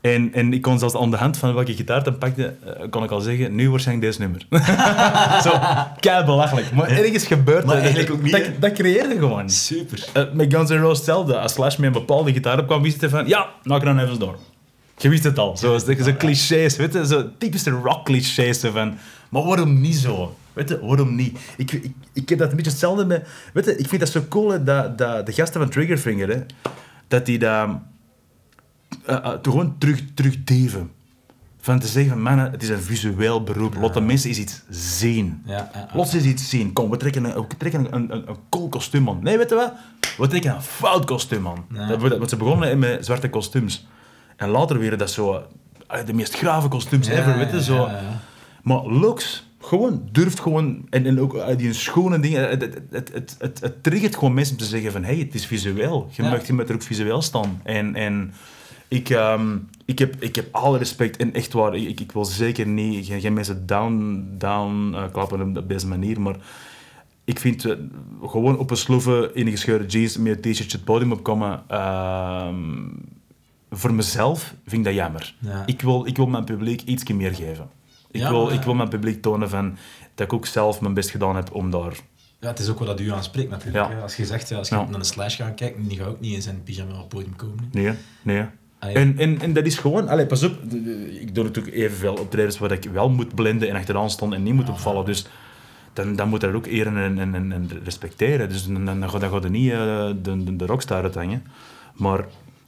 en, 0.00 0.32
en 0.34 0.52
ik 0.52 0.62
kon 0.62 0.78
zelfs 0.78 0.96
aan 0.96 1.10
de 1.10 1.16
hand 1.16 1.36
van 1.36 1.54
welke 1.54 1.74
gitaar 1.74 2.04
dan 2.04 2.18
pakte, 2.18 2.54
eh, 2.64 2.72
kon 2.90 3.04
ik 3.04 3.10
al 3.10 3.20
zeggen, 3.20 3.54
nu 3.54 3.70
waarschijnlijk 3.70 4.06
deze 4.06 4.20
nummer. 4.20 4.46
Zo, 5.44 5.52
kei 6.00 6.24
belachelijk. 6.24 6.72
Maar 6.72 6.88
ergens 6.88 7.26
gebeurt 7.26 7.64
Maar 7.64 7.74
dat. 7.74 7.84
eigenlijk 7.84 8.12
ook 8.14 8.22
niet, 8.22 8.32
Dat, 8.32 8.42
dat 8.58 8.72
creëerde 8.72 9.18
gewoon. 9.18 9.50
Super. 9.50 10.08
Eh, 10.12 10.22
met 10.32 10.54
Guns 10.54 10.70
N' 10.70 10.74
Roses 10.74 10.96
hetzelfde. 10.96 11.38
Als 11.38 11.52
Slash 11.52 11.76
met 11.76 11.86
een 11.86 11.92
bepaalde 11.92 12.32
gitaar 12.32 12.58
opkwam, 12.58 12.82
wist 12.82 13.00
je 13.00 13.08
van, 13.08 13.26
ja, 13.26 13.48
knock 13.62 13.82
it 13.82 13.88
on 13.88 13.98
even 13.98 14.18
door. 14.18 14.38
Je 14.98 15.08
wist 15.08 15.24
het 15.24 15.38
al. 15.38 15.56
Zo, 15.56 15.78
zo, 15.78 15.94
zo 16.02 16.12
clichés, 16.18 16.76
weet 16.76 16.92
je, 16.92 17.06
zo 17.06 17.30
typische 17.38 17.70
rock 17.70 18.04
clichés 18.04 18.60
van, 18.60 18.98
maar 19.28 19.42
waarom 19.42 19.80
niet 19.80 19.96
zo? 19.96 20.36
Weet 20.52 20.68
je, 20.68 20.78
waarom 20.82 21.14
niet? 21.14 21.38
Ik, 21.56 21.72
ik, 21.72 21.92
ik 22.12 22.28
heb 22.28 22.38
dat 22.38 22.50
een 22.50 22.56
beetje 22.56 22.70
hetzelfde 22.70 23.04
met, 23.04 23.26
weet 23.52 23.64
je, 23.64 23.76
ik 23.76 23.88
vind 23.88 24.00
dat 24.00 24.10
zo 24.10 24.20
cool, 24.28 24.50
hè, 24.50 24.64
dat, 24.64 24.98
dat 24.98 25.26
de 25.26 25.32
gasten 25.32 25.60
van 25.60 25.70
Triggerfinger, 25.70 26.28
hè, 26.28 26.40
dat 27.08 27.26
die 27.26 27.38
dat, 27.38 27.68
toch 29.42 29.52
gewoon 29.52 29.74
terug, 29.78 30.00
terugdeven. 30.14 30.90
Van 31.60 31.78
te 31.78 31.86
zeggen 31.86 32.22
mannen, 32.22 32.50
het 32.50 32.62
is 32.62 32.68
een 32.68 32.80
visueel 32.80 33.42
beroep. 33.42 33.74
Lot 33.80 33.94
de 33.94 34.00
mensen 34.00 34.30
is 34.30 34.38
iets 34.38 34.62
zien. 34.68 35.42
Ja, 35.44 35.70
ja, 35.74 35.88
ja. 35.94 36.02
Is 36.04 36.14
iets 36.14 36.48
zien. 36.48 36.72
Kom, 36.72 36.90
we 36.90 36.96
trekken 36.96 37.24
een, 37.24 37.32
we 37.48 37.56
trekken 37.58 37.86
een, 37.94 38.12
een, 38.12 38.28
een 38.28 38.36
cool 38.50 38.68
kostuum 38.68 39.08
aan. 39.08 39.18
Nee, 39.22 39.36
weet 39.36 39.48
je 39.48 39.54
wat? 39.54 39.72
We 40.18 40.26
trekken 40.26 40.54
een 40.54 40.62
fout 40.62 41.04
kostuum 41.04 41.48
aan. 41.48 41.64
Ja. 41.72 41.98
Want 41.98 42.30
ze 42.30 42.36
begonnen 42.36 42.78
met 42.78 43.04
zwarte 43.04 43.30
kostuums. 43.30 43.86
En 44.36 44.48
later 44.48 44.78
weer 44.78 44.98
dat 44.98 45.10
zo... 45.10 45.42
eh, 45.88 46.06
De 46.06 46.12
meest 46.14 46.34
grave 46.36 46.68
kostuums 46.68 47.06
Ja, 47.06 47.12
ever, 47.12 47.36
weet 47.38 47.50
je? 47.50 47.56
ja, 47.56 47.62
Zo. 47.62 47.74
ja, 47.76 47.90
ja. 47.92 48.20
Maar 48.62 48.82
looks, 48.86 49.46
gewoon, 49.60 50.08
durft 50.12 50.40
gewoon... 50.40 50.86
En, 50.90 51.06
en 51.06 51.20
ook 51.20 51.58
die 51.58 51.72
schone 51.72 52.20
dingen... 52.20 52.48
Het, 52.48 52.62
het, 52.90 53.36
het, 53.38 53.56
het, 53.60 53.82
triggert 53.82 54.14
gewoon 54.14 54.34
mensen 54.34 54.54
om 54.54 54.60
te 54.60 54.66
zeggen 54.68 54.92
van... 54.92 55.04
Hé, 55.04 55.14
hey, 55.14 55.22
het 55.24 55.34
is 55.34 55.46
visueel. 55.46 56.08
Je 56.12 56.22
Ja. 56.22 56.30
mag 56.30 56.46
je 56.46 56.52
met 56.52 56.68
er 56.68 56.74
ook 56.74 56.82
visueel 56.82 57.22
staan. 57.22 57.60
En... 57.64 57.94
en 57.94 58.32
ik, 58.88 59.10
ehm, 59.10 59.56
ik, 59.84 59.98
heb, 59.98 60.22
ik 60.22 60.36
heb 60.36 60.48
alle 60.54 60.78
respect 60.78 61.16
en 61.16 61.32
echt 61.34 61.52
waar, 61.52 61.76
ik, 61.76 62.00
ik 62.00 62.12
wil 62.12 62.24
zeker 62.24 62.66
niet, 62.66 63.06
geen, 63.06 63.20
geen 63.20 63.32
mensen 63.32 63.66
down, 63.66 64.24
down 64.38 64.94
eh, 64.94 65.04
klappen 65.12 65.56
op, 65.56 65.68
deze 65.68 65.86
manier, 65.86 66.20
maar 66.20 66.36
ik 67.24 67.38
vind 67.38 67.64
eh, 67.64 67.76
gewoon 68.22 68.58
op 68.58 68.70
een 68.70 68.76
sloeve 68.76 69.30
in 69.34 69.46
een 69.46 69.52
gescheurde 69.52 69.86
jeans 69.86 70.16
met 70.16 70.46
een 70.46 70.52
t-shirtje 70.52 70.76
het 70.76 70.84
podium 70.86 71.12
opkomen, 71.12 71.62
ehm, 71.68 72.56
voor 73.70 73.94
mezelf 73.94 74.54
vind 74.66 74.80
ik 74.80 74.84
dat 74.84 74.94
jammer. 74.94 75.34
Ja. 75.38 75.62
Ik, 75.66 75.80
wil, 75.82 76.06
ik 76.06 76.16
wil 76.16 76.26
mijn 76.26 76.44
publiek 76.44 76.82
iets 76.82 77.04
meer 77.12 77.34
geven. 77.34 77.68
Ik, 78.10 78.20
Ja, 78.20 78.30
wil, 78.30 78.44
maar- 78.44 78.54
ik 78.54 78.62
wil 78.62 78.74
mijn 78.74 78.88
publiek 78.88 79.22
tonen 79.22 79.48
van, 79.50 79.76
dat 80.14 80.26
ik 80.26 80.32
ook 80.32 80.46
zelf 80.46 80.80
mijn 80.80 80.94
best 80.94 81.10
gedaan 81.10 81.36
heb 81.36 81.54
om 81.54 81.70
daar... 81.70 81.92
Ja, 82.40 82.48
het 82.48 82.58
is 82.58 82.68
ook 82.68 82.78
wat 82.78 82.86
dat 82.88 83.00
u 83.00 83.10
aanspreekt 83.12 83.50
natuurlijk. 83.50 83.90
Ja. 83.90 84.00
Als 84.00 84.16
je 84.16 84.26
zegt, 84.26 84.48
ja, 84.48 84.56
als 84.56 84.68
je 84.68 84.74
Ja. 84.74 84.84
naar 84.84 84.98
een 84.98 85.04
slash 85.04 85.36
gaat 85.36 85.54
kijken, 85.54 85.88
die 85.88 85.98
gaat 85.98 86.06
ook 86.06 86.20
niet 86.20 86.34
in 86.34 86.42
zijn 86.42 86.62
pyjama 86.62 86.92
op 86.92 86.98
het 86.98 87.08
podium 87.08 87.36
komen. 87.36 87.68
Nee, 87.72 87.92
nee. 88.22 88.44
Allee. 88.78 88.94
En, 88.94 89.18
en, 89.18 89.40
en 89.40 89.52
dat 89.52 89.66
is 89.66 89.76
gewoon... 89.78 90.08
Allee, 90.08 90.26
pas 90.26 90.42
op, 90.42 90.52
ik 91.20 91.34
doe 91.34 91.44
natuurlijk 91.44 91.76
evenveel 91.76 92.14
optredens 92.14 92.58
waar 92.58 92.72
ik 92.72 92.84
wel 92.92 93.08
moet 93.10 93.34
blenden 93.34 93.68
en 93.68 93.76
achteraan 93.76 94.10
staan 94.10 94.34
en 94.34 94.42
niet 94.42 94.54
moet 94.54 94.68
opvallen. 94.68 95.04
Dus 95.04 95.26
dan, 95.92 96.16
dan 96.16 96.28
moet 96.28 96.40
je 96.40 96.46
dat 96.46 96.56
ook 96.56 96.66
eren 96.66 96.96
en, 96.96 97.18
en, 97.18 97.34
en, 97.34 97.52
en 97.52 97.70
respecteren. 97.84 98.48
Dus 98.48 98.66
dan, 98.66 98.84
dan, 98.84 99.00
dan 99.00 99.10
gaat 99.10 99.20
dan 99.20 99.44
er 99.44 99.50
niet 99.50 99.70
eh, 99.72 99.78
de, 100.22 100.44
de, 100.44 100.56
de 100.56 100.66
rockstar 100.66 101.02
uithangen. 101.02 101.42
Maar 101.94 102.24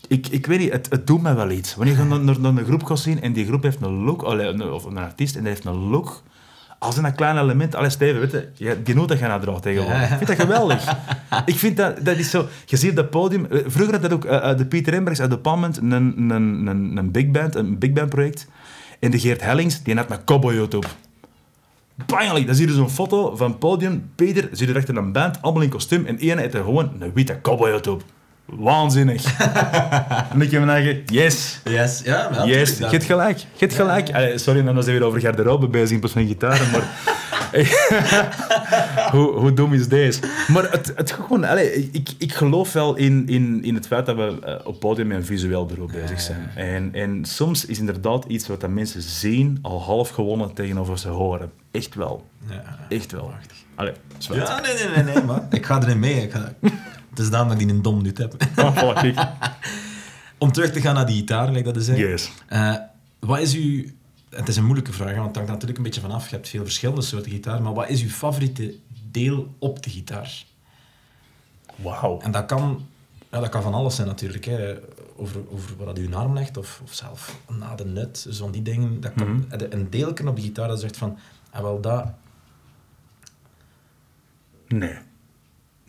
ik, 0.08 0.26
ik 0.28 0.46
weet 0.46 0.58
niet, 0.58 0.72
het, 0.72 0.86
het 0.90 1.06
doet 1.06 1.22
mij 1.22 1.34
wel 1.34 1.50
iets. 1.50 1.74
Wanneer 1.74 1.96
je 1.96 2.04
naar, 2.04 2.20
naar, 2.20 2.40
naar 2.40 2.56
een 2.56 2.64
groep 2.64 2.84
gaat 2.84 2.98
zien 2.98 3.20
en 3.20 3.32
die 3.32 3.46
groep 3.46 3.62
heeft 3.62 3.80
een 3.82 4.04
look, 4.04 4.22
allee, 4.22 4.46
een- 4.46 4.70
of 4.72 4.84
een 4.84 4.98
artiest 4.98 5.34
en 5.36 5.40
die 5.40 5.50
heeft 5.50 5.64
een 5.64 5.88
look... 5.88 6.22
Als 6.80 6.96
een 6.96 7.14
klein 7.14 7.38
element, 7.38 7.74
alles 7.74 7.92
Steven, 7.92 8.20
weet 8.20 8.30
je, 8.54 8.76
je 8.84 8.94
dat 9.06 9.18
je 9.18 9.26
naar 9.26 9.40
draagt 9.40 9.62
tegenwoordig. 9.62 10.10
Ik 10.10 10.16
vind 10.16 10.26
dat 10.26 10.40
geweldig. 10.40 10.96
ik 11.44 11.58
vind 11.58 11.76
dat, 11.76 12.04
dat 12.04 12.16
is 12.16 12.30
zo, 12.30 12.46
je 12.66 12.76
ziet 12.76 12.90
op 12.90 12.96
dat 12.96 13.10
podium, 13.10 13.46
eh, 13.46 13.58
vroeger 13.66 13.92
had 13.92 14.02
dat 14.02 14.12
ook 14.12 14.24
eh, 14.24 14.50
eh, 14.50 14.58
de 14.58 14.66
Pieter 14.66 14.92
Embergs 14.92 15.20
uit 15.20 15.30
de 15.30 15.38
Palment, 15.38 15.76
een, 15.76 15.92
een, 15.92 16.30
een, 16.66 16.96
een 16.96 17.10
big 17.10 17.30
band, 17.30 17.54
een 17.54 17.78
big 17.78 17.92
band 17.92 18.08
project. 18.08 18.46
En 19.00 19.10
de 19.10 19.18
Geert 19.18 19.40
Hellings, 19.40 19.82
die 19.82 19.96
had 19.96 20.10
een 20.10 20.24
cowboyhoed 20.24 20.74
op. 20.74 20.86
Pijnlijk, 22.06 22.46
dan 22.46 22.54
zie 22.54 22.66
je 22.66 22.74
zo'n 22.74 22.90
foto 22.90 23.36
van 23.36 23.50
het 23.50 23.58
podium. 23.58 24.10
Peter 24.14 24.48
zit 24.52 24.68
er 24.68 24.76
echt 24.76 24.88
in 24.88 24.96
een 24.96 25.12
band, 25.12 25.42
allemaal 25.42 25.62
in 25.62 25.68
kostuum. 25.68 26.06
En 26.06 26.18
één 26.18 26.38
heeft 26.38 26.54
er 26.54 26.64
gewoon 26.64 26.92
een 26.98 27.12
witte 27.14 27.38
cowboyhoed 27.42 27.86
op. 27.86 28.02
Waanzinnig. 28.58 29.38
en 30.32 30.40
ik 30.42 30.50
heb 30.50 30.64
me 30.64 30.70
eigen, 30.70 31.02
yes, 31.06 31.60
Yes, 31.64 32.00
ja, 32.04 32.30
wel. 32.34 32.46
yes, 32.46 32.78
je 32.78 32.84
hebt 32.86 33.04
gelijk. 33.04 33.38
Je 33.38 33.46
hebt 33.58 33.74
gelijk. 33.74 34.10
Allee, 34.14 34.38
sorry, 34.38 34.62
dan 34.62 34.74
zijn 34.74 34.84
we 34.86 34.92
weer 34.92 35.08
over 35.08 35.20
garderobe 35.20 35.68
bezig 35.68 35.90
in 35.90 35.98
plaats 35.98 36.14
van 36.14 36.26
gitaren, 36.26 36.70
maar... 36.70 37.18
hoe, 39.12 39.32
hoe 39.32 39.52
dom 39.52 39.72
is 39.72 39.88
deze? 39.88 40.20
Maar 40.48 40.70
het, 40.70 40.92
het 40.96 41.12
gewoon, 41.12 41.44
allee, 41.44 41.88
ik, 41.92 42.08
ik 42.18 42.32
geloof 42.32 42.72
wel 42.72 42.96
in, 42.96 43.28
in, 43.28 43.64
in 43.64 43.74
het 43.74 43.86
feit 43.86 44.06
dat 44.06 44.16
we 44.16 44.38
eh, 44.44 44.66
op 44.66 44.80
podium 44.80 45.06
met 45.06 45.16
een 45.16 45.24
visueel 45.24 45.66
bureau 45.66 45.92
bezig 45.92 46.20
zijn. 46.20 46.50
En, 46.54 46.90
en 46.94 47.24
soms 47.24 47.64
is 47.66 47.78
inderdaad 47.78 48.24
iets 48.24 48.48
wat 48.48 48.60
dat 48.60 48.70
mensen 48.70 49.02
zien 49.02 49.58
al 49.62 49.82
half 49.82 50.08
gewonnen 50.08 50.52
tegenover 50.54 50.98
ze 50.98 51.08
horen. 51.08 51.50
Echt 51.70 51.94
wel. 51.94 52.26
Ja. 52.48 52.62
Echt 52.88 53.12
wel. 53.12 53.32
Allee, 53.74 53.92
zwart. 54.18 54.48
Ja, 54.48 54.60
nee, 54.60 54.74
nee, 54.74 55.04
nee, 55.04 55.14
nee, 55.14 55.24
man. 55.24 55.46
Ik 55.50 55.66
ga 55.66 55.82
erin 55.82 55.98
mee. 55.98 56.22
Ik 56.22 56.32
ga... 56.32 56.52
Het 57.10 57.18
is 57.18 57.30
daarom 57.30 57.48
dat 57.48 57.60
ik 57.60 57.66
die 57.66 57.76
een 57.76 57.82
dom 57.82 58.02
nut 58.02 58.18
heb. 58.18 58.34
Voilà, 58.54 59.00
kijk. 59.00 59.28
Om 60.38 60.52
terug 60.52 60.72
te 60.72 60.80
gaan 60.80 60.94
naar 60.94 61.06
die 61.06 61.16
gitaar, 61.16 61.50
like 61.50 61.64
dat 61.64 61.76
is 61.76 61.84
zeggen. 61.84 62.08
Yes. 62.08 62.30
Eh, 62.46 62.74
wat 63.18 63.38
is 63.38 63.54
uw... 63.54 63.84
Het 64.30 64.48
is 64.48 64.56
een 64.56 64.64
moeilijke 64.64 64.92
vraag, 64.92 65.14
want 65.14 65.26
het 65.26 65.36
hangt 65.36 65.50
natuurlijk 65.50 65.78
een 65.78 65.84
beetje 65.84 66.00
vanaf. 66.00 66.28
Je 66.28 66.34
hebt 66.34 66.48
veel 66.48 66.64
verschillende 66.64 67.02
soorten 67.02 67.30
gitaar, 67.30 67.62
maar 67.62 67.74
wat 67.74 67.88
is 67.88 68.02
uw 68.02 68.08
favoriete 68.08 68.74
deel 69.10 69.54
op 69.58 69.82
de 69.82 69.90
gitaar? 69.90 70.44
Wauw. 71.76 72.20
En 72.20 72.30
dat 72.30 72.46
kan, 72.46 72.86
ja, 73.30 73.40
dat 73.40 73.48
kan 73.48 73.62
van 73.62 73.74
alles 73.74 73.94
zijn 73.94 74.06
natuurlijk. 74.06 74.44
Hè. 74.44 74.74
Over, 75.16 75.40
over 75.50 75.76
wat 75.76 75.98
u 75.98 76.04
in 76.04 76.14
arm 76.14 76.34
legt, 76.34 76.56
of, 76.56 76.80
of 76.84 76.94
zelf 76.94 77.36
na 77.48 77.74
de 77.74 77.84
nut, 77.84 78.26
zo'n 78.28 78.50
die 78.50 78.62
dingen. 78.62 79.00
Dat 79.00 79.12
kan, 79.16 79.46
Een 79.70 79.90
deelken 79.90 80.28
op 80.28 80.36
de 80.36 80.42
gitaar 80.42 80.68
dat 80.68 80.80
zegt 80.80 80.96
van, 80.96 81.18
ah, 81.50 81.62
wel 81.62 81.80
dat... 81.80 82.06
Nee. 84.68 84.98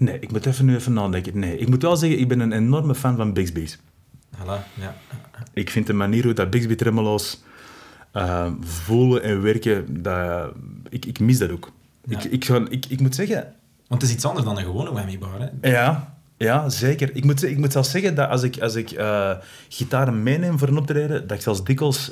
Nee, 0.02 0.20
ik 0.20 0.32
moet 0.32 0.46
even 0.46 0.66
nu 0.66 0.76
even 0.76 0.94
nadenken. 0.94 1.40
Nee, 1.40 1.58
ik 1.58 1.70
moet 1.70 1.82
wel 1.82 1.96
zeggen, 1.98 2.20
ik 2.20 2.28
ben 2.28 2.40
een 2.40 2.52
enorme 2.52 2.96
fan 2.96 3.16
van 3.16 3.34
Bixby's. 3.34 3.80
Voilà, 4.38 4.64
ja. 4.74 4.96
Ik 5.54 5.70
vind 5.70 5.88
de 5.88 5.94
manier 5.94 6.24
hoe 6.24 6.34
dat 6.34 6.50
Bixby 6.50 6.76
tremolo's 6.76 7.44
eh, 8.12 8.52
voelen 8.60 9.24
en 9.24 9.42
werken, 9.42 10.02
dat, 10.04 10.52
ik, 10.90 11.06
ik 11.06 11.20
mis 11.20 11.38
dat 11.38 11.52
ook. 11.52 11.72
Ja. 12.06 12.18
Ik, 12.18 12.24
ik, 12.24 12.46
ga- 12.46 12.66
ik, 12.70 12.86
ik 12.86 13.00
moet 13.00 13.16
zeggen, 13.16 13.54
Want 13.88 14.02
het 14.02 14.10
is 14.10 14.16
iets 14.16 14.26
anders 14.26 14.46
dan 14.46 14.58
een 14.58 14.64
gewone 14.64 14.92
whammy-bar. 14.92 15.40
Hè. 15.62 15.70
ja, 15.70 16.16
ja 16.38 16.70
zeker. 16.70 17.16
Ik 17.16 17.24
moet, 17.26 17.44
ik 17.44 17.58
moet 17.58 17.72
zelfs 17.72 17.92
zeggen 17.92 18.16
dat 18.16 18.30
als 18.30 18.44
ik, 18.44 18.60
als 18.60 18.76
ik 18.76 18.92
eh, 18.92 19.32
gitaren 19.70 20.24
meeneem 20.24 20.60
voor 20.60 20.68
een 20.68 20.78
optreden, 20.78 21.28
dat 21.28 21.38
ik 21.38 21.44
zelfs 21.44 21.64
dikwijls 21.64 22.12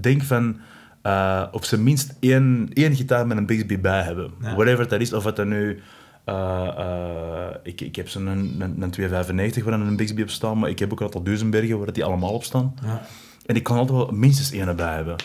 denk 0.00 0.22
van 0.22 0.60
eh, 1.02 1.46
op 1.52 1.64
zijn 1.64 1.82
minst 1.82 2.14
één, 2.20 2.68
één 2.72 2.94
gitaar 2.96 3.26
met 3.26 3.36
een 3.36 3.46
Bixby 3.46 3.78
bij 3.80 4.02
hebben. 4.02 4.30
Ja. 4.42 4.54
Whatever 4.54 4.88
dat 4.88 5.00
is, 5.00 5.12
of 5.12 5.24
wat 5.24 5.36
dat 5.36 5.46
nu... 5.46 5.80
eh, 6.24 6.68
eh, 6.78 7.54
ik, 7.62 7.80
ik 7.80 7.96
heb 7.96 8.08
zo'n 8.08 8.26
een, 8.26 8.56
een, 8.58 8.82
een 8.82 8.90
295 8.90 9.64
waar 9.64 9.72
een 9.72 9.96
Bixby 9.96 10.22
op 10.22 10.30
staan, 10.30 10.58
maar 10.58 10.70
ik 10.70 10.78
heb 10.78 10.92
ook 10.92 10.98
een 10.98 11.06
aantal 11.06 11.22
Duisenbergen 11.22 11.78
waar 11.78 11.92
die 11.92 12.04
allemaal 12.04 12.32
op 12.32 12.44
staan. 12.44 12.74
Ja. 12.84 13.02
En 13.46 13.56
ik 13.56 13.62
kan 13.62 13.76
altijd 13.76 13.98
wel 13.98 14.10
minstens 14.10 14.52
één 14.52 14.76
bij 14.76 14.94
hebben. 14.94 15.16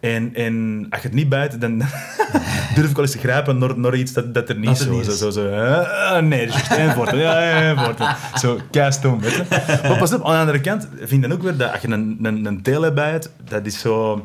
En, 0.00 0.34
en 0.34 0.86
als 0.90 1.00
je 1.00 1.06
het 1.06 1.16
niet 1.16 1.28
bijt, 1.28 1.60
dan 1.60 1.78
durf 2.74 2.88
ik 2.88 2.96
wel 2.96 3.04
eens 3.04 3.10
te 3.10 3.18
grijpen 3.18 3.58
naar, 3.58 3.78
naar 3.78 3.94
iets 3.94 4.12
dat, 4.12 4.34
dat 4.34 4.48
er 4.48 4.56
niet 4.56 4.66
Dat 4.66 4.78
zo 4.78 4.90
niet. 4.90 5.06
Zo, 5.06 5.30
zo, 5.30 5.48
eh, 5.48 6.18
nee, 6.18 6.46
dat 6.46 6.56
is 6.56 6.68
één 6.68 6.92
voor. 6.92 7.16
Ja, 7.16 7.62
één 7.62 7.78
voor. 7.78 8.16
Zo, 8.34 8.60
keistom, 8.70 9.20
weet 9.20 9.32
je. 9.32 9.44
Maar 9.82 9.98
pas 9.98 10.12
op, 10.12 10.24
aan 10.24 10.32
de 10.32 10.38
andere 10.38 10.60
kant 10.60 10.88
vind 10.96 11.12
ik 11.12 11.22
dan 11.22 11.32
ook 11.32 11.42
weer 11.42 11.56
dat 11.56 11.72
als 11.72 11.80
je 11.80 11.88
een, 11.88 12.18
een, 12.22 12.44
een 12.44 12.62
tele 12.62 12.92
bijt, 12.92 13.30
dat 13.48 13.66
is 13.66 13.80
zo 13.80 14.24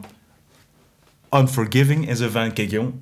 unforgiving. 1.32 2.10
En 2.10 2.18
zo 2.18 2.30
van, 2.30 2.54
kijk 2.54 2.70
jong, 2.70 2.94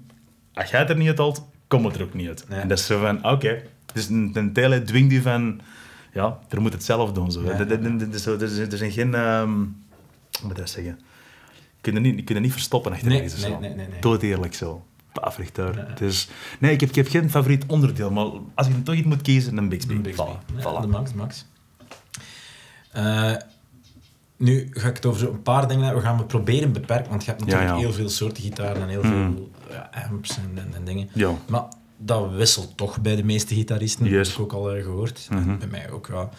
als 0.53 0.69
jij 0.69 0.79
het 0.79 0.89
er 0.89 0.97
niet 0.97 1.07
uit 1.07 1.17
haalt, 1.17 1.43
kom 1.67 1.85
het 1.85 1.95
er 1.95 2.03
ook 2.03 2.13
niet 2.13 2.27
uit. 2.27 2.45
En 2.49 2.67
dat 2.67 2.79
is 2.79 2.85
zo 2.85 2.99
van, 2.99 3.25
oké. 3.31 3.61
Dus 3.93 4.09
een, 4.09 4.31
een 4.33 4.53
tele 4.53 4.83
dwingt 4.83 5.11
je 5.11 5.21
van, 5.21 5.59
ja, 6.13 6.39
er 6.49 6.61
moet 6.61 6.73
het 6.73 6.83
zelf 6.83 7.11
doen. 7.11 7.31
Zo. 7.31 7.43
Er 7.43 8.77
zijn- 8.77 8.91
geen... 8.91 9.13
ehm, 9.15 9.49
hoe 9.49 9.67
moet 10.41 10.51
ik 10.51 10.57
dat 10.57 10.69
zeggen? 10.69 10.99
Je 11.51 11.91
kunt 11.91 11.95
er 11.95 12.01
niet, 12.01 12.29
er 12.29 12.39
niet 12.39 12.51
verstoppen 12.51 12.91
achter 12.91 13.07
Nee, 13.07 13.21
of 13.23 13.41
nee, 13.41 13.51
zo. 13.51 13.59
nee, 13.59 13.69
nee, 13.73 13.87
nee. 13.87 13.99
Dood 13.99 14.21
eerlijk 14.21 14.53
zo. 14.55 14.85
Paf, 15.13 15.37
recht 15.37 15.55
daar. 15.55 15.75
Ja. 15.75 15.87
Dus, 15.95 16.29
nee, 16.59 16.71
ik 16.73 16.79
heb, 16.79 16.89
ik 16.89 16.95
heb 16.95 17.07
geen 17.07 17.29
favoriet 17.29 17.63
onderdeel, 17.67 18.11
maar 18.11 18.25
als 18.55 18.67
ik 18.67 18.85
toch 18.85 18.95
iets 18.95 19.07
moet 19.07 19.21
kiezen, 19.21 19.55
dan 19.55 19.69
Bixby. 19.69 20.01
Bixby. 20.01 20.23
Voilà, 20.23 20.55
Ja, 20.57 20.61
voilà. 20.77 20.81
De 20.81 20.87
max, 20.87 21.13
max. 21.13 21.45
Eh, 22.91 23.33
nu 24.37 24.67
ga 24.71 24.87
ik 24.87 24.95
het 24.95 25.05
over 25.05 25.29
een 25.29 25.41
paar 25.41 25.67
dingen 25.67 25.83
hebben. 25.83 26.01
We 26.01 26.07
gaan 26.07 26.17
het 26.17 26.27
proberen 26.27 26.71
beperken, 26.71 27.09
want 27.09 27.23
je 27.23 27.29
hebt 27.29 27.41
natuurlijk 27.43 27.69
Ja, 27.71 27.77
heel 27.77 27.93
veel 27.93 28.09
soorten 28.09 28.43
gitaren 28.43 28.81
en 28.81 28.87
heel 28.87 29.03
Mm. 29.03 29.09
veel 29.33 29.49
amps 30.09 30.37
en, 30.37 30.51
en, 30.55 30.73
en 30.75 30.83
dingen. 30.85 31.09
Ja. 31.13 31.31
Maar 31.47 31.63
dat 31.97 32.31
wisselt 32.31 32.77
toch 32.77 33.01
bij 33.01 33.15
de 33.15 33.23
meeste 33.23 33.55
gitaristen. 33.55 34.03
Dat 34.03 34.13
Yes. 34.13 34.27
heb 34.27 34.35
ik 34.37 34.41
ook 34.41 34.53
al 34.53 34.71
eh, 34.75 34.83
gehoord. 34.83 35.27
Mhm. 35.29 35.57
Bij 35.57 35.67
mij 35.67 35.91
ook, 35.91 36.07
ja. 36.11 36.29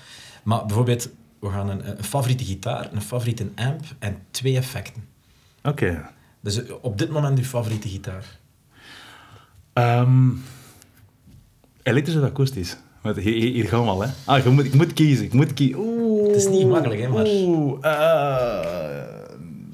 Maar 0.43 0.67
bijvoorbeeld, 0.67 1.09
we 1.39 1.49
gaan 1.51 1.69
een, 1.69 1.89
een 1.99 2.05
favoriete 2.05 2.45
gitaar, 2.45 2.89
een 2.93 3.03
favoriete 3.03 3.49
amp 3.55 3.81
en 3.99 4.17
twee 4.31 4.57
effecten. 4.57 5.05
Oké. 5.63 6.09
Dus 6.41 6.65
eh, 6.65 6.75
op 6.81 6.99
dit 6.99 7.11
moment 7.11 7.39
uw 7.39 7.45
favoriete 7.45 7.89
gitaar. 7.89 8.39
Ehm, 9.73 10.29
elektrisch 11.83 12.17
of 12.17 12.23
akoestisch? 12.25 12.77
Want 13.03 13.17
hier, 13.17 13.69
gaan 13.69 13.83
we 13.83 13.89
al, 13.89 14.03
hè. 14.03 14.09
Ah, 14.25 14.45
je 14.45 14.51
moet, 14.51 14.65
ik 14.65 14.75
moet 14.75 14.93
kiezen. 14.93 15.25
Ik 15.25 15.33
moet 15.33 15.55
kiezen. 15.55 15.79
Oeh. 15.79 16.27
Het 16.27 16.37
is 16.37 16.49
niet 16.49 16.69
makkelijk, 16.69 17.01
hè, 17.01 17.09
maar- 17.09 17.27
Oeh. 17.27 17.85
eh, 17.85 19.23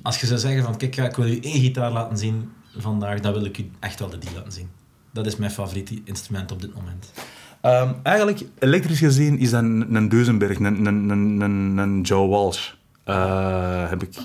Als 0.02 0.20
je 0.20 0.26
zou 0.26 0.38
zeggen 0.38 0.62
van, 0.62 0.76
kijk, 0.76 0.96
ik 0.96 1.16
wil 1.16 1.26
u 1.26 1.38
één 1.40 1.60
gitaar 1.60 1.90
laten 1.92 2.18
zien 2.18 2.50
vandaag, 2.76 3.20
dan 3.20 3.32
wil 3.32 3.44
ik 3.44 3.58
u 3.58 3.70
echt 3.80 3.98
wel 3.98 4.08
de 4.08 4.18
laten 4.34 4.52
zien. 4.52 4.68
Dat 5.10 5.26
is 5.26 5.36
mijn 5.36 5.50
favoriete 5.50 6.00
instrument 6.04 6.52
op 6.52 6.60
dit 6.60 6.74
moment. 6.74 7.12
Ehm, 7.60 7.92
eigenlijk, 8.02 8.42
elektrisch 8.58 8.98
gezien, 8.98 9.38
is 9.38 9.50
dat 9.50 9.62
een, 9.62 9.94
een 9.94 10.08
Duesenberg, 10.08 10.58
een, 10.58 10.86
een, 10.86 11.10
een, 11.10 11.78
een, 11.78 12.00
Joe 12.00 12.28
Walsh. 12.28 12.72
Eh, 13.04 13.88
heb 13.88 14.02
ik 14.02 14.14
eh, 14.14 14.24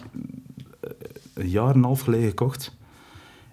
een 1.34 1.49
jaar 1.49 1.69
en 1.69 1.75
een 1.75 1.84
half 1.84 2.01
geleden 2.01 2.27
gekocht. 2.27 2.75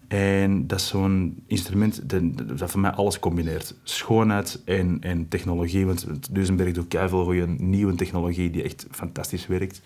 En 0.08 0.66
dat 0.66 0.80
is 0.80 0.86
zo'n 0.86 1.42
instrument 1.46 2.10
dat, 2.10 2.58
dat 2.58 2.70
voor 2.70 2.80
mij 2.80 2.90
alles 2.90 3.18
combineert. 3.18 3.74
Schoonheid 3.82 4.62
en, 4.64 4.96
en 5.00 5.28
technologie. 5.28 5.86
Want 5.86 6.02
het 6.02 6.28
Duesenberg 6.30 6.72
doet 6.72 6.94
veel 7.06 7.24
goede 7.24 7.46
nieuwe 7.46 7.94
technologie 7.94 8.50
die 8.50 8.62
echt 8.62 8.86
fantastisch 8.90 9.46
werkt. 9.46 9.82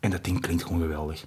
En 0.00 0.10
dat 0.10 0.24
ding 0.24 0.40
klinkt 0.40 0.62
gewoon 0.62 0.80
geweldig. 0.80 1.26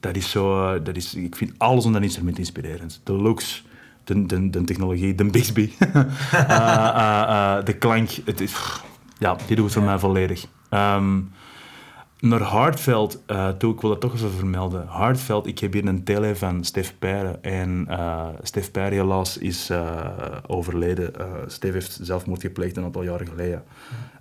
Dat 0.00 0.16
is 0.16 0.30
zo, 0.30 0.82
dat 0.82 0.96
is, 0.96 1.14
ik 1.14 1.36
vind 1.36 1.52
alles 1.56 1.84
om 1.84 1.92
dat 1.92 2.02
instrument 2.02 2.38
inspirerend. 2.38 3.00
De 3.04 3.12
looks, 3.12 3.64
de, 4.04 4.26
de, 4.26 4.50
de 4.50 4.64
technologie, 4.64 5.14
de 5.14 5.24
Bixby, 5.24 5.70
Eh, 5.78 6.00
eh, 6.48 7.56
eh, 7.58 7.64
de 7.64 7.72
klank. 7.72 8.10
Het 8.24 8.40
is, 8.40 8.54
ja, 9.18 9.36
die 9.46 9.56
doet 9.56 9.64
het 9.64 9.74
voor 9.74 9.82
mij 9.82 9.98
volledig. 9.98 10.46
Ehm, 10.68 11.18
naar 12.20 12.40
Hardveld, 12.40 13.22
eh 13.26 13.48
toe, 13.48 13.74
ik 13.74 13.80
wil 13.80 13.90
dat 13.90 14.00
toch 14.00 14.14
even 14.14 14.30
vermelden. 14.30 14.86
Hardveld, 14.86 15.46
ik 15.46 15.58
heb 15.58 15.72
hier 15.72 15.86
een 15.86 16.04
tele 16.04 16.36
van 16.36 16.64
Stef 16.64 16.94
Peire. 16.98 17.38
En 17.40 17.84
eh 17.88 18.28
Stef 18.42 18.70
Peire 18.70 18.94
helaas 18.94 19.38
is 19.38 19.70
overleden. 20.46 21.12
Stef 21.46 21.72
heeft 21.72 21.98
zelfmoord 22.02 22.40
gepleegd 22.40 22.76
een 22.76 22.84
aantal 22.84 23.02
jaren 23.02 23.26
geleden. 23.26 23.64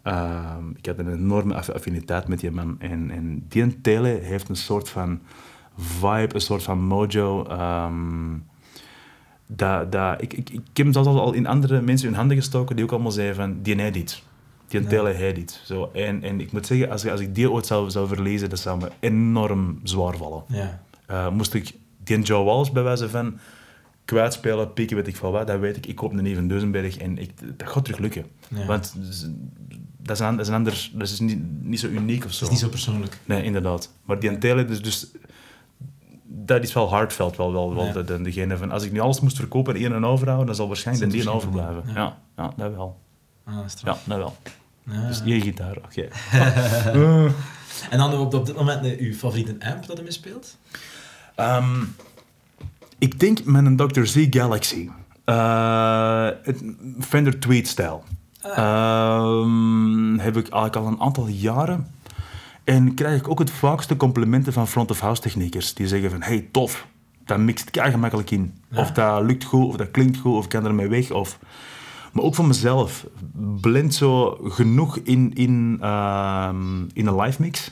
Ehm, 0.03 0.69
ik 0.77 0.85
had 0.85 0.97
een 0.97 1.13
enorme 1.13 1.55
aff- 1.55 1.69
affiniteit 1.69 2.27
met 2.27 2.39
die 2.39 2.51
man. 2.51 2.75
En, 2.79 3.11
en 3.11 3.45
die 3.47 3.81
tele 3.81 4.07
heeft 4.07 4.49
een 4.49 4.55
soort 4.55 4.89
van 4.89 5.19
vibe, 5.79 6.35
een 6.35 6.41
soort 6.41 6.63
van 6.63 6.81
mojo. 6.81 7.43
ehm, 7.45 8.37
dat, 9.47 9.91
dat, 9.91 10.21
ik, 10.21 10.33
ik, 10.33 10.49
ik 10.49 10.59
heb 10.73 10.75
hem 10.85 10.93
zelfs 10.93 11.07
al 11.07 11.33
in 11.33 11.47
andere 11.47 11.81
mensen 11.81 12.07
hun 12.07 12.17
handen 12.17 12.37
gestoken 12.37 12.75
die 12.75 12.85
ook 12.85 12.91
allemaal 12.91 13.11
zeiden 13.11 13.35
van, 13.35 13.61
die 13.61 13.75
hij 13.75 13.91
dit. 13.91 14.23
Die 14.67 14.81
Ja. 14.89 15.03
hij 15.03 15.33
dit. 15.33 15.61
Zo, 15.65 15.89
en, 15.93 16.23
en 16.23 16.39
ik 16.41 16.51
moet 16.51 16.65
zeggen, 16.65 16.89
als, 16.89 17.03
ik- 17.03 17.11
als 17.11 17.19
ik 17.21 17.35
die 17.35 17.51
ooit 17.51 17.65
zou, 17.65 17.89
zou 17.89 18.07
verlezen, 18.07 18.49
dat 18.49 18.59
zou 18.59 18.79
me 18.79 18.89
enorm 18.99 19.79
zwaar 19.83 20.17
vallen. 20.17 20.43
Ja. 20.47 20.81
Eh, 21.05 21.29
moest 21.29 21.53
ik 21.53 21.73
die 22.03 22.19
Joe 22.21 22.43
Walsh 22.43 22.69
bij 22.69 22.83
wijze 22.83 23.09
van 23.09 23.37
kwijtspelen, 24.05 24.73
pieken, 24.73 24.95
weet 24.95 25.07
ik 25.07 25.15
veel 25.15 25.31
wat, 25.31 25.47
dat 25.47 25.59
weet 25.59 25.77
ik. 25.77 25.85
Ik 25.85 25.95
koop 25.95 26.11
een 26.11 26.25
Even 26.25 26.47
Duisenberg 26.47 26.97
en 26.97 27.17
ik, 27.17 27.31
dat 27.57 27.69
gaat 27.69 27.83
terug 27.85 27.99
lukken. 27.99 28.25
Ja. 28.47 28.65
Want 28.65 28.93
dat 28.97 29.09
is 29.09 29.21
een, 29.21 29.51
dat 29.97 30.19
is 30.39 30.47
een 30.47 30.53
ander, 30.53 30.89
dat 30.93 31.07
is 31.07 31.19
niet, 31.19 31.39
niet 31.61 31.79
zo 31.79 31.87
uniek 31.87 32.25
of 32.25 32.31
zo. 32.33 32.43
Het 32.43 32.43
is 32.43 32.49
niet 32.49 32.59
zo 32.59 32.69
persoonlijk. 32.69 33.17
Nee, 33.25 33.43
inderdaad. 33.43 33.93
Maar 34.03 34.19
die 34.19 34.37
tele, 34.37 34.65
dus, 34.65 34.81
dus 34.81 35.07
dat 36.49 36.63
is 36.63 36.73
wel 36.73 36.89
hardveld, 36.89 37.37
wel, 37.37 37.51
wel, 37.51 37.75
wel 37.75 37.85
Ja. 37.85 37.91
de, 37.91 38.03
de- 38.03 38.21
degene 38.21 38.57
van, 38.57 38.71
als 38.71 38.83
ik 38.83 38.91
nu 38.91 38.99
alles 38.99 39.19
moest 39.19 39.37
verkopen 39.37 39.75
en 39.75 39.81
één 39.81 39.93
en 39.93 40.05
overhouden, 40.05 40.45
dan 40.47 40.55
zal 40.55 40.67
waarschijnlijk 40.67 41.05
een 41.05 41.11
waarschijnlijk 41.11 41.35
overblijven. 41.35 41.93
Ja. 41.93 42.17
ja, 42.37 42.53
dat 42.57 42.75
wel. 42.75 42.99
Ah, 43.45 43.55
Ja, 43.83 43.97
dat 44.05 44.17
wel. 44.17 44.35
Dus 45.07 45.21
één 45.25 45.41
gitaar, 45.41 45.75
oké. 45.77 46.07
En 47.89 47.97
dan 47.97 48.13
op, 48.13 48.33
op 48.33 48.45
dit 48.45 48.55
moment 48.55 48.85
eh, 48.85 48.99
uw 48.99 49.13
favoriete 49.13 49.55
amp 49.59 49.87
dat 49.87 49.97
hij 49.97 50.11
speelt? 50.11 50.57
Ehm, 51.35 51.83
ik 52.97 53.19
denk 53.19 53.43
met 53.45 53.65
een 53.65 53.75
Dr. 53.75 54.03
Z 54.03 54.27
Galaxy. 54.29 54.89
Eh, 55.25 56.27
het 56.43 56.63
Fender 56.99 57.39
Tweed-stijl. 57.39 58.03
Ehm, 58.41 60.17
heb 60.17 60.37
ik 60.37 60.47
eigenlijk 60.47 60.75
al 60.75 60.87
een 60.87 61.01
aantal 61.01 61.27
jaren. 61.27 61.87
En 62.69 62.93
krijg 62.93 63.19
ik 63.19 63.29
ook 63.29 63.39
het 63.39 63.51
vaakste 63.51 63.95
complimenten 63.95 64.53
van 64.53 64.67
front-of-house 64.67 65.21
techniekers. 65.21 65.73
Die 65.73 65.87
zeggen 65.87 66.09
van, 66.09 66.21
hey, 66.21 66.47
tof, 66.51 66.87
dat 67.25 67.37
mixt 67.37 67.71
kei 67.71 67.91
gemakkelijk 67.91 68.31
in. 68.31 68.53
Of 68.75 68.91
dat 68.91 69.23
lukt 69.23 69.43
goed, 69.43 69.65
of 69.65 69.75
dat 69.75 69.91
klinkt 69.91 70.17
goed, 70.17 70.35
of 70.35 70.43
ik 70.43 70.49
kan 70.49 70.65
ermee 70.65 70.87
weg. 70.87 71.11
Of... 71.11 71.39
Maar 72.13 72.23
ook 72.23 72.35
voor 72.35 72.45
mezelf. 72.45 73.05
Blend 73.61 73.93
zo 73.93 74.37
genoeg 74.43 74.97
in, 74.97 75.33
in, 75.33 75.77
ehm, 75.81 76.81
in 76.93 77.07
een 77.07 77.21
live 77.21 77.41
mix. 77.41 77.71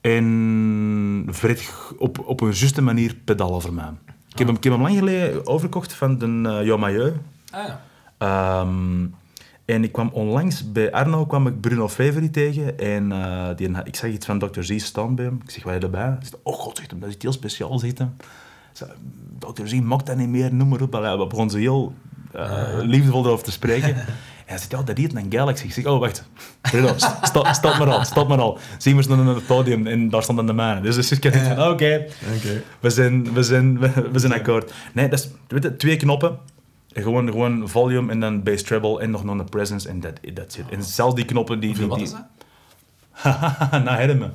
En 0.00 1.26
verret 1.30 1.72
op, 1.98 2.18
op 2.18 2.40
een 2.40 2.52
juiste 2.52 2.82
manier 2.82 3.14
pedalen 3.24 3.60
voor 3.60 3.72
mij. 3.72 3.90
Ik 4.28 4.38
heb, 4.38 4.46
hem, 4.46 4.56
ik 4.56 4.64
heb 4.64 4.72
hem 4.72 4.82
lang 4.82 4.96
geleden 4.96 5.46
overgekocht 5.46 5.92
van 5.92 6.18
de 6.18 6.26
uh, 6.26 6.64
Jo 6.64 6.78
Mailleu. 6.78 7.12
Ah 7.50 7.66
ja. 7.66 7.80
Ehm, 8.18 9.06
en 9.68 9.84
ik 9.84 9.92
kwam 9.92 10.10
onlangs 10.12 10.72
bij 10.72 10.92
Arno 10.92 11.26
kwam 11.26 11.46
ik 11.46 11.60
Bruno 11.60 11.88
Feveri 11.88 12.30
tegen. 12.30 12.78
En 12.78 13.12
eh, 13.12 13.48
die, 13.56 13.70
ik 13.84 13.96
zag 13.96 14.10
iets 14.10 14.26
van 14.26 14.38
Dr. 14.38 14.62
Z 14.62 14.76
staan 14.76 15.14
bij 15.14 15.24
hem. 15.24 15.40
Ik 15.44 15.50
zeg, 15.50 15.62
wat 15.62 15.72
heb 15.72 15.80
je 15.82 15.86
erbij? 15.86 16.02
Hij 16.02 16.16
zegt, 16.20 16.36
oh 16.42 16.54
god, 16.54 16.76
zegt 16.76 16.90
hem, 16.90 17.00
dat 17.00 17.08
is 17.08 17.14
iets 17.14 17.24
heel 17.24 17.32
speciaal 17.32 17.78
zitten. 17.78 18.16
Dr. 19.38 19.66
Z 19.66 19.72
mocht 19.72 20.06
dat 20.06 20.16
niet 20.16 20.28
meer, 20.28 20.54
noem 20.54 20.68
maar 20.68 20.80
op. 20.80 20.94
Allee, 20.94 21.16
we 21.18 21.26
begonnen 21.26 21.50
ze 21.50 21.58
heel 21.58 21.94
uh, 22.36 22.62
liefdevol 22.80 23.24
erover 23.24 23.44
te 23.44 23.50
spreken. 23.50 23.88
en 23.96 24.04
hij 24.46 24.58
zegt, 24.58 24.70
ja, 24.70 24.82
dat 24.82 24.96
heet 24.96 25.14
een 25.14 25.32
Galaxy. 25.32 25.64
Ik 25.64 25.72
zeg, 25.72 25.86
oh, 25.86 25.98
wacht. 25.98 26.24
Bruno, 26.60 26.94
sta, 26.96 27.52
stap 27.52 27.78
maar 27.78 27.90
al, 27.90 28.04
stap 28.04 28.28
maar 28.28 28.40
al. 28.40 28.58
Zien 28.78 28.96
we 28.96 29.28
op 29.28 29.34
het 29.34 29.46
podium 29.46 29.86
en 29.86 30.10
daar 30.10 30.22
stond 30.22 30.38
dan 30.38 30.46
de 30.46 30.52
mijne. 30.52 30.80
Dus, 30.80 30.94
dus 30.94 31.10
ik 31.10 31.32
van, 31.32 31.52
oké, 31.52 31.70
okay, 31.70 32.08
we, 32.80 32.90
zijn, 32.90 33.32
we, 33.32 33.42
zijn, 33.42 33.78
we, 33.78 34.08
we 34.12 34.18
zijn 34.18 34.32
akkoord. 34.32 34.72
Nee, 34.92 35.08
dat 35.08 35.18
is 35.18 35.28
weet 35.48 35.62
je, 35.62 35.76
twee 35.76 35.96
knoppen. 35.96 36.38
Gewoon, 37.02 37.26
gewoon 37.30 37.68
volume 37.68 38.12
en 38.12 38.20
dan 38.20 38.42
bass 38.42 38.62
treble 38.62 39.00
en 39.00 39.10
nog 39.10 39.22
een 39.22 39.48
presence 39.48 39.88
en 39.88 40.00
that, 40.00 40.12
that's 40.34 40.56
it. 40.56 40.68
En 40.70 40.82
zelfs 40.82 41.14
die 41.14 41.24
knoppen 41.24 41.60
die... 41.60 41.68
Hoeveel 41.68 41.88
die, 41.96 42.06
wat 42.06 42.06
is 42.06 42.12
dat? 42.12 43.70
nou, 43.84 43.88
hebben 43.98 44.18
me. 44.18 44.28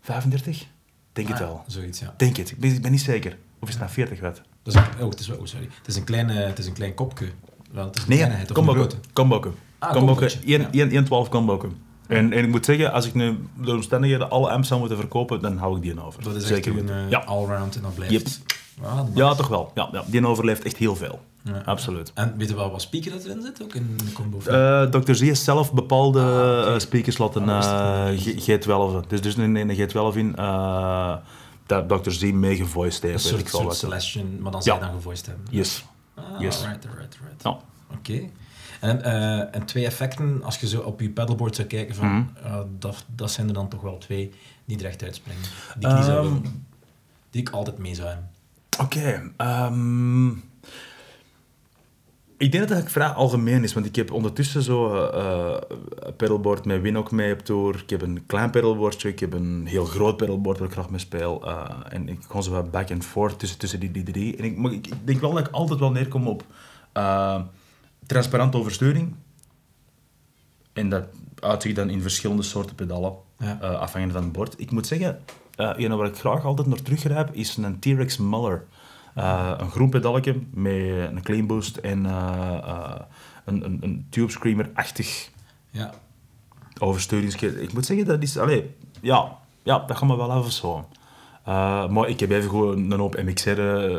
35? 0.00 0.66
Denk 1.12 1.28
het 1.28 1.36
Ah, 1.40 1.46
wel. 1.46 1.64
Zoiets, 1.66 2.00
ja. 2.00 2.14
Denk 2.16 2.36
het. 2.36 2.50
Ik 2.50 2.58
ben, 2.58 2.70
ik 2.74 2.82
ben 2.82 2.90
niet 2.90 3.00
zeker. 3.00 3.36
Of 3.60 3.68
is 3.68 3.74
het 3.74 3.82
nou 3.82 3.92
40 3.94 4.20
wat? 4.20 4.42
Dat 4.62 4.74
is 4.74 4.80
een, 4.80 5.04
oh, 5.04 5.10
het 5.10 5.20
is, 5.20 5.28
wel- 5.28 5.38
oh, 5.38 5.46
sorry. 5.46 5.68
Het 5.78 5.86
is 5.86 5.96
een 5.96 6.04
klein, 6.04 6.30
eh, 6.30 6.46
het 6.46 6.58
is 6.58 6.66
een 6.66 6.72
klein 6.72 6.94
kopje. 6.94 7.26
Wel, 7.70 7.84
het 7.84 7.96
is 7.96 8.02
een 8.02 8.08
Nee, 8.08 8.46
comboken. 8.52 8.98
Comboken. 9.12 9.54
Ah, 9.78 9.92
Comboken. 9.92 10.28
combootje, 10.30 10.68
1, 10.90 11.04
12 11.04 11.28
comboken. 11.28 11.76
En, 12.06 12.32
en 12.32 12.44
ik 12.44 12.48
moet 12.50 12.64
zeggen, 12.64 12.92
als 12.92 13.06
ik 13.06 13.14
nu 13.14 13.38
door 13.56 13.64
de 13.66 13.72
omstandigheden 13.72 14.30
alle 14.30 14.50
amps 14.50 14.68
zou 14.68 14.80
moeten 14.80 14.98
verkopen, 14.98 15.40
dan 15.40 15.56
hou 15.58 15.76
ik 15.76 15.82
die 15.82 16.04
over. 16.04 16.22
Dat 16.22 16.34
is 16.36 16.46
Zeker 16.46 16.72
echt 16.78 16.80
een 16.80 16.90
eh, 16.90 17.10
Ja. 17.10 17.18
allround 17.18 17.76
en 17.76 17.82
dat 17.82 17.94
blijft... 17.94 18.12
Yep. 18.12 18.26
Ah, 18.82 18.96
dat 18.96 19.08
ja, 19.14 19.34
toch 19.34 19.48
wel. 19.48 19.70
Ja, 19.74 19.88
ja, 19.92 20.04
die 20.06 20.26
overleeft 20.26 20.62
echt 20.62 20.76
heel 20.76 20.96
veel. 20.96 21.20
Ja. 21.44 21.62
Absoluut. 21.64 22.12
En 22.14 22.34
weet 22.36 22.48
je 22.48 22.54
wel 22.54 22.70
wat 22.70 22.82
speaker 22.82 23.10
dat 23.10 23.24
erin 23.24 23.42
zit? 23.42 23.62
Ook 23.62 23.74
in 23.74 23.96
de 23.96 24.12
combo? 24.12 24.38
Eh 24.46 24.82
Dr. 24.82 25.12
Z 25.12 25.20
heeft 25.20 25.40
zelf 25.42 25.72
bepaalde 25.72 26.20
Ah, 26.20 26.60
oké. 26.60 26.72
eh, 26.72 26.78
speakers 26.78 27.18
laten 27.18 27.48
Ah, 27.48 28.08
eh, 28.08 28.10
wist 28.10 28.26
ik 28.26 28.40
G- 28.42 28.64
G12. 28.66 29.06
Dus 29.08 29.20
dus 29.22 29.34
in 29.36 29.56
een 29.56 29.76
G12 29.76 30.16
in 30.16 30.34
uh, 30.38 31.16
dat 31.66 31.88
Dr. 31.88 32.10
Z 32.10 32.22
mee 32.22 32.56
gevoiced 32.56 33.02
heeft. 33.02 33.14
een 33.30 33.48
soort, 33.48 33.50
wat. 33.64 33.76
Celestion, 33.76 34.38
maar 34.40 34.52
dan 34.52 34.60
Ja. 34.64 34.72
zij 34.72 34.78
dan 34.86 34.92
gevoiced 34.94 35.26
hebben. 35.26 35.46
Yes. 35.50 35.84
Ah, 36.14 36.24
Yes. 36.40 36.60
right, 36.64 36.84
right, 36.84 37.18
right. 37.24 37.42
Ja. 37.42 37.56
Oké. 37.96 38.20
En, 38.80 39.02
eh, 39.02 39.54
en 39.54 39.64
twee 39.64 39.84
effecten, 39.86 40.42
als 40.44 40.58
je 40.58 40.68
zo 40.68 40.80
op 40.80 41.00
je 41.00 41.10
pedalboard 41.10 41.56
zou 41.56 41.68
kijken, 41.68 41.94
van, 41.94 42.08
Mhm. 42.08 42.22
eh, 42.46 42.58
dat, 42.78 43.04
dat 43.14 43.30
zijn 43.30 43.48
er 43.48 43.54
dan 43.54 43.68
toch 43.68 43.80
wel 43.80 43.98
twee 43.98 44.32
die 44.64 44.78
er 44.78 44.84
echt 44.84 45.02
uitspringen. 45.02 45.42
Die 45.78 45.88
ik, 45.88 45.94
niet 45.96 46.04
zou 46.04 46.26
Ehm. 46.26 46.36
die 47.30 47.40
ik 47.40 47.50
altijd 47.50 47.78
mee 47.78 47.94
zou 47.94 48.08
hebben. 48.08 48.30
Oké. 48.80 49.30
ehm, 49.36 50.28
ik 52.40 52.52
denk 52.52 52.68
dat 52.68 52.78
het 52.78 52.92
vrij 52.92 53.08
algemeen 53.08 53.62
is, 53.62 53.72
want 53.72 53.86
ik 53.86 53.96
heb 53.96 54.12
ondertussen 54.12 54.62
zo 54.62 55.04
eh, 55.10 55.56
een 55.98 56.16
pedalboard 56.16 56.64
met 56.64 56.80
Win 56.80 56.98
ook 56.98 57.10
mee 57.10 57.32
op 57.32 57.38
tour. 57.40 57.74
Ik 57.82 57.90
heb 57.90 58.02
een 58.02 58.26
klein 58.26 58.50
pedalboardje, 58.50 59.08
ik 59.08 59.20
heb 59.20 59.32
een 59.32 59.66
heel 59.66 59.84
groot 59.84 60.16
pedalboard 60.16 60.58
waar 60.58 60.66
ik 60.68 60.72
graag 60.74 60.90
mee 60.90 60.98
speel. 61.00 61.46
eh, 61.46 61.70
en 61.88 62.08
ik 62.08 62.18
ga 62.28 62.40
zo 62.40 62.50
wat 62.50 62.70
back 62.70 62.90
and 62.90 63.04
forth 63.04 63.38
tussen, 63.38 63.58
tussen 63.58 63.80
die, 63.80 63.90
die 63.90 64.02
drie. 64.04 64.36
En 64.36 64.44
ik, 64.44 64.56
maar 64.56 64.72
ik, 64.72 64.86
ik 64.86 64.94
denk 65.06 65.20
wel 65.20 65.32
dat 65.32 65.46
ik 65.46 65.52
altijd 65.52 65.80
wel 65.80 65.90
neerkom 65.90 66.26
op 66.28 66.44
eh, 66.92 67.40
transparante 68.06 68.56
oversturing. 68.56 69.14
En 70.72 70.88
dat 70.88 71.04
uitzicht 71.40 71.76
dan 71.76 71.90
in 71.90 72.02
verschillende 72.02 72.42
soorten 72.42 72.74
pedalen, 72.74 73.12
Ja. 73.38 73.58
eh, 73.60 73.78
afhangende 73.80 74.14
van 74.14 74.22
het 74.22 74.32
bord. 74.32 74.54
Ik 74.60 74.70
moet 74.70 74.86
zeggen, 74.86 75.20
eh 75.56 75.70
een 75.76 75.96
waar 75.96 76.06
ik 76.06 76.16
graag 76.16 76.44
altijd 76.44 76.66
naar 76.68 76.82
teruggrijp, 76.82 77.34
is 77.34 77.56
een 77.56 77.78
T-Rex 77.78 78.16
Muller. 78.18 78.64
Eh, 79.14 79.52
een 79.58 79.70
groen 79.70 79.90
pedaletje 79.90 80.40
met 80.50 80.72
een 80.72 81.22
clean 81.22 81.46
boost 81.46 81.76
en 81.76 82.06
eh, 82.06 82.58
eh, 82.64 83.00
een, 83.44 83.64
een, 83.64 83.78
een 83.80 84.06
tube 84.10 84.30
screamer-achtig 84.30 85.30
Ja. 85.70 85.92
Ik 87.60 87.72
moet 87.72 87.86
zeggen, 87.86 88.06
dat 88.06 88.22
is... 88.22 88.38
Allee, 88.38 88.74
ja, 89.00 89.38
ja, 89.62 89.78
dat 89.78 89.96
gaat 89.96 90.08
me 90.08 90.16
wel 90.16 90.38
of 90.38 90.52
zo. 90.52 90.88
Eh, 91.44 91.88
maar 91.88 92.08
ik 92.08 92.20
heb 92.20 92.30
even 92.30 92.48
gewoon 92.50 92.90
een 92.90 92.98
hoop 92.98 93.22
MXR 93.22 93.50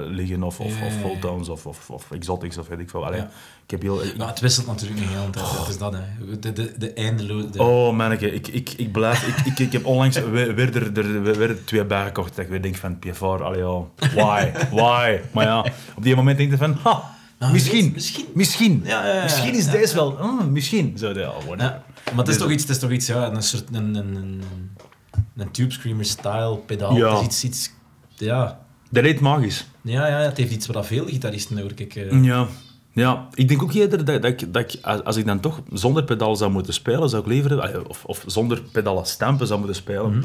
liggen, 0.08 0.44
of, 0.44 0.60
of, 0.60 0.82
of. 0.86 0.94
Fulltones, 1.02 1.50
of, 1.50 1.66
of, 1.66 1.90
of 1.90 2.12
Exotics, 2.12 2.58
of 2.58 2.68
weet 2.68 2.80
ik 2.80 2.90
veel. 2.90 3.06
Allee, 3.06 3.20
Ja. 3.20 3.30
ik 3.64 3.72
heb 3.72 3.82
heel... 3.82 4.04
ik- 4.04 4.18
Maar 4.18 4.28
het 4.28 4.40
wisselt 4.40 4.68
natuurlijk 4.68 5.00
niet 5.00 5.10
heel 5.10 5.30
tijd. 5.30 5.46
Dat 5.58 5.68
is 5.68 5.78
dat, 5.78 5.94
hè. 5.94 6.40
De, 6.40 6.54
de, 6.54 6.74
de 6.78 6.94
eindeloze... 6.94 7.50
de- 7.50 7.64
Oh, 7.64 7.96
manneke, 7.96 8.32
ik, 8.34 8.48
ik, 8.48 8.70
ik 8.78 8.92
blijf... 8.92 9.28
Ik, 9.28 9.46
ik, 9.46 9.60
ik 9.60 9.72
heb 9.72 9.86
onlangs 9.86 10.20
weer, 10.20 10.56
weer 10.56 10.76
er, 10.76 10.98
er, 10.98 11.22
weer 11.24 11.42
er 11.50 11.66
twee 11.66 11.86
bijgekocht. 11.86 12.36
Dat 12.36 12.46
ik 12.46 12.52
weer 12.52 12.62
denk 12.62 12.76
van, 12.76 13.00
PFR, 13.00 13.26
allee, 13.26 13.60
ja, 13.60 13.82
why, 13.98 14.52
why? 14.72 15.20
Maar 15.34 15.46
ja, 15.46 15.66
op 15.96 16.04
die 16.04 16.16
moment 16.16 16.38
denk 16.38 16.52
je 16.52 16.58
van, 16.58 16.78
ha, 16.84 17.16
Nou, 17.40 17.52
misschien, 17.54 17.92
misschien. 17.94 18.26
misschien, 18.34 18.82
Ja, 18.86 19.06
ja, 19.08 19.14
ja, 19.16 19.24
misschien 19.24 19.54
is 19.54 19.66
deze 19.70 19.96
wel, 19.96 20.08
oh, 20.12 20.42
misschien. 20.44 20.98
Zo, 20.98 21.08
ja, 21.10 21.32
whatever. 21.46 21.58
Ja, 21.58 21.84
maar 22.06 22.16
het 22.16 22.28
is 22.28 22.34
Dus- 22.34 22.38
toch 22.44 22.52
iets, 22.52 22.62
het 22.62 22.72
is 22.72 22.80
toch 22.80 22.92
iets 22.92 23.08
ja, 23.08 23.32
een 23.32 23.44
soort 23.44 23.64
een, 23.72 23.96
een, 23.96 24.16
een, 24.16 24.44
een 25.36 25.52
tube 25.52 25.72
screamer 25.72 26.06
style 26.06 26.58
pedaal. 26.66 26.96
Ja. 26.96 27.18
Is 27.20 27.24
iets, 27.26 27.44
iets, 27.44 27.72
ja. 28.16 28.60
Dat 28.90 29.04
heet 29.04 29.20
magisch. 29.20 29.68
Ja, 29.82 30.08
ja, 30.08 30.18
het 30.18 30.38
heeft 30.38 30.52
iets 30.52 30.68
wat 30.68 30.86
veel 30.88 31.06
gitaristen 31.06 31.60
hoor 31.62 31.72
ik. 31.76 31.96
eh, 31.96 32.24
Ja. 32.24 32.48
Ja, 32.94 33.28
ik 33.34 33.48
denk 33.48 33.64
ook 33.64 33.74
eerder 33.74 34.06
dat, 34.06 34.22
dat, 34.22 34.32
ik, 34.42 34.54
dat 34.54 34.74
ik, 34.74 34.86
als 35.04 35.16
ik 35.16 35.26
dan 35.26 35.40
toch 35.40 35.62
zonder 35.74 36.04
pedaal 36.04 36.36
zou 36.36 36.52
moeten 36.52 36.74
spelen, 36.74 37.10
zou 37.10 37.22
ik 37.22 37.28
liever, 37.28 37.62
allee, 37.62 37.90
of, 37.90 38.06
of 38.06 38.24
zonder 38.28 38.62
pedalen 38.72 39.06
stampen 39.06 39.48
zou 39.48 39.60
moeten 39.60 39.78
spelen, 39.78 40.10
Mhm. 40.18 40.22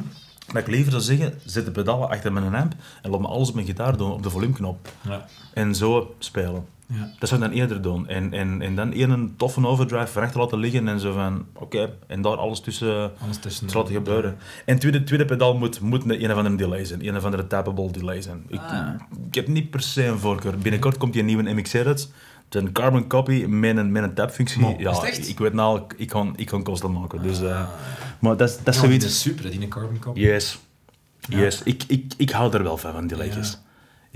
dat 0.46 0.56
ik 0.56 0.66
liever 0.66 0.90
zou 0.90 1.02
zeggen, 1.02 1.34
zet 1.44 1.64
de 1.64 1.70
pedalen 1.70 2.08
achter 2.08 2.32
mijn 2.32 2.54
amp 2.54 2.74
en 3.02 3.10
laat 3.10 3.20
me 3.20 3.26
alles 3.26 3.48
op 3.48 3.54
mijn 3.54 3.66
gitaar 3.66 3.96
doen, 3.96 4.12
op 4.12 4.22
de 4.22 4.30
volumeknop. 4.30 4.88
ja. 5.08 5.26
En 5.54 5.74
zo 5.74 6.14
spelen. 6.18 6.64
Ja. 6.88 7.10
Dat 7.18 7.28
zou 7.28 7.42
ik 7.42 7.48
dan 7.48 7.56
eerder 7.58 7.82
doen. 7.82 8.08
En, 8.08 8.32
en, 8.32 8.62
en 8.62 8.74
dan 8.76 8.92
één 8.92 9.10
een 9.10 9.34
toffe 9.36 9.66
overdrive 9.66 10.20
achter 10.20 10.40
laten 10.40 10.58
liggen 10.58 10.88
en 10.88 11.00
zo 11.00 11.12
van, 11.12 11.46
oké, 11.54 11.90
en 12.06 12.22
daar 12.22 12.36
alles 12.36 12.60
tussen 12.60 13.10
Alles 13.22 13.36
tussen. 13.38 13.66
te 13.66 13.76
laten 13.78 13.94
gebeuren. 13.94 14.30
En 14.64 14.72
het 14.72 14.80
tweede, 14.80 15.04
tweede 15.04 15.24
pedaal 15.24 15.56
moet, 15.58 15.80
moet 15.80 16.04
een, 16.10 16.30
of 16.30 16.36
andere 16.36 16.56
delay 16.56 16.84
zijn, 16.84 17.06
een 17.08 17.16
of 17.16 17.24
andere 17.24 17.46
tappable 17.46 17.90
delay 17.90 18.22
zijn. 18.22 18.44
Ik, 18.48 18.60
Ah. 18.60 18.88
ik 19.28 19.34
heb 19.34 19.48
niet 19.48 19.70
per 19.70 19.80
se 19.80 20.04
een 20.06 20.18
voorkeur. 20.18 20.58
Binnenkort 20.58 20.96
komt 20.96 21.12
die 21.12 21.20
een 21.20 21.26
nieuwe 21.26 21.52
MXR 21.54 21.86
uit. 21.86 22.10
Een 22.50 22.72
carbon 22.72 23.06
copy 23.06 23.44
met 23.44 23.76
een, 23.76 23.92
met 23.92 24.02
een 24.02 24.14
tapfunctie. 24.14 24.60
Mo, 24.60 24.74
ja, 24.78 25.02
ik 25.26 25.38
weet 25.38 25.52
nou, 25.52 25.80
ik- 25.96 26.08
kan, 26.08 26.32
ik 26.36 26.46
kan 26.46 26.62
kosten 26.62 26.92
maken. 26.92 27.22
Dus, 27.22 27.40
eh, 27.42 27.68
maar 28.18 28.36
dat, 28.36 28.48
is- 28.48 28.56
dat 28.64 28.74
is 28.74 28.80
Ja, 28.80 28.86
die 28.88 29.00
zoiets... 29.00 29.04
is 29.04 29.20
super, 29.20 29.50
die 29.50 29.60
een 29.62 29.68
carbon 29.68 29.98
copy. 29.98 30.20
Yes. 30.20 30.58
Ja. 31.28 31.38
Yes. 31.38 31.62
Ik, 31.62 31.84
ik, 31.86 32.12
ik 32.16 32.30
hou 32.30 32.52
er 32.54 32.62
wel 32.62 32.76
van, 32.76 32.92
van 32.92 33.06
die 33.06 33.16
liedjes. 33.16 33.58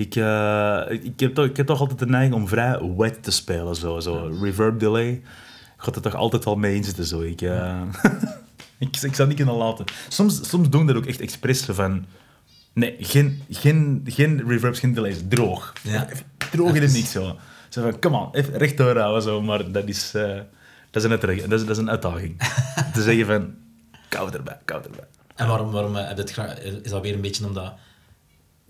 Ja. 0.01 0.87
Ik, 0.89 0.97
eh, 0.97 1.05
ik, 1.05 1.21
heb 1.21 1.35
toch, 1.35 1.45
ik 1.45 1.57
heb 1.57 1.67
toch 1.67 1.81
altijd 1.81 1.99
de 1.99 2.07
neiging 2.07 2.35
om 2.35 2.49
vrij 2.49 2.81
wet 2.97 3.23
te 3.23 3.31
spelen. 3.31 3.75
Zo, 3.77 4.01
zo. 4.01 4.31
Reverb 4.43 4.79
delay. 4.79 5.23
Gaat 5.77 5.97
er 5.97 6.03
toch 6.03 6.15
altijd 6.15 6.45
wel 6.45 6.57
mee 6.57 6.75
in 6.75 6.85
zitten. 6.85 7.05
Zo. 7.05 7.21
Ik, 7.21 7.43
eh, 7.43 7.83
ik, 8.79 8.97
ik 8.97 9.15
zou 9.15 9.29
niet 9.29 9.37
kunnen 9.37 9.55
laten. 9.55 9.85
Soms, 10.09 10.49
soms 10.49 10.69
doen 10.69 10.87
dat 10.87 10.97
ook 10.97 11.07
echt 11.07 11.21
expres 11.21 11.63
van... 11.63 12.07
Nee, 12.73 12.97
geen, 12.99 13.43
geen, 13.51 14.03
geen 14.05 14.49
reverbs, 14.49 14.79
geen 14.79 14.95
delays. 14.95 15.17
Droog. 15.29 15.73
Ja. 15.83 16.09
Droog 16.51 16.75
in 16.75 16.83
het 16.83 16.93
niet 16.93 17.07
zo. 17.07 17.37
Zo 17.69 17.83
van, 17.83 17.99
come 17.99 18.19
on, 18.19 18.35
even 18.35 18.59
rechtdoor 18.59 18.99
houden. 18.99 19.23
Zo. 19.23 19.43
Maar 19.43 19.73
dat 19.73 19.89
is, 19.89 20.15
eh, 20.15 20.35
dat 20.91 21.03
is, 21.03 21.05
een, 21.05 21.11
uitdaging. 21.11 21.43
dat 21.43 21.61
is, 21.61 21.67
dat 21.67 21.77
is 21.77 21.83
een 21.83 21.91
uitdaging. 21.91 22.39
te 22.95 23.03
zeggen 23.03 23.27
van... 23.27 23.55
Kou 24.09 24.33
erbij, 24.33 24.59
kou 24.65 24.83
erbij. 24.83 25.05
En 25.35 25.47
waarom, 25.47 25.71
waarom 25.71 25.97
eh, 25.97 26.07
heb 26.07 26.17
je 26.17 26.23
het 26.23 26.33
graag, 26.33 26.61
is 26.61 26.91
dat 26.91 27.03
weer 27.03 27.15
een 27.15 27.21
beetje 27.21 27.47
omdat 27.47 27.73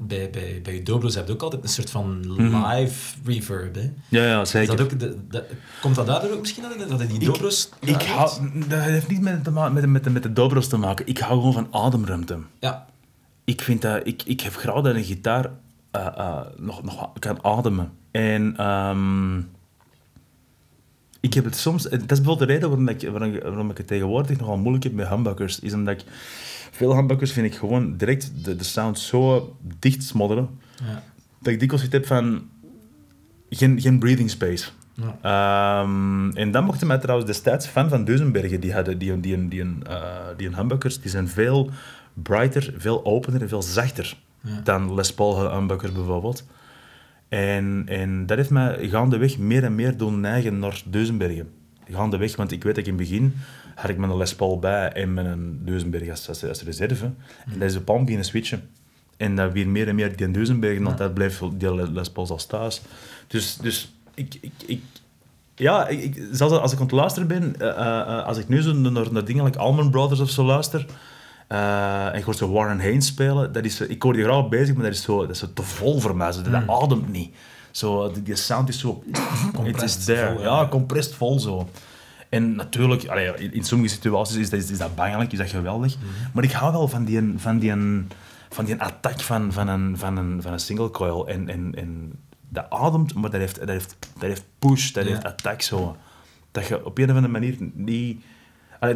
bij, 0.03 0.31
bij, 0.31 0.61
bij 0.63 0.75
je 0.75 0.83
dobro's 0.83 1.15
heb 1.15 1.27
je 1.27 1.33
ook 1.33 1.43
altijd 1.43 1.63
een 1.63 1.69
soort 1.69 1.91
van 1.91 2.35
live 2.37 3.15
reverb. 3.25 3.75
Hè? 3.75 3.91
Ja, 4.09 4.25
ja, 4.27 4.41
Is 4.41 4.51
zeker. 4.51 4.77
dat 4.77 4.93
ook, 4.93 4.99
de, 5.01 5.17
de- 5.29 5.47
komt 5.81 5.95
dat 5.95 6.07
daardoor 6.07 6.31
ook 6.31 6.41
misschien 6.41 6.63
dat, 6.79 6.89
dat 6.99 7.09
die 7.09 7.19
Ik- 7.21 7.25
dobro's 7.27 7.69
Ik 7.81 8.03
hou, 8.03 8.31
hebt? 8.43 8.71
dat 8.71 8.81
heeft 8.81 9.09
niet 9.09 9.21
met, 9.21 9.45
te 9.45 9.51
met, 9.51 9.87
met, 9.87 10.13
met 10.13 10.23
de 10.23 10.33
dobro's 10.33 10.69
te 10.69 10.77
maken. 10.77 11.07
Ik 11.07 11.19
hou 11.19 11.39
gewoon 11.39 11.53
van 11.53 11.69
ademruimte. 11.71 12.39
Ja, 12.61 12.87
Ik 13.45 13.61
vind 13.61 13.83
dat... 13.83 14.07
Ik, 14.07 14.23
ik 14.23 14.41
heb 14.41 14.55
graag 14.55 14.83
dat 14.83 14.95
een 14.95 15.05
gitaar 15.05 15.51
eh, 15.91 16.07
eh, 16.07 16.41
nog, 16.57 16.83
nog 16.83 17.13
kan 17.19 17.45
ademen. 17.45 17.93
En... 18.11 18.57
ehm, 18.57 19.39
ik 21.21 21.35
heb 21.35 21.45
het 21.45 21.57
soms... 21.57 21.83
Dat 21.83 21.93
is 21.93 22.07
bijvoorbeeld 22.07 22.39
de 22.39 22.45
reden 22.45 22.69
waarom, 22.69 22.89
ik, 22.89 23.09
waarom, 23.11 23.35
ik- 23.35 23.43
waarom 23.43 23.71
ik 23.71 23.77
het 23.79 23.87
tegenwoordig 23.87 24.39
nogal 24.39 24.57
moeilijk 24.57 24.85
heb 24.85 24.93
met 24.93 25.09
humbuckers. 25.09 25.61
Is 25.61 25.73
omdat 25.73 25.95
ik... 26.01 26.05
Veel 26.81 26.97
humbuckers 26.97 27.33
vind 27.33 27.47
ik 27.47 27.55
gewoon 27.55 27.97
direct 27.97 28.45
de, 28.45 28.57
de 28.57 28.65
sound 28.65 28.99
zo 28.99 29.57
dicht 29.79 30.03
smodderen. 30.03 30.49
ja. 30.85 31.03
Dat 31.39 31.53
ik 31.53 31.59
dikwijls 31.59 31.85
het 31.85 31.93
heb 31.93 32.07
van... 32.07 32.49
Geen, 33.51 33.81
geen 33.81 33.99
breathing 33.99 34.31
space. 34.31 34.69
Ehm, 35.23 36.31
en 36.31 36.51
dan 36.51 36.65
mochten 36.65 36.87
mij 36.87 36.99
trouwens 36.99 37.31
destijds 37.31 37.67
fan 37.67 37.89
van 37.89 38.05
Duisenbergen. 38.05 38.61
Die 38.61 38.73
hadden 38.73 38.99
die, 38.99 39.21
die, 39.21 39.49
die, 39.49 39.49
die, 39.49 39.85
eh, 39.87 40.27
die 40.37 40.57
humbuckers, 40.57 41.01
die 41.01 41.11
zijn 41.11 41.29
veel 41.29 41.71
brighter, 42.13 42.75
veel 42.77 43.05
opener 43.05 43.43
en 43.43 43.49
veel 43.49 43.63
zachter 43.63 44.17
dan 44.65 44.95
Les 44.95 45.15
Paul 45.15 45.53
humbuckers 45.53 45.93
bijvoorbeeld. 45.93 46.47
En, 47.29 47.83
en 47.87 48.27
dat 48.27 48.37
heeft 48.37 48.51
mij 48.51 48.89
gaandeweg 48.89 49.39
meer 49.39 49.65
en 49.65 49.75
meer 49.75 49.97
doen 49.97 50.21
neigen 50.21 50.59
naar 50.59 50.83
Duisenbergen. 50.87 51.49
Gaandeweg, 51.91 52.37
want 52.37 52.53
ik 52.53 52.63
weet 52.63 52.75
dat 52.75 52.87
ik 52.87 52.93
in 52.93 52.99
het 52.99 53.09
begin 53.09 53.35
had 53.81 53.91
ik 53.91 53.99
mijn 53.99 54.17
Les 54.17 54.35
Paul 54.35 54.59
bij 54.59 54.93
en 54.93 55.15
mijn 55.15 55.59
Duisenberg 55.65 56.11
als, 56.11 56.29
als, 56.29 56.45
als 56.45 56.63
reserve. 56.63 57.05
En 57.47 57.59
dat 57.59 57.71
is 57.71 57.77
op 57.77 57.85
palm 57.85 58.01
beginnen 58.01 58.25
switchen. 58.27 58.69
En 59.17 59.37
dat 59.37 59.53
weer 59.53 59.69
meer 59.69 59.89
en 59.89 59.95
meer 59.95 60.17
die 60.17 60.31
Duisenbergen, 60.31 60.83
want 60.83 60.99
dat 60.99 61.15
blijft 61.15 61.41
die 61.59 61.93
Les 61.93 62.11
Pauls 62.11 62.31
als 62.31 62.47
thuis. 62.47 62.83
Dus, 63.27 63.57
dus 63.57 63.93
ik, 64.15 64.39
ik, 64.41 64.53
ik 64.67 64.83
ja, 65.55 65.89
ik, 65.89 66.23
zelfs 66.33 66.55
als 66.55 66.73
ik 66.73 66.79
aan 66.79 66.85
het 66.85 66.95
luisteren 66.95 67.29
ben, 67.29 67.55
uh, 67.59 67.67
uh, 67.67 68.25
als 68.25 68.39
ik 68.39 68.49
nu 68.49 68.63
zo 68.63 68.73
naar, 68.73 69.13
naar 69.13 69.25
dingen 69.25 69.45
like 69.45 69.59
Allman 69.59 69.91
Brothers 69.91 70.21
of 70.21 70.31
zo 70.31 70.45
luister, 70.45 70.87
uh, 71.49 72.07
en 72.07 72.19
ik 72.19 72.25
hoor 72.25 72.35
zo 72.35 72.51
Warren 72.51 72.81
Haynes 72.81 73.07
spelen, 73.07 73.53
dat 73.53 73.65
is, 73.65 73.81
ik 73.81 74.03
hoor 74.03 74.13
die 74.13 74.25
graag 74.25 74.49
bezig, 74.49 74.75
maar 74.75 74.85
dat 74.85 74.93
is, 74.93 75.03
zo, 75.03 75.21
dat 75.21 75.31
is 75.31 75.39
zo 75.39 75.47
te 75.55 75.63
vol 75.63 76.01
voor 76.01 76.17
mij. 76.17 76.33
Zo, 76.33 76.43
dat 76.43 76.63
mm. 76.63 76.71
ademt 76.71 77.13
niet. 77.13 77.35
Zo, 77.71 78.13
die, 78.13 78.23
die 78.23 78.37
sound 78.37 78.69
is 78.69 78.79
zo... 78.79 79.03
Het 79.63 79.83
is 79.83 80.05
there. 80.05 80.35
Vol, 80.35 80.43
ja, 80.43 80.67
compressed 80.71 81.15
vol 81.15 81.39
zo. 81.39 81.69
En 82.31 82.55
natuurlijk, 82.55 83.07
allee, 83.09 83.51
in 83.51 83.65
sommige 83.65 83.95
situaties 83.95 84.37
is 84.37 84.51
dat, 84.51 84.61
is 84.61 84.79
dat 84.79 84.95
bangelijk, 84.95 85.33
is 85.33 85.39
dat 85.39 85.51
geweldig. 85.51 85.97
Mm. 85.97 86.03
Maar 86.33 86.45
ik 86.45 86.53
hou 86.53 86.73
wel 86.73 86.89
van 86.89 87.05
die, 87.05 87.33
van 87.37 87.59
die, 87.59 87.75
van 88.49 88.65
die 88.65 88.83
attack 88.83 89.21
van, 89.21 89.53
van, 89.53 89.69
een, 89.69 89.99
van, 89.99 90.17
een, 90.17 90.43
van 90.43 90.53
een 90.53 90.61
single 90.61 90.91
coil. 90.91 91.29
En, 91.29 91.49
en, 91.49 91.73
en 91.75 92.13
dat 92.49 92.67
ademt, 92.69 93.15
maar 93.15 93.31
dat 93.31 93.41
heeft, 93.41 93.59
dat 93.59 93.69
heeft, 93.69 93.97
dat 94.01 94.29
heeft 94.29 94.45
push, 94.59 94.91
dat 94.91 95.05
ja. 95.05 95.11
heeft 95.11 95.25
attack 95.25 95.63
zo. 95.63 95.97
Dat 96.51 96.67
je 96.67 96.85
op 96.85 96.99
een 96.99 97.11
of 97.11 97.17
andere 97.17 97.33
manier 97.33 97.57
niet... 97.75 98.23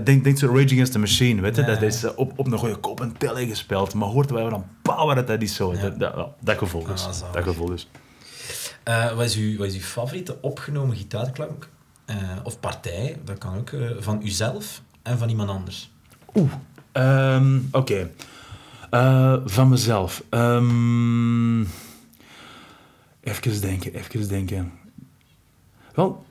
Denk, 0.04 0.24
denk 0.24 0.38
zo 0.38 0.46
Rage 0.46 0.64
Against 0.64 0.92
the 0.92 0.98
Machine, 0.98 1.40
weet 1.40 1.56
je? 1.56 1.62
Ja. 1.62 1.66
Dat 1.66 1.82
is 1.82 2.14
op, 2.14 2.32
op 2.36 2.46
een 2.46 2.58
goede 2.58 2.76
kop 2.76 3.00
en 3.00 3.16
tellen 3.18 3.48
gespeeld. 3.48 3.94
Maar 3.94 4.08
hoort 4.08 4.30
wel 4.30 4.50
dan 4.50 4.66
power 4.82 5.14
dat 5.14 5.26
dat 5.26 5.42
is 5.42 5.54
zo. 5.54 5.72
Ja. 5.72 5.80
Dat, 5.80 5.98
dat, 5.98 6.28
dat, 6.40 6.58
gevoel 6.58 6.84
dus. 6.84 7.06
Ah, 7.06 7.32
dat 7.32 7.42
gevoel 7.42 7.66
dus. 7.66 7.88
Uh, 8.88 9.12
wat, 9.12 9.24
is 9.24 9.36
uw, 9.36 9.58
wat 9.58 9.66
is 9.66 9.74
uw 9.74 9.80
favoriete 9.80 10.36
opgenomen 10.40 10.96
gitaarklank? 10.96 11.68
Uh, 12.10 12.16
of 12.42 12.60
partij, 12.60 13.18
dat 13.24 13.38
kan 13.38 13.56
ook, 13.56 13.70
uh, 13.70 13.90
van 13.98 14.20
uzelf 14.24 14.82
en 15.02 15.18
van 15.18 15.28
iemand 15.28 15.48
anders? 15.48 15.90
Oeh, 16.34 16.52
um, 16.92 17.68
oké. 17.72 18.10
Okay. 18.90 19.42
van 19.46 19.68
mezelf. 19.68 20.22
Um, 20.30 21.66
Even 23.24 23.60
denken, 23.60 23.94
even 23.94 24.28
denken. 24.28 24.72
Wel, 25.94 26.24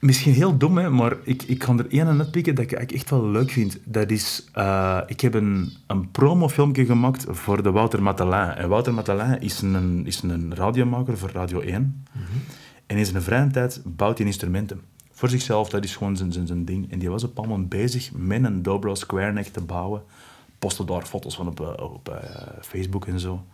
misschien 0.00 0.32
heel 0.32 0.56
dom, 0.56 0.78
hè, 0.78 0.90
maar 0.90 1.16
ik, 1.22 1.42
ik 1.42 1.58
kan 1.58 1.78
er 1.78 1.90
één 1.90 2.06
aan 2.06 2.30
pikken 2.30 2.54
dat 2.54 2.64
ik 2.64 2.92
echt 2.92 3.10
wel 3.10 3.28
leuk 3.28 3.50
vind. 3.50 3.78
Dat 3.84 4.10
is, 4.10 4.48
uh, 4.54 5.00
ik 5.06 5.20
heb 5.20 5.34
een, 5.34 5.72
een 5.86 6.10
promofilmpje 6.10 6.84
gemaakt 6.84 7.26
voor 7.28 7.62
de 7.62 7.70
Wouter 7.70 8.02
Matelin. 8.02 8.48
En 8.48 8.68
Wouter 8.68 8.94
Matelin 8.94 9.40
is 9.40 9.62
een, 9.62 10.02
is 10.06 10.22
een 10.22 10.54
radiomaker 10.54 11.18
voor 11.18 11.30
Radio 11.30 11.60
1. 11.60 11.82
Mm 11.82 12.22
-hmm. 12.22 12.42
En 12.86 12.96
in 12.96 13.06
zijn 13.06 13.22
vrije 13.22 13.50
tijd 13.50 13.82
bouwt 13.84 14.18
hij 14.18 14.26
instrumenten. 14.26 14.80
Voor 15.12 15.28
zichzelf, 15.28 15.68
dat 15.68 15.84
is 15.84 15.96
gewoon 15.96 16.16
zijn, 16.16 16.32
zijn, 16.32 16.46
zijn 16.46 16.64
ding. 16.64 16.92
En 16.92 16.98
die 16.98 17.10
was 17.10 17.24
op 17.24 17.38
allemaal 17.38 17.64
bezig 17.64 18.12
met 18.12 18.44
een 18.44 18.62
dobro 18.62 18.94
square 18.94 19.32
neck 19.32 19.46
te 19.46 19.60
bouwen. 19.60 20.02
Postte 20.58 20.84
daar 20.84 21.02
foto's 21.02 21.34
van 21.34 21.48
op, 21.48 21.60
op 21.80 22.08
uh, 22.08 22.16
Facebook 22.60 23.06
en 23.06 23.20
zo. 23.20 23.44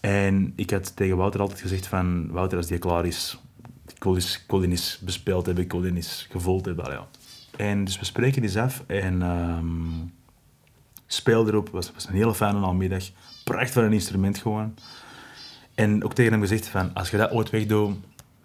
En 0.00 0.52
ik 0.56 0.70
had 0.70 0.96
tegen 0.96 1.16
Wouter 1.16 1.40
altijd 1.40 1.60
gezegd 1.60 1.86
van... 1.86 2.30
Wouter, 2.30 2.58
als 2.58 2.66
die 2.66 2.78
klaar 2.78 3.06
is, 3.06 3.38
ik 3.94 4.04
wil 4.04 4.14
eens, 4.14 4.34
ik 4.34 4.50
wil 4.50 4.62
eens 4.62 4.98
bespeeld 4.98 5.46
hebben, 5.46 5.64
ik 5.64 5.72
wil 5.72 5.84
eens 5.84 6.26
gevoeld 6.30 6.64
hebben. 6.64 6.90
Ja. 6.90 7.06
En 7.56 7.84
dus 7.84 7.98
we 7.98 8.04
spreken 8.04 8.42
eens 8.42 8.56
af 8.56 8.84
en 8.86 9.22
um, 9.22 10.12
speel 11.06 11.46
erop. 11.48 11.64
Het 11.64 11.74
was, 11.74 11.92
was 11.92 12.08
een 12.08 12.14
hele 12.14 12.34
fijne 12.34 12.60
namiddag. 12.60 13.04
Prachtig 13.44 13.72
van 13.72 13.84
een 13.84 13.92
instrument 13.92 14.38
gewoon. 14.38 14.74
En 15.74 16.04
ook 16.04 16.14
tegen 16.14 16.32
hem 16.32 16.40
gezegd 16.40 16.68
van, 16.68 16.94
als 16.94 17.10
je 17.10 17.16
dat 17.16 17.30
ooit 17.30 17.50
wegdoet, 17.50 17.96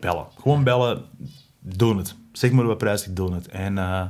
bellen. 0.01 0.25
Gewoon 0.41 0.63
bellen, 0.63 1.05
doe 1.59 1.97
het. 1.97 2.15
Zeg 2.31 2.51
maar 2.51 2.65
wat 2.65 2.77
prijs, 2.77 3.07
ik 3.07 3.15
doe 3.15 3.33
het. 3.33 3.47
En, 3.47 3.77
uh, 3.77 4.01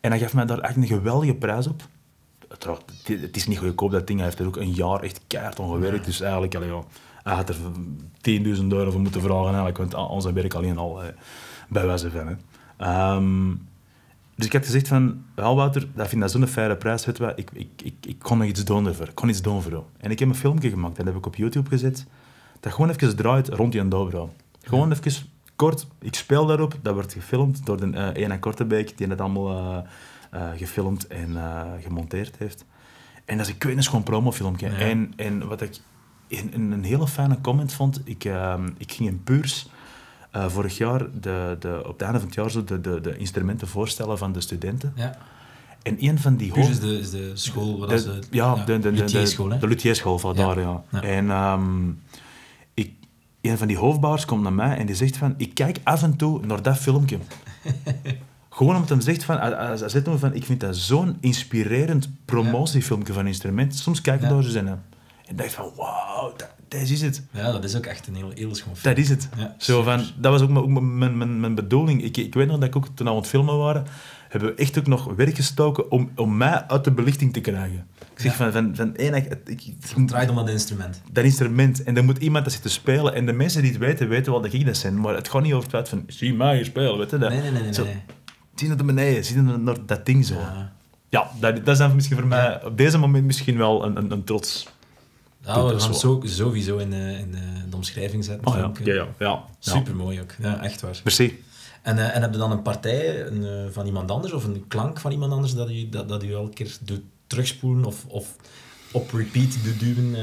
en 0.00 0.10
hij 0.10 0.18
gaf 0.18 0.34
mij 0.34 0.44
daar 0.44 0.58
echt 0.58 0.76
een 0.76 0.86
geweldige 0.86 1.34
prijs 1.34 1.66
op 1.66 1.82
het 3.04 3.36
is 3.36 3.46
niet 3.46 3.58
goedkoop, 3.58 3.90
dat 3.90 4.06
ding. 4.06 4.18
Hij 4.18 4.28
heeft 4.28 4.40
er 4.40 4.46
ook 4.46 4.56
een 4.56 4.72
jaar 4.72 5.02
echt 5.02 5.20
keihard 5.26 5.60
aan 5.60 5.68
gewerkt. 5.68 6.04
Dus 6.04 6.20
eigenlijk, 6.20 6.54
allee, 6.54 6.72
hij 7.22 7.34
had 7.34 7.48
er 7.48 7.56
10.000 7.56 8.66
euro 8.68 8.90
voor 8.90 9.00
moeten 9.00 9.20
vragen, 9.20 9.44
eigenlijk, 9.44 9.78
want 9.78 9.94
onze 9.94 10.32
werk 10.32 10.54
alleen 10.54 10.78
al, 10.78 11.02
eh, 11.02 11.08
bij 11.68 11.86
wijze 11.86 12.10
van. 12.10 12.36
Hè. 12.76 13.14
Um, 13.14 13.68
dus 14.34 14.46
ik 14.46 14.52
had 14.52 14.64
gezegd 14.64 14.88
van, 14.88 15.24
wel 15.34 15.56
Wouter, 15.56 15.88
dat 15.94 16.08
vind 16.08 16.22
ik 16.22 16.28
zo'n 16.28 16.46
fijne 16.46 16.76
prijs, 16.76 17.06
weet 17.06 17.20
ik, 17.20 17.50
ik, 17.52 17.68
ik, 17.82 17.94
ik 18.06 18.18
kon 18.18 18.38
nog 18.38 18.46
iets 18.46 18.64
doen 18.64 18.86
ervoor. 18.86 19.08
Ik 19.08 19.14
kon 19.14 19.28
iets 19.28 19.42
doen 19.42 19.62
voor 19.62 19.70
jou. 19.70 19.84
En 19.98 20.10
ik 20.10 20.18
heb 20.18 20.28
een 20.28 20.34
filmpje 20.34 20.70
gemaakt, 20.70 20.96
dat 20.96 21.06
heb 21.06 21.16
ik 21.16 21.26
op 21.26 21.36
YouTube 21.36 21.68
gezet, 21.68 22.06
dat 22.60 22.72
gewoon 22.72 22.90
even 22.90 23.16
draait 23.16 23.48
rond 23.48 23.72
die 23.72 23.88
dobro. 23.88 24.32
Gewoon 24.62 24.88
ja. 24.88 24.96
even 25.02 25.26
kort, 25.56 25.86
ik 26.00 26.14
speel 26.14 26.46
daarop, 26.46 26.78
dat 26.82 26.94
wordt 26.94 27.12
gefilmd 27.12 27.66
door 27.66 27.80
de 27.80 27.86
uh, 27.86 28.22
Ena 28.24 28.36
Kortebeek, 28.36 28.98
die 28.98 29.06
het 29.06 29.20
allemaal... 29.20 29.50
Uh, 29.50 29.78
uh, 30.34 30.42
gefilmd 30.56 31.06
en 31.06 31.36
gemonteerd 31.80 32.36
heeft. 32.38 32.64
En 33.24 33.36
dat 33.36 33.46
is, 33.46 33.52
ik 33.52 33.62
weet 33.62 33.76
niet, 33.76 33.86
gewoon 33.86 34.02
promofilmpje. 34.02 34.70
Ja. 34.70 34.76
En, 34.76 35.12
en 35.16 35.48
wat 35.48 35.60
ik 35.60 35.78
een, 36.28 36.72
een 36.72 36.84
hele 36.84 37.06
fijne 37.08 37.40
comment 37.40 37.72
vond, 37.72 38.00
ik, 38.04 38.24
uh, 38.24 38.54
ik 38.78 38.92
ging 38.92 39.08
in 39.08 39.22
Puurs 39.22 39.68
vorig 40.32 40.76
jaar 40.76 40.98
de, 41.20 41.56
de, 41.60 41.82
op 41.84 41.92
het 41.92 42.02
einde 42.02 42.18
van 42.18 42.26
het 42.26 42.36
jaar 42.36 42.50
zo 42.50 42.64
de, 42.64 42.80
de, 42.80 43.00
de 43.00 43.16
instrumenten 43.16 43.68
voorstellen 43.68 44.18
van 44.18 44.32
de 44.32 44.40
studenten. 44.40 44.92
Ja. 44.96 45.18
En 45.82 45.96
een 46.04 46.18
van 46.18 46.36
die 46.36 46.52
hoofd... 46.52 46.68
is 46.68 46.80
de, 46.80 46.98
is 46.98 47.10
de 47.10 47.30
school... 47.34 47.78
Wat 47.78 47.88
de, 47.88 47.94
is 47.94 48.04
de, 48.04 48.20
ja, 48.30 48.54
ja, 48.54 48.64
de, 48.64 48.78
de, 48.78 48.92
de, 48.92 49.04
de, 49.04 49.58
de 49.60 49.66
Lutierschool 49.66 50.18
van 50.18 50.34
ja. 50.34 50.46
daar, 50.46 50.60
ja. 50.60 50.82
ja. 50.90 51.02
En 51.02 51.30
um, 51.30 51.88
ik, 51.88 52.19
een 53.40 53.58
van 53.58 53.66
die 53.66 53.78
hoofdbouwers 53.78 54.24
komt 54.24 54.42
naar 54.42 54.52
mij 54.52 54.76
en 54.76 54.86
die 54.86 54.96
zegt 54.96 55.16
van... 55.16 55.34
Ik 55.36 55.54
kijk 55.54 55.78
af 55.82 56.02
en 56.02 56.16
toe 56.16 56.46
naar 56.46 56.62
dat 56.62 56.76
filmpje. 56.76 57.18
Gewoon 58.50 58.74
omdat 58.74 58.88
hij 58.88 59.00
zegt 59.00 59.24
van, 59.24 59.38
hij 59.38 59.76
zegt 59.76 60.08
van, 60.18 60.34
ik 60.34 60.44
vind 60.44 60.60
dat 60.60 60.76
zo'n 60.76 61.16
inspirerend 61.20 62.10
promotiefilmpje 62.24 63.12
van 63.12 63.26
instrumenten. 63.26 63.78
Soms 63.78 64.00
kijk 64.00 64.16
ik 64.16 64.22
ja. 64.22 64.28
door 64.28 64.42
zijn 64.42 64.82
en 65.30 65.36
dacht 65.36 65.52
van, 65.52 65.72
wauw, 65.76 66.32
dat, 66.36 66.50
dat, 66.68 66.80
is 66.80 67.02
het. 67.02 67.22
Ja, 67.30 67.52
dat 67.52 67.64
is 67.64 67.76
ook 67.76 67.86
echt 67.86 68.06
een 68.06 68.14
heel, 68.14 68.30
heel 68.34 68.54
schoon 68.54 68.76
film. 68.76 68.94
Dat 68.94 69.04
is 69.04 69.08
het. 69.10 69.28
Ja, 69.36 69.54
Zo 69.58 69.82
van, 69.82 70.04
dat 70.16 70.32
was 70.32 70.42
ook, 70.42 70.56
ook 70.56 70.80
mijn, 70.80 71.18
mijn, 71.18 71.40
mijn 71.40 71.54
bedoeling. 71.54 72.02
Ik, 72.02 72.16
ik 72.16 72.34
weet 72.34 72.46
nog 72.46 72.58
dat 72.58 72.68
ik 72.68 72.76
ook, 72.76 72.86
toen 72.94 73.06
we 73.06 73.12
aan 73.12 73.18
het 73.18 73.26
filmen 73.26 73.58
waren, 73.58 73.86
hebben 74.30 74.48
we 74.48 74.54
echt 74.54 74.78
ook 74.78 74.86
nog 74.86 75.04
werk 75.14 75.36
gestoken 75.36 75.90
om, 75.90 76.10
om 76.16 76.36
mij 76.36 76.64
uit 76.66 76.84
de 76.84 76.92
belichting 76.92 77.32
te 77.32 77.40
krijgen. 77.40 77.86
Ik 77.98 78.20
zeg 78.20 78.36
van, 78.36 78.52
van, 78.52 78.76
van 78.76 78.96
één, 78.96 79.14
ik, 79.14 79.38
ik, 79.44 79.62
het 79.94 80.08
draait 80.08 80.30
om 80.30 80.36
dat 80.36 80.48
instrument. 80.48 81.00
Dat 81.12 81.24
instrument. 81.24 81.82
En 81.82 81.94
dan 81.94 82.04
moet 82.04 82.18
iemand 82.18 82.44
dat 82.44 82.52
zitten 82.52 82.70
spelen. 82.70 83.14
En 83.14 83.26
de 83.26 83.32
mensen 83.32 83.62
die 83.62 83.70
het 83.70 83.80
weten, 83.80 84.08
weten 84.08 84.32
wel 84.32 84.40
dat 84.40 84.52
ik 84.52 84.66
dat 84.66 84.76
zijn. 84.76 85.00
Maar 85.00 85.14
het 85.14 85.28
gaat 85.28 85.42
niet 85.42 85.52
over 85.52 85.62
het 85.62 85.72
feit 85.72 85.88
van, 85.88 86.04
zie 86.06 86.34
mij 86.34 86.56
hier 86.56 86.64
spelen, 86.64 86.98
weet 86.98 87.10
je 87.10 87.18
dat? 87.18 87.30
Nee, 87.30 87.40
nee, 87.40 87.50
nee. 87.50 87.62
nee, 87.62 87.72
Zo, 87.72 87.84
nee 87.84 88.02
zie 88.60 88.68
naar 88.68 88.84
beneden, 88.84 89.24
zie 89.24 89.42
naar, 89.42 89.86
dat 89.86 90.06
ding 90.06 90.26
zo. 90.26 90.34
Ja, 90.34 90.72
ja 91.08 91.30
dat, 91.40 91.56
dat 91.56 91.68
is 91.68 91.78
dan 91.78 91.94
misschien 91.94 92.16
voor 92.16 92.26
mij 92.26 92.64
op 92.64 92.76
deze 92.76 92.98
moment 92.98 93.24
misschien 93.24 93.56
wel 93.56 93.84
een, 93.84 93.96
een, 93.96 94.10
een 94.10 94.24
trots. 94.24 94.68
Ja, 95.44 95.64
we 95.64 95.80
gaan 95.80 95.94
zo, 95.94 96.20
sowieso 96.24 96.76
in, 96.76 96.92
uh, 96.92 97.18
in 97.18 97.30
uh, 97.34 97.40
de 97.70 97.76
omschrijving 97.76 98.24
zetten. 98.24 98.46
Oh, 98.46 98.54
ja. 98.54 98.72
Ja, 98.84 98.94
ja, 98.94 99.06
ja. 99.18 99.44
Super 99.58 99.96
mooi 99.96 100.20
ook. 100.20 100.34
Ja, 100.38 100.62
echt 100.62 100.80
waar. 100.80 101.00
Merci. 101.04 101.42
En, 101.82 101.96
uh, 101.96 102.16
en 102.16 102.22
heb 102.22 102.32
je 102.32 102.38
dan 102.38 102.50
een 102.50 102.62
partij 102.62 103.26
een, 103.26 103.72
van 103.72 103.86
iemand 103.86 104.10
anders 104.10 104.32
of 104.32 104.44
een 104.44 104.64
klank 104.68 105.00
van 105.00 105.12
iemand 105.12 105.32
anders 105.32 105.54
dat 105.54 105.70
u, 105.70 105.88
dat, 105.88 106.08
dat 106.08 106.22
u 106.22 106.32
elke 106.32 106.54
keer 106.54 106.76
doet 106.80 107.02
terugspoelen 107.26 107.84
of, 107.84 108.04
of 108.06 108.36
op 108.92 109.12
repeat 109.12 109.58
doet 109.64 109.80
duwen? 109.80 110.16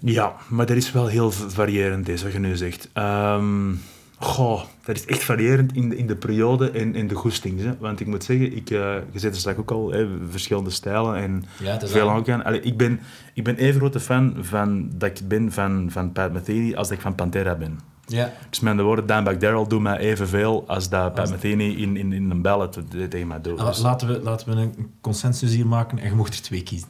Ja, 0.00 0.34
maar 0.48 0.66
dat 0.66 0.76
is 0.76 0.92
wel 0.92 1.06
heel 1.06 1.30
variërend, 1.30 2.08
is 2.08 2.22
wat 2.22 2.32
je 2.32 2.38
nu 2.38 2.56
zegt. 2.56 2.88
Um, 2.94 3.80
Goh, 4.18 4.62
dat 4.84 4.96
is 4.96 5.04
echt 5.04 5.24
variërend 5.24 5.74
in 5.74 5.88
de, 5.88 5.96
in 5.96 6.06
de 6.06 6.16
periode 6.16 6.70
en 6.70 6.94
in 6.94 7.08
de 7.08 7.14
goestings. 7.14 7.62
Hè. 7.62 7.76
Want 7.78 8.00
ik 8.00 8.06
moet 8.06 8.24
zeggen, 8.24 8.56
ik, 8.56 8.68
je 8.68 9.02
zit 9.14 9.32
er 9.32 9.38
straks 9.38 9.58
ook 9.58 9.70
al, 9.70 9.92
hè, 9.92 10.08
verschillende 10.30 10.70
stijlen 10.70 11.16
en 11.16 11.44
ja, 11.60 11.80
veel 11.80 12.10
aan. 12.10 12.44
Allee, 12.44 12.60
ik, 12.60 12.76
ben, 12.76 13.00
ik 13.34 13.44
ben 13.44 13.56
even 13.56 13.80
grote 13.80 14.00
fan 14.00 14.36
van, 14.40 14.90
dat 14.94 15.18
ik 15.18 15.28
ben 15.28 15.52
van, 15.52 15.86
van 15.90 16.12
Pat 16.12 16.32
Metheny 16.32 16.74
als 16.74 16.88
dat 16.88 16.96
ik 16.96 17.02
van 17.02 17.14
Pantera 17.14 17.54
ben. 17.54 17.78
Ja. 18.06 18.32
Dus 18.50 18.60
met 18.60 18.76
de 18.76 18.82
woorden, 18.82 19.06
Dimebag 19.06 19.36
Daryl 19.36 19.68
doet 19.68 19.80
mij 19.80 19.98
evenveel 19.98 20.64
als 20.66 20.88
dat 20.88 21.14
Pat 21.14 21.30
Metheny 21.30 21.74
in, 21.74 21.96
in, 21.96 22.12
in 22.12 22.30
een 22.30 22.42
ballad 22.42 22.78
tegen 23.10 23.26
mij 23.26 23.40
doet. 23.40 23.58
Dus. 23.58 23.78
Laten, 23.78 24.08
we, 24.08 24.20
laten 24.22 24.54
we 24.54 24.60
een 24.60 24.90
consensus 25.00 25.54
hier 25.54 25.66
maken 25.66 25.98
en 25.98 26.08
je 26.08 26.14
mocht 26.14 26.34
er 26.34 26.42
twee 26.42 26.62
kiezen. 26.62 26.88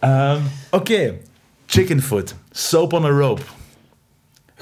um, 0.00 0.42
Oké, 0.70 0.92
okay. 0.92 1.20
Chickenfoot, 1.66 2.34
Soap 2.50 2.92
on 2.92 3.04
a 3.04 3.08
Rope. 3.08 3.42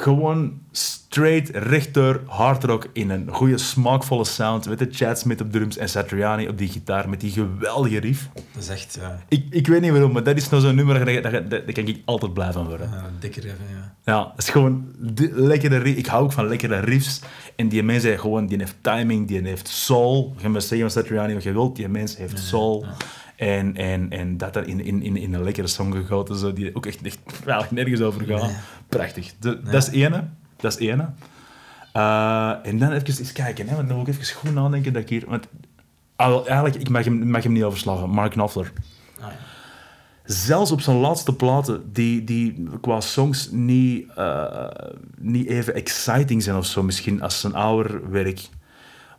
Gewoon 0.00 0.60
straight, 0.72 1.50
rechter, 1.54 2.20
hardrock 2.26 2.88
in 2.92 3.10
een 3.10 3.28
goede, 3.30 3.58
smaakvolle 3.58 4.24
sound. 4.24 4.68
Met 4.68 4.78
de 4.78 4.88
Chad 4.90 5.18
Smith 5.18 5.40
op 5.40 5.52
drums 5.52 5.76
en 5.76 5.88
Satriani 5.88 6.48
op 6.48 6.58
die 6.58 6.68
gitaar 6.68 7.08
met 7.08 7.20
die 7.20 7.30
geweldige 7.30 7.98
riff. 7.98 8.28
Dat 8.34 8.62
is 8.62 8.68
echt... 8.68 8.98
ja 9.00 9.22
Ik, 9.28 9.46
ik 9.50 9.66
weet 9.66 9.80
niet 9.80 9.90
waarom, 9.90 10.12
maar 10.12 10.22
dat 10.22 10.36
is 10.36 10.48
nou 10.48 10.62
zo'n 10.62 10.74
nummer, 10.74 11.04
daar, 11.04 11.22
daar, 11.22 11.48
daar 11.48 11.72
kan 11.72 11.86
ik 11.86 12.02
altijd 12.04 12.34
blij 12.34 12.52
van 12.52 12.66
worden. 12.66 12.90
uh, 12.94 13.02
dikker 13.20 13.44
even, 13.44 13.56
ja. 13.70 13.94
Ja, 14.04 14.30
het 14.34 14.42
is 14.42 14.50
gewoon 14.50 14.94
lekkere 15.32 15.76
riff. 15.76 15.98
Ik 15.98 16.06
hou 16.06 16.24
ook 16.24 16.32
van 16.32 16.48
lekkere 16.48 16.78
riffs. 16.78 17.20
En 17.56 17.68
die 17.68 17.82
mens 17.82 18.02
heeft 18.02 18.20
gewoon, 18.20 18.46
die 18.46 18.58
heeft 18.58 18.76
timing, 18.80 19.28
die 19.28 19.40
heeft 19.42 19.68
soul. 19.68 20.34
Je 20.38 20.48
mag 20.48 20.62
zeggen 20.62 20.90
van 20.90 21.02
Satriani 21.02 21.34
wat 21.34 21.42
je 21.42 21.52
wilt, 21.52 21.76
die 21.76 21.88
mens 21.88 22.16
heeft 22.16 22.38
soul. 22.38 22.86
En, 23.38 23.76
en, 23.76 24.10
en 24.10 24.36
dat 24.36 24.56
er 24.56 24.66
in, 24.68 24.84
in, 24.84 25.02
in, 25.02 25.16
in 25.16 25.34
een 25.34 25.42
lekkere 25.42 25.66
song 25.66 25.92
gegoten, 25.94 26.36
zo, 26.36 26.52
die 26.52 26.74
ook 26.74 26.86
echt, 26.86 27.02
echt 27.02 27.18
eigenlijk 27.32 27.70
nergens 27.70 28.00
over 28.00 28.24
gaat. 28.24 28.42
Nee. 28.42 28.56
Prachtig. 28.88 29.34
De- 29.38 29.60
Dat 29.62 29.74
is 29.82 29.88
ene. 29.88 30.24
Dat 30.56 30.72
is 30.72 30.88
ene. 30.88 31.08
Eh, 31.92 32.52
en 32.62 32.78
dan 32.78 32.92
even 32.92 33.06
eens 33.18 33.32
kijken, 33.32 33.68
hè, 33.68 33.74
want 33.76 33.88
dan 33.88 33.96
moet 33.98 34.08
ik 34.08 34.14
even 34.14 34.36
goed 34.36 34.54
nadenken 34.54 34.92
dat 34.92 35.02
ik 35.02 35.08
hier... 35.08 35.24
Want, 35.26 35.48
wel, 36.16 36.46
eigenlijk, 36.46 36.76
ik 36.80 36.88
mag 36.88 37.04
hem, 37.04 37.30
mag 37.30 37.42
hem 37.42 37.52
niet 37.52 37.62
overslagen. 37.62 38.10
Mark 38.10 38.30
Knopfler 38.32 38.72
Ah, 39.20 39.26
ja. 39.26 39.32
zelfs 40.24 40.70
op 40.70 40.80
zijn 40.80 40.96
laatste 40.96 41.34
platen, 41.34 41.92
die, 41.92 42.24
die 42.24 42.66
qua 42.80 43.00
songs 43.00 43.50
niet, 43.50 44.06
eh, 44.16 44.64
niet 45.18 45.46
even 45.48 45.74
exciting 45.74 46.42
zijn 46.42 46.56
of 46.56 46.66
zo, 46.66 46.82
misschien 46.82 47.22
als 47.22 47.40
zijn 47.40 47.54
ouder 47.54 48.10
werk. 48.10 48.48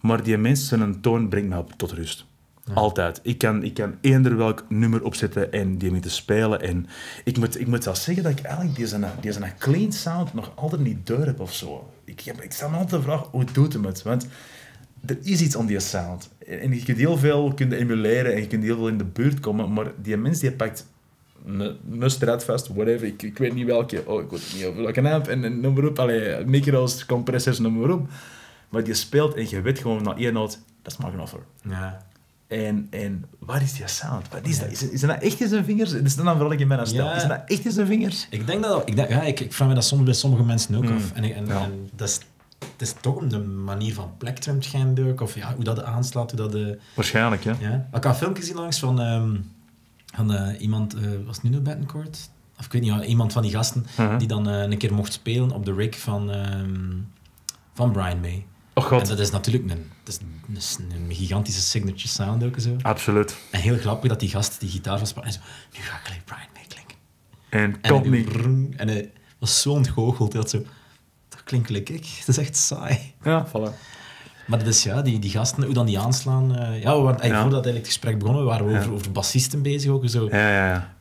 Maar 0.02 0.24
die 0.24 0.38
mensen 0.38 0.82
een 0.82 1.02
toon 1.02 1.30
brengt 1.30 1.58
op 1.58 1.74
tot 1.78 1.92
rust. 1.92 2.26
Altijd. 2.74 3.20
Ik 3.24 3.38
kan, 3.38 3.64
ik 3.64 3.74
kan 3.74 3.96
eender 4.02 4.38
welk 4.38 4.66
nummer 4.70 5.04
opzetten 5.04 5.52
en 5.52 5.78
die 5.78 5.92
mee 5.92 6.02
te 6.02 6.10
spelen. 6.10 6.62
En 6.62 6.88
ik 7.24 7.38
moet, 7.38 7.60
ik 7.60 7.68
moet 7.68 7.84
zelfs 7.84 8.04
zeggen 8.04 8.24
dat 8.24 8.32
ik 8.32 8.42
eigenlijk 8.42 8.76
deze, 8.76 9.00
deze 9.22 9.40
clean 9.58 9.92
sound 9.92 10.34
nog 10.34 10.52
altijd 10.56 10.82
niet 10.82 11.08
door 11.08 11.26
heb 11.26 11.40
of 11.40 11.54
zo. 11.54 11.90
Ik, 12.04 12.20
heb, 12.20 12.42
ik 12.42 12.52
stel 12.52 12.70
me 12.70 12.78
altijd 12.78 13.02
de 13.02 13.08
vraag, 13.08 13.28
hoe 13.32 13.44
doet 13.54 13.74
hem 13.74 13.86
het? 13.86 14.02
Want 14.02 14.28
er 15.06 15.18
is 15.22 15.42
iets 15.42 15.58
aan 15.58 15.66
die 15.66 15.80
sound. 15.80 16.30
En 16.48 16.74
je 16.74 16.84
kunt 16.84 16.98
heel 16.98 17.18
veel 17.18 17.54
kunnen 17.54 17.78
emuleren 17.78 18.34
en 18.34 18.42
je 18.42 18.48
kunt 18.48 18.64
heel 18.64 18.76
veel 18.76 18.88
in 18.88 18.98
de 18.98 19.06
buurt 19.06 19.40
komen, 19.40 19.74
maar 19.74 19.92
die 20.02 20.18
mens 20.18 20.40
die 20.40 20.52
pakt 20.52 20.86
een, 21.46 22.10
Stratfast, 22.10 22.68
whatever, 22.68 23.08
ik, 23.08 23.22
ik 23.22 23.38
weet 23.38 23.54
niet 23.54 23.66
welke, 23.66 24.04
oh, 24.06 24.22
ik 24.22 24.30
weet 24.30 24.54
niet 24.56 24.66
over 24.66 24.82
welke 24.84 25.12
amp, 25.12 25.28
en, 25.28 25.44
en 25.44 25.60
noem 25.60 25.74
maar 25.74 25.86
op, 25.86 26.00
allee, 26.00 26.46
micro's, 26.46 27.06
compressors, 27.06 27.60
noem 27.60 27.80
maar 27.80 27.90
op. 27.90 28.08
Maar 28.70 28.84
die 28.84 28.94
speelt 28.94 29.34
en 29.34 29.50
je 29.50 29.62
weet 29.62 29.80
gewoon 29.80 30.04
na 30.04 30.16
één 30.16 30.34
noot, 30.34 30.60
dat 30.82 30.92
is 30.92 30.98
Mark 30.98 31.14
Knopfler. 31.14 31.42
Ja. 31.64 32.08
En, 32.50 32.88
en 32.90 33.26
wat 33.40 33.62
is 33.62 33.74
die 33.74 33.88
sound? 33.88 34.28
Wat 34.30 34.48
is 34.48 34.60
dat? 34.60 34.72
Is, 34.72 34.90
is 34.90 35.02
dat 35.02 35.22
echt 35.22 35.40
in 35.42 35.48
zijn 35.48 35.66
vingers? 35.66 35.92
Dat 35.92 36.02
is 36.04 36.16
dan 36.16 36.26
vooral 36.38 36.52
in 36.52 36.68
mijn 36.68 36.88
stel. 36.88 37.06
Ja. 37.06 37.14
Is 37.16 37.28
dat 37.28 37.42
echt 37.46 37.66
in 37.66 37.72
zijn 37.72 37.88
vingers? 37.88 38.28
Ik 38.30 38.48
denk 38.48 38.64
dat... 38.64 38.88
Ik, 38.90 38.96
denk, 38.96 39.10
ja, 39.10 39.22
ik, 39.22 39.40
ik 39.40 39.54
vraag 39.54 39.68
me 39.68 39.74
dat 39.74 39.86
soms 39.86 40.04
bij 40.04 40.14
sommige 40.14 40.44
mensen 40.44 40.76
ook 40.76 40.84
Mm. 40.84 40.96
af. 40.96 41.12
En, 41.12 41.24
ik- 41.24 41.36
en, 41.36 41.46
Ja. 41.46 41.62
en 41.64 41.90
dat 41.96 42.08
is... 42.10 42.20
Het 42.60 42.82
is 42.88 42.94
toch 43.02 43.28
de 43.28 43.40
manier 43.40 43.94
van 43.94 44.12
plektrum 44.18 44.62
schijnlijk, 44.62 45.22
of 45.22 45.36
ja, 45.36 45.54
hoe 45.56 45.64
dat 45.64 45.84
aanslaat, 45.84 46.32
hoe 46.32 46.40
dat... 46.40 46.52
De, 46.52 46.80
Waarschijnlijk, 46.96 47.44
ja. 47.44 47.56
ja. 47.60 47.88
Ik 47.94 48.04
had 48.04 48.06
een 48.06 48.16
filmpje 48.16 48.42
gezien 48.42 48.56
langs 48.58 48.80
van, 48.80 49.02
ehm, 49.02 49.36
van 50.16 50.34
eh, 50.34 50.62
iemand, 50.62 50.94
eh, 50.94 51.02
was 51.26 51.36
het 51.36 51.44
Nuno 51.46 51.60
Bettencourt? 51.62 52.30
Of 52.60 52.66
ik 52.66 52.72
weet 52.72 52.82
niet, 52.82 52.92
ja, 52.92 53.04
iemand 53.04 53.34
van 53.34 53.42
die 53.42 53.52
gasten, 53.52 53.86
Mhm. 53.98 54.18
die 54.18 54.28
dan 54.28 54.50
eh, 54.50 54.62
een 54.62 54.78
keer 54.78 54.94
mocht 54.94 55.14
spelen 55.14 55.52
op 55.52 55.66
de 55.66 55.74
rig 55.74 56.00
van, 56.00 56.32
ehm, 56.32 56.96
van 57.74 57.92
Brian 57.92 58.20
May. 58.20 58.46
Oh 58.80 58.86
god, 58.86 59.02
En 59.02 59.08
dat 59.08 59.20
is 59.20 59.32
natuurlijk 59.32 59.72
een, 59.72 59.92
dat 60.04 60.14
is, 60.14 60.20
dat 60.48 60.58
is 60.58 60.78
een 60.92 61.16
gigantische 61.16 61.62
signature 61.62 62.08
sound 62.08 62.44
ook 62.44 62.60
zo. 62.60 62.76
absoluut. 62.82 63.36
En 63.52 63.60
heel 63.60 63.78
grappig 63.78 64.10
dat 64.10 64.20
die 64.20 64.30
gast 64.30 64.60
die 64.60 64.70
gitaar 64.70 64.98
van 64.98 65.08
speelde 65.08 65.28
en 65.28 65.34
zo, 65.34 65.40
nu 65.74 65.80
ga 65.82 65.96
ik 66.14 66.22
Brian 66.26 66.42
May 66.54 66.64
klinken. 66.68 66.98
En 67.50 67.78
En 68.04 68.10
niet. 68.12 68.26
brrrr, 68.30 68.68
en 68.76 68.88
hij 68.88 69.12
was 69.40 69.62
zo 69.62 69.72
ontgoocheld. 69.72 70.32
Hij 70.34 70.42
had 70.42 70.50
zo, 70.50 70.64
dat 71.30 71.44
klinkt 71.44 71.70
ik. 71.70 71.88
Dat 72.26 72.28
is 72.28 72.38
echt 72.38 72.56
saai. 72.58 73.14
Ja, 73.24 73.48
voilà. 73.48 73.74
Maar 74.48 74.60
dat 74.60 74.68
is 74.68 74.84
ja, 74.84 75.02
die, 75.02 75.20
die 75.20 75.32
gasten, 75.32 75.64
hoe 75.64 75.74
dan 75.74 75.86
die 75.86 76.00
aanslaan. 76.00 76.56
eh, 76.56 76.82
ja, 76.82 76.96
we 76.96 77.02
waren, 77.02 77.06
eigenlijk 77.20 77.24
Ja. 77.24 77.42
voordat 77.42 77.66
eigenlijk 77.66 77.78
het 77.78 77.86
gesprek 77.88 78.20
begonnen, 78.20 78.46
waren 78.46 78.66
we 78.68 78.72
over, 78.78 78.86
Ja. 78.90 78.94
over 78.96 79.12
bassisten 79.12 79.62
bezig 79.62 79.92
ook. 79.92 80.10
Zo. 80.10 80.26
Ja, 80.32 80.38
ja, 80.50 80.70
ja. 80.70 80.94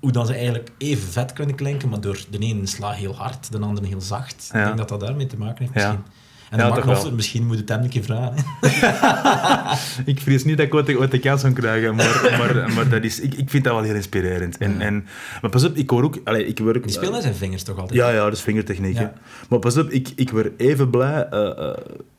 Hoe 0.00 0.12
dan 0.12 0.26
ze 0.26 0.32
eigenlijk 0.34 0.70
even 0.78 1.08
vet 1.12 1.32
kunnen 1.32 1.54
klinken, 1.54 1.88
maar 1.88 2.00
door 2.00 2.24
de 2.30 2.38
ene 2.38 2.66
slaag 2.66 2.96
heel 2.96 3.16
hard, 3.16 3.52
de 3.52 3.58
andere 3.58 3.86
heel 3.86 4.00
zacht. 4.00 4.48
Ja. 4.52 4.58
Ik 4.58 4.64
denk 4.64 4.76
dat 4.78 4.88
dat 4.88 5.00
daarmee 5.00 5.26
te 5.26 5.36
maken 5.36 5.58
heeft 5.64 5.74
Ja. 5.78 5.92
misschien. 5.92 6.12
En 6.50 6.58
Ja, 6.58 6.70
wel. 6.72 6.80
Knopfler, 6.80 7.14
misschien 7.14 7.46
moet 7.46 7.56
het 7.56 7.68
hem 7.68 7.82
een 7.82 7.88
keer 7.88 8.02
vragen. 8.02 8.44
Ik 10.12 10.20
vrees 10.20 10.44
niet 10.44 10.56
dat 10.56 10.66
ik 10.66 10.74
ooit, 10.74 10.96
ooit 10.96 11.10
de 11.10 11.18
kans 11.18 11.40
zou 11.40 11.52
krijgen, 11.52 11.94
maar, 11.94 12.36
maar, 12.38 12.72
maar 12.74 12.88
dat 12.88 13.02
is, 13.04 13.20
ik, 13.20 13.34
ik 13.34 13.50
vind 13.50 13.64
dat 13.64 13.72
wel 13.74 13.82
heel 13.82 13.94
inspirerend. 13.94 14.58
En, 14.58 14.72
Ja. 14.78 14.80
en, 14.80 15.06
maar 15.42 15.50
pas 15.50 15.64
op, 15.64 15.74
ik 15.76 15.90
hoor 15.90 16.02
ook... 16.04 16.18
Allee, 16.24 16.46
ik 16.46 16.58
werk, 16.58 16.82
Die 16.82 16.92
speelt 16.92 17.12
met 17.12 17.22
zijn 17.22 17.34
vingers 17.34 17.62
toch 17.62 17.78
altijd? 17.78 17.98
Ja, 17.98 18.10
ja, 18.10 18.24
dat 18.24 18.32
is 18.32 18.40
vingertechniek. 18.40 18.98
Ja. 18.98 19.12
Maar 19.48 19.58
pas 19.58 19.76
op, 19.76 19.90
ik, 19.90 20.08
ik 20.16 20.30
word 20.30 20.50
even 20.56 20.90
blij... 20.90 21.26
eh, 21.28 21.48
eh, 21.68 21.76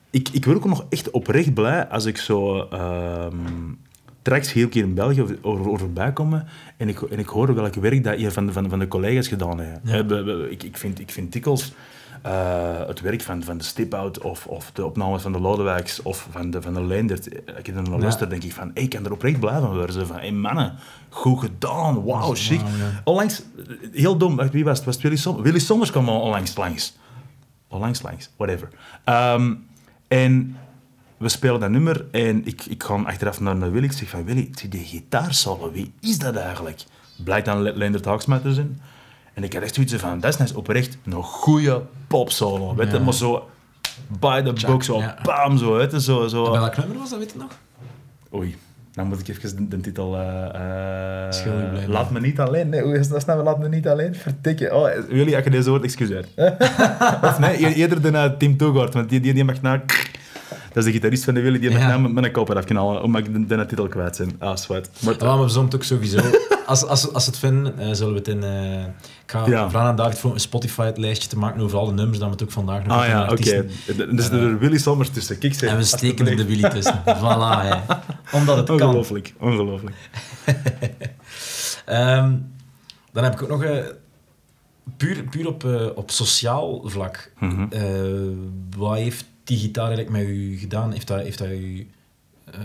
ik, 0.09 0.29
ik 0.31 0.45
word 0.45 0.57
ook 0.57 0.65
nog 0.65 0.85
echt 0.89 1.09
oprecht 1.11 1.53
blij 1.53 1.87
als 1.87 2.05
ik 2.05 2.17
zo... 2.17 2.67
ehm 2.69 3.35
tracks 4.23 4.53
hier 4.53 4.63
een 4.63 4.69
keer 4.69 4.83
in 4.83 4.93
België 4.93 5.21
over, 5.21 5.37
over, 5.41 5.79
voorbij 5.79 6.11
komen 6.13 6.47
en 6.77 6.89
ik, 6.89 7.01
en 7.01 7.19
ik 7.19 7.27
hoor 7.27 7.55
welk 7.55 7.75
werk 7.75 8.03
dat 8.03 8.19
je 8.19 8.31
van, 8.31 8.45
de- 8.45 8.51
van, 8.51 8.69
van 8.69 8.79
de 8.79 8.87
collega's 8.87 9.27
gedaan 9.27 9.59
heeft. 9.59 9.79
Ja. 9.83 10.03
Eh, 10.17 10.51
Ik, 10.51 10.63
ik, 10.63 10.77
vind, 10.77 10.99
ik 10.99 11.11
vind 11.11 11.31
dikwijls 11.33 11.73
eh, 12.21 12.87
het 12.87 13.01
werk 13.01 13.21
van, 13.21 13.43
van 13.43 13.57
de 13.57 13.63
Stip-Out 13.63 14.19
of, 14.19 14.47
of 14.47 14.71
de 14.73 14.85
opnames 14.85 15.21
van 15.21 15.31
de 15.31 15.39
Lodewijks 15.39 16.01
of 16.01 16.27
van 16.31 16.51
de, 16.51 16.61
van 16.61 16.73
de 16.73 16.83
Leendert. 16.83 17.27
eh, 17.29 17.57
Ik 17.57 17.65
heb 17.65 17.75
er 17.75 17.81
naar 17.89 17.99
luister, 17.99 18.29
denk 18.29 18.43
ik 18.43 18.53
van, 18.53 18.71
hey, 18.73 18.83
ik 18.83 18.89
kan 18.89 19.05
er 19.05 19.11
oprecht 19.11 19.39
blij 19.39 19.59
van 19.59 19.75
worden. 19.75 19.93
Zo 19.95 20.05
van, 20.05 20.15
hey, 20.15 20.31
mannen, 20.31 20.75
goed 21.09 21.39
gedaan, 21.39 22.03
wauw, 22.03 22.33
chic. 22.35 22.59
ja. 22.59 23.01
Onlangs, 23.03 23.41
eh, 23.57 23.75
heel 23.91 24.17
dom, 24.17 24.35
wacht, 24.35 24.51
wie 24.51 24.63
was 24.63 24.75
het? 24.77 24.85
Was 24.85 24.93
het 24.95 25.03
Willy 25.03 25.15
Sommers? 25.17 25.43
Willy 25.45 25.59
Sommers 25.59 25.91
kwam 25.91 26.09
onlangs 26.09 26.55
langs. 26.55 26.97
Onlangs 27.67 28.01
langs, 28.01 28.29
whatever. 28.37 28.67
Ehm, 29.03 29.53
en 30.07 30.57
we 31.17 31.29
spelen 31.29 31.59
dat 31.59 31.69
nummer 31.69 32.05
en 32.11 32.45
ik, 32.45 32.65
ik 32.65 32.83
ga 32.83 32.93
achteraf 32.95 33.39
naar, 33.39 33.55
naar 33.55 33.71
Willy. 33.71 33.85
Ik 33.85 33.91
zeg 33.91 34.09
van, 34.09 34.23
Willy, 34.25 34.49
die 34.69 34.83
gitaarsolo, 34.85 35.71
wie 35.71 35.93
is 35.99 36.19
dat 36.19 36.35
eigenlijk? 36.35 36.83
Blijkt 37.23 37.45
dan 37.45 37.61
Le- 37.61 37.71
Leendert 37.75 38.05
Haaksma 38.05 38.39
te 38.39 38.53
zijn. 38.53 38.81
En 39.33 39.43
ik 39.43 39.53
had 39.53 39.61
echt 39.63 39.73
zoiets 39.73 39.93
van, 39.93 40.19
dat 40.19 40.33
is 40.33 40.39
net 40.39 40.53
oprecht 40.53 40.97
een 41.05 41.23
goede 41.23 41.81
popsolo. 42.07 42.75
Weet 42.75 42.91
je, 42.91 42.99
maar 42.99 43.13
zo 43.13 43.49
by 44.19 44.41
the 44.41 44.65
book, 44.65 44.83
zo 44.83 45.01
bam, 45.23 45.57
zo. 45.57 45.75
Weet 45.75 45.91
je, 45.91 46.01
zo, 46.01 46.27
zo. 46.27 46.45
En 46.45 46.51
bij 46.51 46.59
welk 46.59 46.77
nummer 46.77 46.97
was 46.97 47.09
dat, 47.09 47.19
weet 47.19 47.31
je 47.31 47.37
nog? 47.37 47.51
Oei, 48.33 48.55
dan 48.93 49.07
moet 49.07 49.19
ik 49.19 49.27
even 49.27 49.55
de, 49.55 49.67
de 49.67 49.79
titel... 49.79 50.15
eh, 50.17 51.25
eh, 51.25 51.31
Schuldig 51.31 51.69
blijven. 51.69 51.91
laat 51.91 52.11
me 52.11 52.19
niet 52.19 52.39
alleen. 52.39 52.69
Nee, 52.69 52.81
hoe 52.81 52.97
is 52.97 53.07
dat 53.07 53.25
nou? 53.25 53.43
Laat 53.43 53.59
me 53.59 53.69
niet 53.69 53.87
alleen. 53.87 54.15
Vertikken. 54.15 54.75
Oh, 54.75 54.89
jullie, 55.09 55.35
als 55.35 55.43
je 55.43 55.49
deze 55.49 55.69
hoort, 55.69 55.83
excuseer. 55.83 56.25
of 57.23 57.39
nee, 57.39 57.73
eerder 57.75 58.01
de 58.01 58.11
uh, 58.11 58.25
Tim 58.25 58.57
Toegaard, 58.57 58.93
want 58.93 59.09
die, 59.09 59.19
die, 59.19 59.33
die 59.33 59.43
mag 59.43 59.61
nou... 59.61 59.79
Dat 60.73 60.77
is 60.77 60.83
de 60.83 60.91
gitarist 60.91 61.23
van 61.23 61.33
de 61.33 61.41
Willy, 61.41 61.59
die 61.59 61.69
Ja. 61.71 61.87
nou 61.87 62.01
met 62.01 62.11
mijn 62.11 62.31
kop 62.31 62.49
eraf 62.49 62.63
knallen, 62.65 63.03
omdat 63.03 63.27
ik 63.27 63.33
de, 63.49 63.55
de 63.55 63.65
titel 63.65 63.87
kwijt 63.87 64.15
zijn. 64.15 64.35
Ah, 64.39 64.55
zwart. 64.57 64.89
Maar, 64.99 65.15
maar 65.19 65.41
we 65.41 65.49
zullen 65.49 65.65
het 65.65 65.75
ook 65.75 65.83
sowieso. 65.83 66.19
Als, 66.65 66.85
als, 66.85 67.13
als 67.13 67.23
ze 67.23 67.29
het 67.29 67.39
vinden, 67.39 67.79
eh, 67.79 67.87
zullen 67.91 68.13
we 68.13 68.19
het 68.19 68.27
in. 68.27 68.43
eh, 68.43 68.81
ik 68.83 68.87
ga 69.31 69.45
Ja. 69.47 69.69
vragen 69.69 69.89
aan 69.89 69.95
David 69.95 70.19
voor 70.19 70.33
een 70.33 70.39
Spotify-lijstje 70.39 71.29
te 71.29 71.37
maken 71.37 71.61
over 71.61 71.77
alle 71.77 71.91
nummers, 71.93 72.17
dat 72.19 72.27
we 72.27 72.33
het 72.33 72.43
ook 72.43 72.51
vandaag 72.51 72.85
nog 72.85 72.97
ah 72.97 73.07
ja, 73.07 73.21
oké. 73.21 73.29
artiesten- 73.31 73.69
Dus 74.15 74.29
er 74.29 74.59
Willy 74.59 74.77
Sommers 74.77 75.09
tussen. 75.09 75.37
Kijk, 75.37 75.53
zeg, 75.53 75.69
En 75.69 75.77
we 75.77 75.83
steken 75.83 76.27
er 76.27 76.35
de 76.35 76.45
Willy 76.45 76.69
tussen. 76.69 77.01
Voilà, 77.21 77.61
hè. 77.61 77.75
Omdat 78.37 78.57
het 78.57 78.65
kan. 78.65 78.81
Ongelooflijk, 78.81 79.33
ongelooflijk. 79.39 79.95
Ehm, 81.85 82.33
dan 83.11 83.23
heb 83.23 83.33
ik 83.33 83.41
ook 83.43 83.49
nog 83.49 83.63
eh, 83.63 83.83
puur, 84.97 85.23
puur 85.23 85.47
op, 85.47 85.63
op 85.95 86.11
sociaal 86.11 86.81
vlak. 86.85 87.31
Eh, 87.69 87.81
wat 88.77 88.95
heeft 88.97 89.25
die 89.51 89.59
gitaar 89.59 89.85
eigenlijk 89.91 90.17
met 90.17 90.27
u 90.27 90.57
gedaan? 90.57 90.91
Heeft 90.91 91.07
dat, 91.07 91.21
heeft 91.21 91.37
dat 91.37 91.47
u 91.49 91.89
eh, 92.45 92.59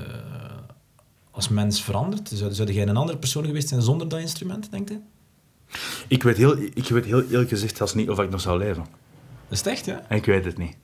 als 1.30 1.48
mens 1.48 1.82
veranderd? 1.82 2.28
Zou, 2.28 2.52
zou 2.52 2.72
jij 2.72 2.86
een 2.88 2.96
andere 2.96 3.18
persoon 3.18 3.44
geweest 3.44 3.68
zijn 3.68 3.82
zonder 3.82 4.08
dat 4.08 4.20
instrument, 4.20 4.70
denkt 4.70 4.90
u? 4.90 5.00
Ik 6.08 6.22
weet, 6.22 6.36
heel, 6.36 6.56
ik 6.74 6.88
weet 6.88 7.04
heel 7.04 7.22
eerlijk 7.22 7.48
gezegd 7.48 7.76
zelfs 7.76 7.94
niet 7.94 8.10
of 8.10 8.18
ik 8.18 8.30
nog 8.30 8.40
zou 8.40 8.58
leven. 8.58 8.82
Dat 9.48 9.50
is 9.52 9.58
het 9.58 9.66
echt, 9.66 9.84
ja? 9.84 10.10
Ik 10.10 10.24
weet 10.24 10.44
het 10.44 10.58
niet. 10.58 10.76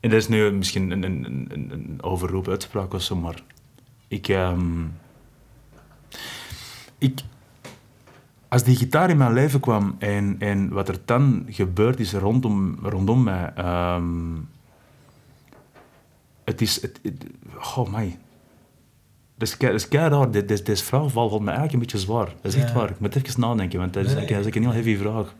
En 0.00 0.10
dat 0.10 0.18
is 0.18 0.28
nu 0.28 0.50
misschien 0.50 0.90
een, 0.90 1.02
een, 1.02 1.24
een, 1.24 1.48
een- 1.52 1.70
een 1.70 2.02
overroep 2.02 2.48
uitspraak 2.48 2.94
of 2.94 3.02
zo, 3.02 3.16
maar 3.16 3.42
ik, 4.08 4.28
ehm, 4.28 4.84
ik... 6.98 7.20
Als 8.48 8.62
die 8.64 8.76
gitaar 8.76 9.10
in 9.10 9.16
mijn 9.16 9.32
leven 9.32 9.60
kwam 9.60 9.96
en, 9.98 10.36
en 10.38 10.68
wat 10.68 10.88
er 10.88 10.98
dan 11.04 11.46
gebeurd 11.50 12.00
is 12.00 12.12
rondom, 12.12 12.78
rondom 12.82 13.22
mij... 13.22 13.52
ehm, 13.54 14.34
het 16.48 16.60
is... 16.60 16.82
Het, 16.82 17.00
het- 17.02 17.26
oh, 17.76 17.92
my. 17.92 18.18
Dat 19.36 19.48
is, 19.48 19.58
dat 19.58 19.72
is 19.74 19.88
kei 19.88 20.08
raar. 20.08 20.30
Dit- 20.30 20.48
dit- 20.48 20.66
Deze 20.66 20.84
vraag 20.84 21.10
valt 21.12 21.30
me 21.40 21.44
eigenlijk 21.46 21.72
een 21.72 21.78
beetje 21.78 21.98
zwaar. 21.98 22.26
Dat 22.26 22.52
is 22.52 22.54
echt 22.54 22.68
Ja. 22.68 22.74
waar. 22.74 22.90
Ik 22.90 23.00
moet 23.00 23.16
even 23.16 23.40
nadenken, 23.40 23.78
want 23.78 23.92
dat 23.92 24.04
is, 24.04 24.14
Nee, 24.14 24.26
dat 24.26 24.46
is 24.46 24.54
een 24.54 24.62
heel 24.62 24.72
heavy 24.72 24.96
vraag. 24.96 25.34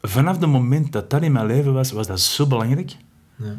Vanaf 0.00 0.38
het 0.40 0.48
moment 0.50 0.92
dat 0.92 1.10
dat 1.10 1.22
in 1.22 1.32
mijn 1.32 1.46
leven 1.46 1.72
was, 1.72 1.92
was 1.92 2.06
dat 2.06 2.20
zo 2.20 2.46
belangrijk. 2.46 2.96
ja. 3.36 3.56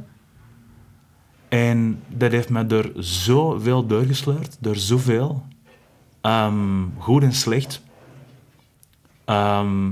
En 1.49 2.01
dat 2.07 2.31
heeft 2.31 2.49
mij 2.49 2.67
door 2.67 2.91
zoveel 2.95 3.85
doorgesleurd, 3.87 4.57
door 4.59 4.75
zoveel. 4.75 5.43
Ehm, 6.21 6.83
goed 6.97 7.23
en 7.23 7.33
slecht. 7.33 7.81
Ehm, 9.25 9.91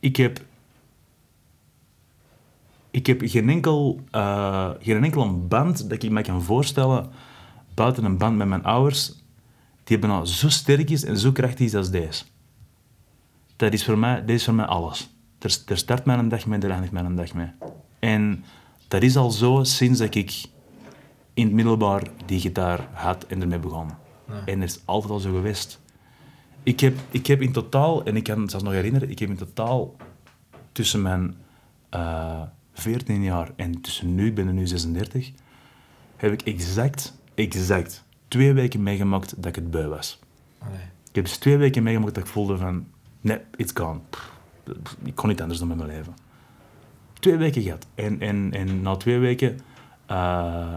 ik 0.00 0.16
heb... 0.16 0.40
Ik 2.94 3.06
heb 3.06 3.20
geen 3.24 3.48
enkel, 3.48 4.00
eh, 4.10 4.70
geen 4.80 5.04
enkel 5.04 5.46
band 5.46 5.90
dat 5.90 6.02
ik 6.02 6.10
me 6.10 6.22
kan 6.22 6.42
voorstellen, 6.42 7.10
buiten 7.74 8.04
een 8.04 8.18
band 8.18 8.36
met 8.36 8.48
mijn 8.48 8.64
ouders, 8.64 9.06
die 9.84 9.96
hebben 9.98 10.08
nou 10.08 10.26
zo 10.26 10.48
sterk 10.48 10.90
is 10.90 11.04
en 11.04 11.18
zo 11.18 11.32
krachtig 11.32 11.66
is 11.66 11.74
als 11.74 11.90
deze. 11.90 12.24
Dat 13.56 13.72
is 13.72 13.84
voor 13.84 13.98
mij, 13.98 14.24
dit 14.24 14.36
is 14.36 14.44
voor 14.44 14.54
mij 14.54 14.64
alles. 14.64 15.10
Er, 15.38 15.58
er 15.66 15.76
start 15.76 16.04
mijn 16.04 16.28
dag 16.28 16.46
mee, 16.46 16.60
er 16.60 16.70
eindigt 16.70 16.92
mijn 16.92 17.16
dag 17.16 17.34
mee. 17.34 17.50
En 17.98 18.44
dat 18.88 19.02
is 19.02 19.16
al 19.16 19.30
zo 19.30 19.64
sinds 19.64 19.98
dat 19.98 20.14
ik 20.14 20.44
in 21.32 21.44
het 21.44 21.54
middelbaar 21.54 22.02
die 22.26 22.40
gitaar 22.40 22.88
had 22.92 23.26
en 23.26 23.40
ermee 23.40 23.58
begon. 23.58 23.90
En 24.44 24.60
dat 24.60 24.68
is 24.68 24.80
altijd 24.84 25.12
al 25.12 25.18
zo 25.18 25.32
geweest. 25.32 25.80
Ik 26.62 26.80
heb, 26.80 26.98
ik 27.10 27.26
heb 27.26 27.42
in 27.42 27.52
totaal, 27.52 28.04
en 28.04 28.16
ik 28.16 28.24
kan 28.24 28.40
het 28.40 28.50
zelfs 28.50 28.64
nog 28.64 28.74
herinneren, 28.74 29.10
ik 29.10 29.18
heb 29.18 29.28
in 29.28 29.36
totaal 29.36 29.96
tussen 30.72 31.02
mijn 31.02 31.36
eh 31.88 32.42
14 32.74 33.22
jaar 33.22 33.50
en 33.56 33.80
tussen 33.80 34.14
nu, 34.14 34.26
ik 34.26 34.34
ben 34.34 34.46
er 34.46 34.52
nu 34.52 34.66
36, 34.66 35.32
heb 36.16 36.32
ik 36.32 36.42
exact, 36.42 37.14
exact 37.34 38.04
twee 38.34 38.52
weken 38.52 38.82
meegemaakt 38.82 39.34
dat 39.36 39.46
ik 39.46 39.54
het 39.54 39.70
bui 39.70 39.86
was. 39.86 40.18
Allee. 40.58 40.76
Ik 41.08 41.14
heb 41.14 41.24
dus 41.24 41.36
twee 41.36 41.56
weken 41.56 41.82
meegemaakt 41.82 42.14
dat 42.14 42.24
ik 42.24 42.30
voelde 42.30 42.56
van, 42.56 42.86
nee, 43.20 43.38
it's 43.56 43.72
gone. 43.74 43.98
Ik 45.02 45.14
kon 45.14 45.28
niet 45.28 45.40
anders 45.40 45.58
doen 45.58 45.68
met 45.68 45.76
mijn 45.76 45.88
leven. 45.88 46.14
Twee 47.12 47.36
weken 47.36 47.62
gehad. 47.62 47.86
En, 47.94 48.20
en, 48.20 48.52
en 48.52 48.82
na 48.82 48.96
twee 48.96 49.18
weken... 49.18 49.60
eh, 50.06 50.76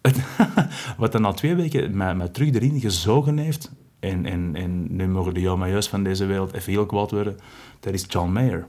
wat 0.98 1.12
dan 1.12 1.22
na 1.22 1.32
twee 1.32 1.54
weken 1.54 1.96
mij, 1.96 2.14
mij 2.14 2.28
terug 2.28 2.54
erin 2.54 2.80
gezogen 2.80 3.38
heeft... 3.38 3.70
En, 3.98 4.26
en, 4.26 4.54
en 4.54 4.96
nu 4.96 5.08
mogen 5.08 5.34
de 5.34 5.40
jou 5.40 5.58
maar 5.58 5.70
juist 5.70 5.88
van 5.88 6.02
deze 6.02 6.26
wereld 6.26 6.52
even 6.52 6.72
heel 6.72 6.86
kwaad 6.86 7.10
worden. 7.10 7.36
Dat 7.80 7.92
is 7.92 8.04
John 8.08 8.30
Mayer. 8.32 8.66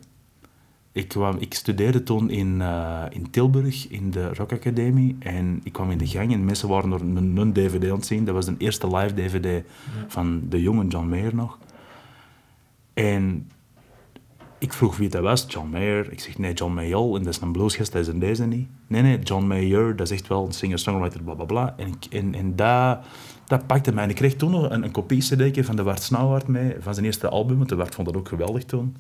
Ik, 0.92 1.08
kwam, 1.08 1.38
ik 1.40 1.54
studeerde 1.54 2.04
toen 2.04 2.30
in, 2.30 2.62
eh, 2.62 3.04
in 3.10 3.30
Tilburg, 3.30 3.88
in 3.88 4.12
de 4.12 4.34
Rock 4.34 4.52
Academie. 4.52 5.16
En 5.20 5.60
ik 5.64 5.74
kwam 5.74 5.92
in 5.92 5.98
de 5.98 6.08
gang 6.08 6.34
en 6.34 6.46
mensen 6.46 6.70
waren 6.70 6.92
er 6.92 7.02
een, 7.02 7.38
een 7.38 7.54
DVD 7.54 7.84
aan 7.90 7.96
het 7.96 8.06
zien. 8.06 8.26
Dat 8.26 8.36
was 8.36 8.46
de 8.46 8.56
eerste 8.58 8.96
live 8.96 9.14
DVD 9.14 9.64
van 10.08 10.42
de 10.50 10.62
jonge 10.62 10.88
John 10.88 11.08
Mayer 11.08 11.36
nog. 11.36 11.58
En 12.94 13.48
ik 14.60 14.74
vroeg 14.74 14.98
wie 14.98 15.10
dat 15.10 15.22
was, 15.22 15.46
John 15.48 15.70
Mayer. 15.70 16.12
Ik 16.12 16.20
zeg, 16.20 16.38
nee, 16.38 16.54
John 16.54 16.74
Mayall, 16.74 17.16
en 17.16 17.24
dat 17.24 17.34
is 17.34 17.42
een 17.42 17.52
bluesgast, 17.52 17.92
dat 17.92 18.02
is 18.02 18.08
een 18.08 18.20
deze 18.20 18.46
niet. 18.46 18.68
Nee, 18.88 19.02
nee, 19.02 19.20
John 19.20 19.46
Mayer, 19.46 19.96
dat 19.96 20.12
is 20.12 20.14
echt 20.20 20.28
wel 20.28 20.46
een 20.46 20.52
singer-songwriter, 20.52 21.24
bla 21.24 21.34
bla 21.34 21.46
bla. 21.46 21.74
En, 21.78 21.88
ik, 21.88 22.14
en, 22.14 22.36
en 22.36 22.56
dat, 22.56 23.00
dat 23.48 23.68
pakte 23.68 23.92
mij. 23.92 24.04
En 24.04 24.10
ik 24.10 24.16
kreeg 24.16 24.36
toen 24.36 24.52
nog 24.52 24.70
een, 24.70 24.84
een 24.84 24.92
kopie-cd 24.92 25.66
van 25.66 25.76
de 25.76 25.84
Wart 25.84 26.02
Snauwaard 26.02 26.48
mee, 26.48 26.76
van 26.80 26.94
zijn 26.94 27.06
eerste 27.06 27.30
album, 27.30 27.58
want 27.58 27.70
de 27.70 27.76
Wart 27.76 27.96
vond 27.96 28.08
dat 28.08 28.18
ook 28.18 28.28
geweldig 28.28 28.64
toen. 28.66 28.96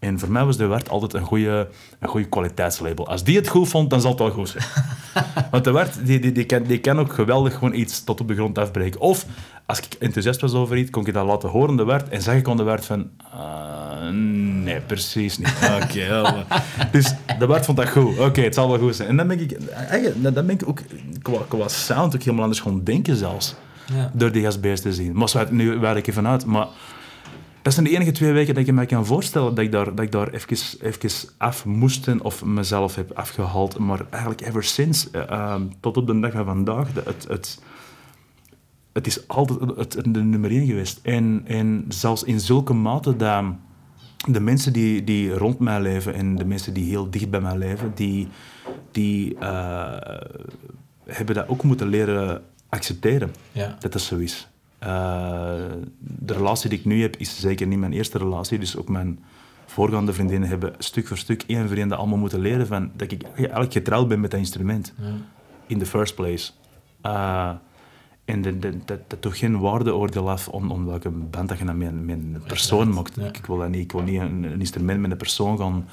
En 0.00 0.18
voor 0.18 0.30
mij 0.30 0.44
was 0.44 0.56
de 0.56 0.66
Wart 0.66 0.88
altijd 0.88 1.14
een 1.14 1.22
goede, 1.22 1.68
een 1.98 2.08
goede 2.08 2.28
kwaliteitslabel. 2.28 3.08
Als 3.08 3.24
die 3.24 3.36
het 3.36 3.48
goed 3.48 3.68
vond, 3.68 3.90
dan 3.90 4.00
zal 4.00 4.10
het 4.10 4.18
wel 4.18 4.30
goed 4.30 4.48
zijn. 4.48 4.64
Want 5.50 5.64
de 5.64 5.70
Wart, 5.70 6.06
die, 6.06 6.20
die, 6.20 6.32
die, 6.32 6.44
kan, 6.44 6.62
die 6.62 6.78
kan 6.78 6.98
ook 6.98 7.12
geweldig 7.12 7.54
gewoon 7.54 7.74
iets 7.74 8.04
tot 8.04 8.20
op 8.20 8.28
de 8.28 8.34
grond 8.34 8.58
afbreken. 8.58 9.00
Of, 9.00 9.26
als 9.66 9.78
ik 9.78 9.94
enthousiast 9.98 10.40
was 10.40 10.54
over 10.54 10.76
iets, 10.76 10.90
kon 10.90 11.06
ik 11.06 11.12
dat 11.12 11.26
laten 11.26 11.48
horen, 11.48 11.76
de 11.76 11.84
Wart, 11.84 12.08
en 12.08 12.22
zag 12.22 12.34
ik 12.34 12.48
aan 12.48 12.56
de 12.56 12.62
Wart 12.62 12.84
van... 12.84 13.10
ah, 13.32 14.08
nee, 14.62 14.80
precies 14.80 15.38
niet. 15.38 15.54
Oké, 15.82 16.44
Dus 16.92 17.14
de 17.38 17.46
Wart 17.46 17.64
vond 17.64 17.76
dat 17.76 17.88
goed. 17.88 18.18
Oké, 18.18 18.40
het 18.40 18.54
zal 18.54 18.68
wel 18.68 18.78
goed 18.78 18.96
zijn. 18.96 19.08
En 19.08 19.16
dan 19.16 19.26
ben 19.26 19.40
ik, 19.40 19.56
eigenlijk, 19.88 20.34
dan 20.34 20.46
ben 20.46 20.50
ik 20.50 20.68
ook 20.68 20.80
qua, 21.22 21.38
qua 21.48 21.68
sound 21.68 22.14
ook 22.14 22.22
helemaal 22.22 22.42
anders 22.42 22.60
gaan 22.60 22.84
denken 22.84 23.16
zelfs. 23.16 23.54
Ja. 23.94 24.10
Door 24.14 24.32
die 24.32 24.42
gastbeest 24.42 24.82
te 24.82 24.92
zien. 24.92 25.16
Maar 25.16 25.28
zo, 25.28 25.44
nu 25.50 25.78
waar 25.78 25.96
ik 25.96 26.06
even 26.06 26.26
uit. 26.26 26.44
Maar 26.44 26.66
dat 27.70 27.78
zijn 27.78 27.86
de 27.86 27.94
enige 28.00 28.10
twee 28.12 28.32
weken 28.32 28.54
dat 28.54 28.66
ik 28.66 28.72
me 28.74 28.86
kan 28.86 29.06
voorstellen 29.06 29.54
dat 29.54 29.64
ik 29.64 29.72
daar, 29.72 29.94
dat 29.94 30.04
ik 30.04 30.12
daar 30.12 30.28
even, 30.28 30.56
even 30.80 31.10
af 31.36 31.64
moesten 31.64 32.20
of 32.22 32.44
mezelf 32.44 32.94
heb 32.94 33.12
afgehaald. 33.12 33.78
Maar 33.78 34.06
eigenlijk 34.10 34.40
ever 34.40 34.64
since, 34.64 35.08
eh, 35.10 35.30
ehm, 35.30 35.62
tot 35.80 35.96
op 35.96 36.06
de 36.06 36.20
dag 36.20 36.32
van 36.32 36.44
vandaag, 36.44 36.92
de- 36.92 37.02
het, 37.04 37.26
het, 37.28 37.62
het 38.92 39.06
is 39.06 39.28
altijd 39.28 39.60
het, 39.60 39.94
het, 39.94 40.14
de 40.14 40.22
nummer 40.22 40.50
één 40.50 40.66
geweest. 40.66 41.00
En, 41.02 41.42
en 41.46 41.84
zelfs 41.88 42.22
in 42.24 42.40
zulke 42.40 42.72
mate 42.72 43.16
dat 43.16 43.44
de 44.28 44.40
mensen 44.40 44.72
die, 44.72 45.04
die 45.04 45.32
rond 45.34 45.58
mij 45.58 45.80
leven 45.80 46.14
en 46.14 46.36
de 46.36 46.44
mensen 46.44 46.74
die 46.74 46.84
heel 46.90 47.10
dicht 47.10 47.30
bij 47.30 47.40
mij 47.40 47.56
leven, 47.58 47.92
die, 47.94 48.28
die 48.90 49.38
eh, 49.38 49.94
hebben 51.06 51.34
dat 51.34 51.48
ook 51.48 51.62
moeten 51.62 51.88
leren 51.88 52.42
accepteren 52.68 53.30
Ja. 53.52 53.76
dat 53.80 53.92
dat 53.92 54.02
zo 54.02 54.16
is. 54.16 54.48
Eh, 54.80 55.54
de 55.98 56.32
relatie 56.32 56.68
die 56.70 56.78
ik 56.78 56.84
nu 56.84 57.02
heb, 57.02 57.16
is 57.16 57.40
zeker 57.40 57.66
niet 57.66 57.78
mijn 57.78 57.92
eerste 57.92 58.18
relatie. 58.18 58.58
Dus 58.58 58.76
ook 58.76 58.88
mijn 58.88 59.18
voorgaande 59.66 60.12
vriendinnen 60.12 60.48
hebben 60.48 60.72
stuk 60.78 61.06
voor 61.06 61.16
stuk, 61.18 61.44
één 61.46 61.68
voor 61.68 61.76
één, 61.76 61.92
allemaal 61.92 62.18
moeten 62.18 62.40
leren 62.40 62.66
van 62.66 62.90
dat 62.96 63.12
ik 63.12 63.22
eigenlijk 63.36 63.72
getrouwd 63.72 64.08
ben 64.08 64.20
met 64.20 64.30
dat 64.30 64.40
instrument. 64.40 64.92
Ja. 65.00 65.04
In 65.66 65.78
the 65.78 65.86
first 65.86 66.14
place. 66.14 66.50
Eh, 67.00 67.50
en 68.24 68.42
dat, 68.42 68.62
dat, 68.62 68.72
dat, 68.84 68.98
dat 69.06 69.20
toch 69.22 69.38
geen 69.38 69.60
waardeoordeel 69.60 70.30
af 70.30 70.48
om, 70.48 70.70
om 70.70 70.86
welke 70.86 71.10
band 71.10 71.48
dat 71.48 71.58
je 71.58 71.64
dan 71.64 71.78
met, 71.78 71.88
een- 71.88 72.04
met 72.04 72.16
een 72.16 72.42
persoon 72.46 72.78
Uiteraard, 72.86 73.16
maakt. 73.16 73.34
ja. 73.34 73.38
Ik 73.40 73.46
wil, 73.46 73.56
dat 73.58 73.68
niet, 73.68 73.80
ik 73.82 73.92
wil 73.92 74.02
niet 74.02 74.20
een, 74.20 74.42
een 74.42 74.60
instrument 74.60 75.00
met 75.00 75.10
een 75.10 75.16
persoon 75.16 75.58
gaan 75.58 75.88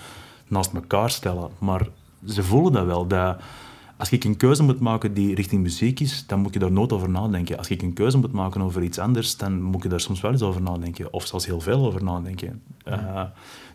naast 0.47 0.73
elkaar 0.73 1.09
stellen. 1.09 1.49
Maar 1.59 1.87
ze 2.25 2.43
voelen 2.43 2.71
dat 2.73 2.85
wel. 2.85 3.07
Dat 3.07 3.37
als 3.97 4.11
ik 4.11 4.23
een 4.23 4.37
keuze 4.37 4.63
moet 4.63 4.79
maken 4.79 5.13
die 5.13 5.35
richting 5.35 5.61
muziek 5.61 5.99
is, 5.99 6.25
dan 6.27 6.39
moet 6.39 6.53
je 6.53 6.59
daar 6.59 6.71
nooit 6.71 6.93
over 6.93 7.09
nadenken. 7.09 7.57
Als 7.57 7.69
ik 7.69 7.81
een 7.81 7.93
keuze 7.93 8.17
moet 8.17 8.31
maken 8.31 8.61
over 8.61 8.83
iets 8.83 8.99
anders, 8.99 9.37
dan 9.37 9.61
moet 9.61 9.83
je 9.83 9.89
daar 9.89 9.99
soms 9.99 10.21
wel 10.21 10.31
eens 10.31 10.41
over 10.41 10.61
nadenken. 10.61 11.13
Of 11.13 11.25
zelfs 11.25 11.45
heel 11.45 11.61
veel 11.61 11.85
over 11.85 12.03
nadenken. 12.03 12.61
Eh, 12.83 13.23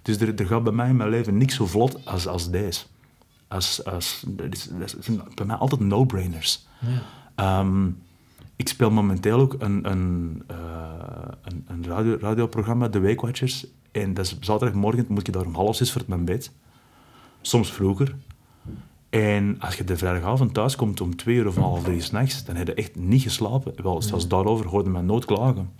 dus 0.03 0.21
er, 0.21 0.35
er 0.35 0.47
gaat 0.47 0.63
bij 0.63 0.73
mij 0.73 0.89
in 0.89 0.97
mijn 0.97 1.11
leven 1.11 1.37
niks 1.37 1.55
zo 1.55 1.67
vlot 1.67 2.07
als, 2.07 2.27
als 2.27 2.51
deze. 2.51 2.85
Als, 3.49 3.85
als, 3.85 4.25
dat, 4.27 4.55
is, 4.55 4.69
dat 4.79 4.97
zijn 5.01 5.23
bij 5.35 5.47
mij 5.47 5.57
altijd 5.57 5.81
no-brainers. 5.81 6.67
Ja. 6.79 7.03
Ehm, 7.35 7.87
ik 8.57 8.69
speel 8.69 8.91
momenteel 8.91 9.41
ook 9.41 9.55
een, 9.59 9.91
een, 9.91 10.43
eh, 10.47 10.57
een, 11.43 11.65
een 11.67 11.85
radio, 11.85 12.17
radioprogramma, 12.21 12.89
The 12.89 12.99
Weekwatchers. 12.99 13.67
En 13.91 14.15
dat 14.15 14.25
is 14.25 14.37
zaterdagmorgen 14.41 15.07
moet 15.09 15.27
je 15.27 15.33
daar 15.33 15.47
om 15.47 15.55
half 15.55 15.77
zes 15.77 15.93
voor 15.93 16.03
mijn 16.07 16.25
bed. 16.25 16.53
Soms 17.41 17.73
vroeger. 17.73 18.15
En 19.13 19.57
als 19.61 19.75
je 19.75 19.85
de 19.85 19.97
vrijdagavond 19.97 20.55
thuis 20.55 20.77
komt 20.77 21.01
om 21.01 21.17
twee 21.17 21.37
uur 21.37 21.47
of 21.47 21.57
half 21.57 21.83
drie 21.83 22.01
s'nachts, 22.01 22.45
dan 22.45 22.57
heb 22.57 22.67
je 22.67 22.75
echt 22.75 22.97
niet 22.97 23.23
geslapen. 23.23 23.73
Wel, 23.83 24.03
zelfs 24.03 24.29
daarover 24.29 24.67
hoorde 24.67 24.91
men 24.91 25.07
nooit 25.07 25.25
klagen. 25.25 25.71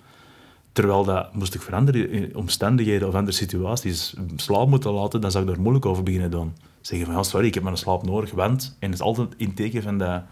Terwijl 0.73 1.05
dat 1.05 1.35
moest 1.35 1.55
ik 1.55 1.63
veranderen 1.63 2.11
in 2.11 2.37
omstandigheden 2.37 3.09
of 3.09 3.15
andere 3.15 3.37
situaties 3.37 4.15
slaap 4.37 4.69
moeten 4.69 4.93
laten, 4.93 5.21
dan 5.21 5.31
zou 5.31 5.45
ik 5.45 5.51
daar 5.51 5.61
moeilijk 5.61 5.87
over 5.87 6.03
beginnen 6.03 6.31
doen. 6.31 6.53
Zeggen 6.81 7.07
van, 7.07 7.17
ja, 7.17 7.23
sorry, 7.23 7.47
ik 7.47 7.55
heb 7.55 7.63
mijn 7.63 7.77
slaap 7.77 8.03
nodig, 8.03 8.31
want... 8.31 8.77
En 8.79 8.91
het 8.91 8.99
is 8.99 9.05
altijd 9.05 9.29
in 9.37 9.55
teken 9.55 9.83
van 9.83 9.99
dat, 9.99 10.23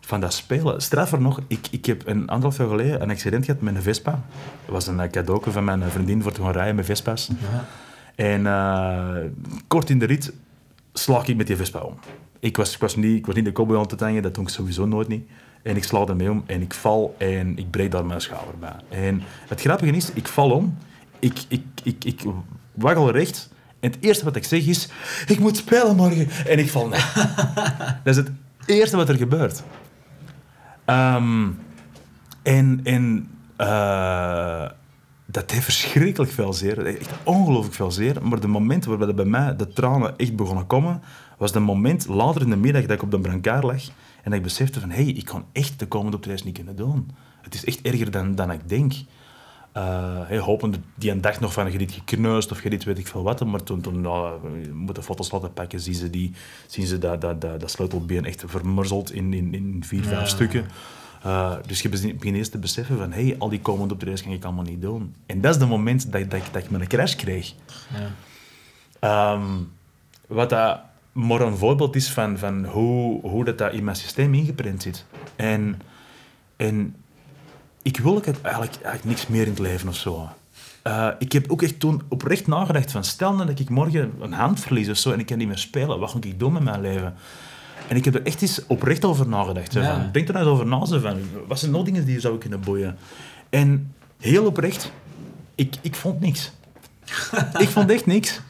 van 0.00 0.20
dat 0.20 0.34
spelen. 0.34 0.82
Straffer 0.82 1.20
nog, 1.20 1.40
ik, 1.46 1.68
ik 1.70 1.86
heb 1.86 2.06
een 2.06 2.28
anderhalf 2.28 2.56
jaar 2.56 2.68
geleden 2.68 3.02
een 3.02 3.10
accident 3.10 3.44
gehad 3.44 3.60
met 3.60 3.74
een 3.74 3.82
Vespa. 3.82 4.22
Dat 4.64 4.74
was 4.74 4.86
een 4.86 5.10
cadeau 5.10 5.50
van 5.50 5.64
mijn 5.64 5.82
vriendin 5.82 6.22
voor 6.22 6.32
te 6.32 6.42
gaan 6.42 6.52
rijden 6.52 6.74
met 6.74 6.84
Vespa's. 6.84 7.28
Ja. 7.28 7.64
En 8.14 8.46
eh, 8.46 9.30
kort 9.66 9.90
in 9.90 9.98
de 9.98 10.04
rit 10.04 10.32
sla 10.92 11.26
ik 11.26 11.36
met 11.36 11.46
die 11.46 11.56
Vespa 11.56 11.80
om. 11.80 11.98
Ik 12.40 12.56
was, 12.56 12.74
ik 12.74 12.80
was, 12.80 12.96
niet, 12.96 13.18
ik 13.18 13.26
was 13.26 13.34
niet 13.34 13.44
de 13.44 13.52
cowboy 13.52 13.76
aan 13.76 13.86
het 13.88 14.00
hangen, 14.00 14.22
dat 14.22 14.34
doe 14.34 14.44
ik 14.44 14.50
sowieso 14.50 14.86
nooit 14.86 15.08
niet. 15.08 15.28
En 15.62 15.76
ik 15.76 15.84
sla 15.84 16.06
ermee 16.06 16.30
om 16.30 16.42
en 16.46 16.62
ik 16.62 16.74
val 16.74 17.14
en 17.18 17.58
ik 17.58 17.70
breek 17.70 17.90
daar 17.90 18.06
mijn 18.06 18.20
schouder 18.20 18.58
bij. 18.58 18.76
En 18.88 19.22
het 19.48 19.60
grappige 19.60 19.92
is, 19.92 20.12
ik 20.12 20.28
val 20.28 20.50
om, 20.50 20.78
ik, 21.18 21.38
ik, 21.48 21.64
ik, 21.82 22.04
ik 22.04 22.20
waggel 22.72 23.10
recht 23.10 23.50
en 23.80 23.90
het 23.90 24.04
eerste 24.04 24.24
wat 24.24 24.36
ik 24.36 24.44
zeg 24.44 24.66
is, 24.66 24.88
ik 25.26 25.38
moet 25.38 25.56
spelen 25.56 25.96
morgen. 25.96 26.28
En 26.46 26.58
ik 26.58 26.70
val 26.70 26.88
dat 28.04 28.04
is 28.04 28.16
het 28.16 28.30
eerste 28.66 28.96
wat 28.96 29.08
er 29.08 29.16
gebeurt. 29.16 29.62
Ehm, 30.84 31.48
en 32.42 32.80
en 32.84 33.30
eh, 33.56 34.70
dat 35.32 35.48
deed 35.48 35.64
verschrikkelijk 35.64 36.32
veel 36.32 36.52
zeer. 36.52 36.86
Echt 36.86 37.10
ongelooflijk 37.22 37.74
veel 37.74 37.90
zeer. 37.90 38.26
Maar 38.26 38.40
de 38.40 38.46
moment 38.46 38.84
waarbij 38.84 39.14
bij 39.14 39.24
mij 39.24 39.56
de 39.56 39.68
tranen 39.68 40.16
echt 40.16 40.36
begonnen 40.36 40.66
komen, 40.66 41.02
was 41.38 41.52
de 41.52 41.60
moment 41.60 42.08
later 42.08 42.42
in 42.42 42.50
de 42.50 42.56
middag 42.56 42.82
dat 42.82 42.90
ik 42.90 43.02
op 43.02 43.10
de 43.10 43.20
brancard 43.20 43.62
lag 43.62 43.86
en 44.22 44.30
dat 44.30 44.32
ik 44.32 44.42
besefte 44.42 44.80
van, 44.80 44.90
hé, 44.90 45.02
hey, 45.02 45.12
ik 45.12 45.24
kan 45.24 45.44
echt 45.52 45.78
de 45.78 45.86
komende 45.86 46.16
optredens 46.16 46.44
niet 46.44 46.54
kunnen 46.54 46.76
doen. 46.76 47.10
Het 47.40 47.54
is 47.54 47.64
echt 47.64 47.80
erger 47.80 48.10
dan, 48.10 48.34
dan 48.34 48.50
ik 48.50 48.68
denk. 48.68 48.92
Eh 49.72 50.20
hey, 50.22 50.38
hopende 50.38 50.78
die 50.94 51.10
een 51.10 51.20
dag 51.20 51.40
nog 51.40 51.52
van, 51.52 51.72
je 51.72 51.78
dit 51.78 51.92
gekneusd 51.92 52.50
of 52.50 52.62
je 52.62 52.70
dit 52.70 52.84
weet 52.84 52.98
ik 52.98 53.06
veel 53.06 53.22
wat. 53.22 53.44
Maar 53.44 53.62
toen, 53.62 53.80
toen 53.80 54.00
nou, 54.00 54.40
je 54.62 54.72
moet 54.72 54.94
de 54.94 55.02
foto's 55.02 55.30
laten 55.30 55.52
pakken, 55.52 55.80
zien 55.80 55.94
ze, 55.94 56.10
die, 56.10 56.32
zien 56.66 56.86
ze 56.86 56.98
dat, 56.98 57.20
dat, 57.20 57.40
dat, 57.40 57.60
dat 57.60 57.70
sleutelbeen 57.70 58.24
echt 58.24 58.44
vermorzeld 58.46 59.12
in, 59.12 59.32
in, 59.32 59.54
in 59.54 59.82
vier, 59.84 60.04
vijf 60.04 60.28
stukken. 60.28 60.66
Uh, 61.26 61.52
dus 61.66 61.82
je 61.82 61.88
begint 61.88 62.22
eerst 62.36 62.50
te 62.50 62.58
beseffen 62.58 62.98
van, 62.98 63.12
hey, 63.12 63.34
al 63.38 63.48
die 63.48 63.60
komende 63.60 63.94
optredens 63.94 64.22
kan 64.22 64.32
ik 64.32 64.44
allemaal 64.44 64.64
niet 64.64 64.80
doen. 64.80 65.14
En 65.26 65.40
dat 65.40 65.54
is 65.54 65.60
het 65.60 65.68
moment 65.70 66.12
dat, 66.12 66.30
dat, 66.30 66.40
ik- 66.40 66.52
dat 66.52 66.62
ik 66.64 66.70
mijn 66.70 66.86
crash 66.86 67.14
kreeg. 67.14 67.52
Ja. 67.94 68.10
Ehm, 69.00 69.42
wat 70.26 70.50
dat 70.50 70.80
maar 71.12 71.40
een 71.40 71.56
voorbeeld 71.56 71.96
is 71.96 72.10
van, 72.10 72.38
van 72.38 72.64
hoe, 72.64 73.20
hoe 73.20 73.44
dat, 73.44 73.58
dat 73.58 73.72
in 73.72 73.84
mijn 73.84 73.96
systeem 73.96 74.34
ingeprent 74.34 74.82
zit. 74.82 75.04
En, 75.36 75.80
en 76.56 76.96
ik 77.82 77.96
wil 77.98 78.12
eigenlijk, 78.22 78.42
eigenlijk 78.74 79.04
niks 79.04 79.26
meer 79.26 79.42
in 79.42 79.48
het 79.50 79.58
leven 79.58 79.88
of 79.88 79.96
zo. 79.96 80.28
Eh, 80.82 81.08
ik 81.18 81.32
heb 81.32 81.50
ook 81.50 81.62
echt 81.62 81.80
toen 81.80 82.02
oprecht 82.08 82.46
nagedacht 82.46 82.90
van, 82.90 83.04
stel 83.04 83.34
nou 83.34 83.46
dat 83.46 83.58
ik 83.58 83.68
morgen 83.68 84.12
een 84.20 84.32
hand 84.32 84.60
verlies 84.60 84.88
of 84.88 84.96
zo 84.96 85.12
en 85.12 85.18
ik 85.20 85.26
kan 85.26 85.38
niet 85.38 85.48
meer 85.48 85.58
spelen, 85.58 85.98
wat 85.98 86.14
moet 86.14 86.24
ik 86.24 86.38
doen 86.38 86.52
met 86.52 86.62
mijn 86.62 86.80
leven? 86.80 87.14
En 87.88 87.96
ik 87.96 88.04
heb 88.04 88.14
er 88.14 88.22
echt 88.22 88.42
eens 88.42 88.66
oprecht 88.66 89.04
over 89.04 89.28
nagedacht. 89.28 89.72
Ja. 89.72 89.94
van, 89.94 90.08
denk 90.12 90.28
er 90.28 90.34
nou 90.34 90.46
eens 90.46 90.54
over 90.54 90.66
na. 90.66 91.00
Van, 91.00 91.18
wat 91.46 91.58
zijn 91.58 91.70
nog 91.70 91.84
dingen 91.84 92.04
die 92.04 92.14
je 92.14 92.20
zou 92.20 92.38
kunnen 92.38 92.60
boeien? 92.60 92.96
En 93.50 93.94
heel 94.18 94.46
oprecht, 94.46 94.92
ik, 95.54 95.74
ik 95.80 95.94
vond 95.94 96.20
niks. 96.20 96.52
ik 97.58 97.68
vond 97.68 97.90
echt 97.90 98.06
niks. 98.06 98.40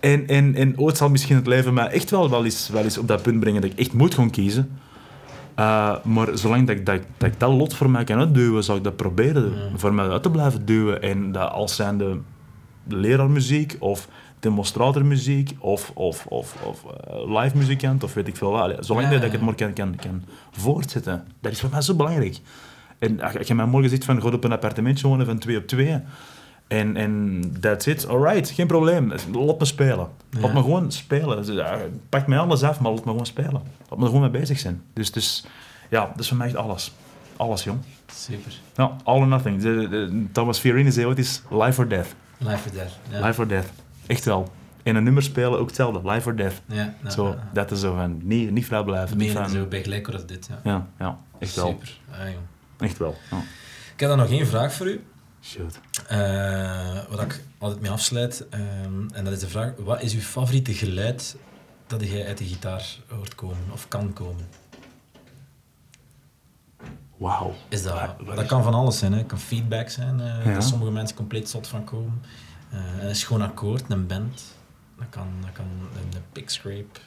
En, 0.00 0.26
en, 0.26 0.54
en 0.54 0.78
ooit 0.78 0.96
zal 0.96 1.08
misschien 1.08 1.36
het 1.36 1.46
leven 1.46 1.74
mij 1.74 1.86
echt 1.86 2.10
wel, 2.10 2.30
wel, 2.30 2.44
eens, 2.44 2.68
wel 2.68 2.84
eens 2.84 2.98
op 2.98 3.08
dat 3.08 3.22
punt 3.22 3.40
brengen 3.40 3.60
dat 3.60 3.70
ik 3.70 3.78
echt 3.78 3.92
moet 3.92 4.14
gaan 4.14 4.30
kiezen. 4.30 4.78
Uh, 5.58 6.04
maar 6.04 6.38
zolang 6.38 6.66
dat 6.66 6.76
ik 6.76 6.86
dat, 6.86 7.00
dat 7.16 7.28
ik 7.28 7.40
dat 7.40 7.52
lot 7.52 7.74
voor 7.74 7.90
mij 7.90 8.04
kan 8.04 8.18
uitduwen, 8.18 8.64
zou 8.64 8.78
ik 8.78 8.84
dat 8.84 8.96
proberen 8.96 9.52
voor 9.76 9.94
mij 9.94 10.08
uit 10.08 10.22
te 10.22 10.30
blijven 10.30 10.66
duwen. 10.66 11.02
En 11.02 11.32
dat 11.32 11.50
als 11.50 11.76
zijnde 11.76 12.18
leraarmuziek 12.88 13.76
of 13.78 14.08
demonstratormuziek 14.40 15.56
of, 15.58 15.90
of, 15.94 16.26
of, 16.26 16.54
of 16.64 16.84
uh, 16.84 17.40
live 17.40 17.56
muzikant 17.56 18.04
of 18.04 18.14
weet 18.14 18.28
ik 18.28 18.36
veel 18.36 18.50
wat. 18.50 18.86
Zolang 18.86 19.08
dat 19.08 19.22
ik 19.22 19.32
het 19.32 19.40
maar 19.40 19.54
kan, 19.54 19.72
kan, 19.72 19.96
kan 19.96 20.22
voortzetten. 20.50 21.26
Dat 21.40 21.52
is 21.52 21.60
voor 21.60 21.70
mij 21.70 21.80
zo 21.80 21.94
belangrijk. 21.94 22.38
En 22.98 23.20
als 23.20 23.46
je 23.46 23.54
mij 23.54 23.66
morgen 23.66 23.90
zegt 23.90 24.04
van, 24.04 24.22
ga 24.22 24.28
op 24.28 24.44
een 24.44 24.52
appartementje 24.52 25.08
wonen 25.08 25.26
van 25.26 25.38
twee 25.38 25.56
op 25.56 25.66
twee... 25.66 26.00
En, 26.68 26.96
en 26.96 27.42
that's 27.60 27.86
it, 27.86 28.08
alright, 28.08 28.50
geen 28.50 28.66
probleem. 28.66 29.12
Laat 29.32 29.58
me 29.58 29.64
spelen. 29.64 30.08
Laat 30.40 30.52
me 30.52 30.60
gewoon 30.60 30.92
spelen. 30.92 31.36
Dus, 31.36 31.56
ja, 31.56 31.78
Pak 32.08 32.26
mij 32.26 32.38
alles 32.38 32.62
af, 32.62 32.80
maar 32.80 32.92
laat 32.92 33.04
me 33.04 33.10
gewoon 33.10 33.26
spelen. 33.26 33.62
Laat 33.88 33.98
me 33.98 34.04
er 34.04 34.06
gewoon 34.06 34.20
mee 34.20 34.40
bezig 34.40 34.58
zijn. 34.58 34.82
Dus, 34.92 35.12
dus 35.12 35.44
ja, 35.88 36.06
dat 36.06 36.18
is 36.18 36.28
voor 36.28 36.36
mij 36.36 36.46
echt 36.46 36.56
alles. 36.56 36.92
Alles, 37.36 37.64
jong. 37.64 37.78
Super. 38.14 38.52
Ja, 38.76 38.96
all 39.04 39.18
or 39.18 39.26
nothing. 39.26 39.62
De, 39.62 39.88
de, 39.88 40.24
Thomas 40.32 40.58
Fiorini 40.58 40.90
zei 40.90 41.06
ooit 41.06 41.18
eens 41.18 41.42
life 41.50 41.80
or 41.80 41.88
death. 41.88 42.14
Live 42.38 42.68
or 42.68 42.74
death. 42.74 42.92
Ja. 43.10 43.26
Life 43.26 43.40
or 43.40 43.48
death. 43.48 43.68
Echt 44.08 44.24
wel. 44.24 44.48
En 44.82 44.96
een 44.96 45.02
nummer 45.04 45.22
spelen 45.22 45.58
ook 45.58 45.66
hetzelfde. 45.66 46.10
Life 46.10 46.28
or 46.28 46.36
death. 46.36 46.60
Ja, 46.66 46.94
ja, 47.02 47.10
zo, 47.10 47.28
ja, 47.28 47.48
dat 47.52 47.70
is 47.70 47.80
zo 47.80 47.94
van, 47.94 48.20
niet, 48.22 48.50
niet 48.50 48.66
vrij 48.66 48.82
blijven. 48.84 49.32
Van, 49.32 49.48
zo 49.50 49.66
bij 49.66 49.82
gelijk 49.82 50.08
als 50.08 50.26
dit. 50.26 50.48
Ja. 50.48 50.60
ja, 50.64 50.86
ja, 50.98 51.18
echt 51.38 51.54
wel. 51.54 51.66
Super. 51.66 51.98
Ah. 52.10 52.18
Echt 52.78 52.98
wel. 52.98 53.16
Ja. 53.30 53.36
Ik 53.94 54.00
heb 54.00 54.08
dan 54.08 54.18
nog 54.18 54.30
één 54.30 54.46
vraag 54.46 54.72
voor 54.72 54.86
u. 54.86 55.04
Shoot. 55.42 55.80
Eh, 56.06 56.18
waar 57.08 57.20
ik 57.24 57.42
altijd 57.58 57.80
mee 57.80 57.90
afsluit. 57.90 58.46
ehm, 58.50 59.08
en 59.12 59.24
dat 59.24 59.32
is 59.32 59.38
de 59.40 59.48
vraag: 59.48 59.72
wat 59.78 60.02
is 60.02 60.14
uw 60.14 60.20
favoriete 60.20 60.74
geluid 60.74 61.36
dat 61.86 62.10
jij 62.10 62.26
uit 62.26 62.38
de 62.38 62.44
gitaar 62.44 62.86
hoort 63.08 63.34
komen 63.34 63.64
of 63.72 63.88
kan 63.88 64.12
komen? 64.12 64.46
Wauw. 67.16 67.54
Is 67.68 67.82
dat, 67.82 68.14
dat 68.34 68.46
kan 68.46 68.62
van 68.62 68.74
alles 68.74 68.98
zijn. 68.98 69.12
Hè. 69.12 69.18
Het 69.18 69.26
kan 69.26 69.38
feedback 69.38 69.88
zijn, 69.88 70.18
Ja. 70.44 70.52
dat 70.54 70.64
sommige 70.64 70.90
mensen 70.90 71.16
compleet 71.16 71.48
zot 71.48 71.66
van 71.66 71.84
komen. 71.84 72.22
Eh, 72.70 72.78
een 73.08 73.16
schoon 73.16 73.42
akkoord, 73.42 73.82
een 73.88 74.06
band. 74.06 74.42
Dat 74.98 75.06
kan, 75.10 75.26
dat 75.40 75.50
kan 75.52 75.64
een, 75.64 76.00
een 76.16 76.22
pick 76.32 76.50
scrape. 76.50 77.00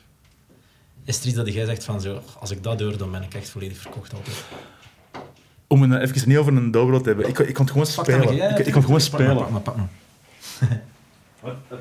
Is 1.04 1.20
er 1.20 1.26
iets 1.28 1.36
dat 1.36 1.54
jij 1.54 1.66
zegt 1.66 1.84
van 1.84 2.02
zo, 2.02 2.22
als 2.40 2.52
ik 2.52 2.64
dat 2.64 2.80
hoor, 2.80 2.98
dan 2.98 3.12
ben 3.12 3.24
ik 3.24 3.34
echt 3.34 3.50
volledig 3.50 3.78
verkocht 3.78 4.14
altijd. 4.14 4.44
Om 5.68 5.82
het 5.92 6.02
even 6.16 6.30
niet 6.30 6.38
over 6.38 6.56
een 6.56 6.72
dobro 6.72 7.02
te 7.02 7.08
hebben. 7.08 7.28
Ik, 7.28 7.40
ik 7.40 7.54
kon 7.54 7.66
het 7.66 7.74
gewoon 7.74 7.88
Pak 7.96 8.06
spelen. 8.06 8.36
ja, 8.36 8.50
ik, 8.58 8.66
ik 8.66 8.74
kon 8.74 8.82
gewoon 8.84 9.00
pak 9.00 9.12
maar, 9.12 9.22
spelen. 9.22 9.36
Pak 9.36 9.50
maar, 9.50 9.62
pak 9.62 9.76
maar. 9.76 9.90
Wat- 11.40 11.56
wat- 11.68 11.80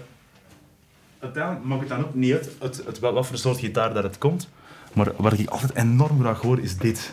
Uiteindelijk 1.18 1.64
maakt 1.64 1.80
het 1.80 1.88
dan 1.88 2.00
ook 2.04 2.14
niet 2.14 2.32
uit, 2.32 2.50
uit, 2.58 2.86
uit 2.86 2.98
wel- 2.98 3.12
wat 3.12 3.26
voor 3.26 3.38
soort 3.38 3.58
gitaar 3.58 3.94
dat 3.94 4.02
het 4.02 4.18
komt. 4.18 4.48
Maar 4.92 5.12
wat 5.16 5.38
ik 5.38 5.48
altijd 5.48 5.74
enorm 5.74 6.20
graag 6.20 6.40
hoor, 6.40 6.60
is 6.60 6.76
dit. 6.76 7.12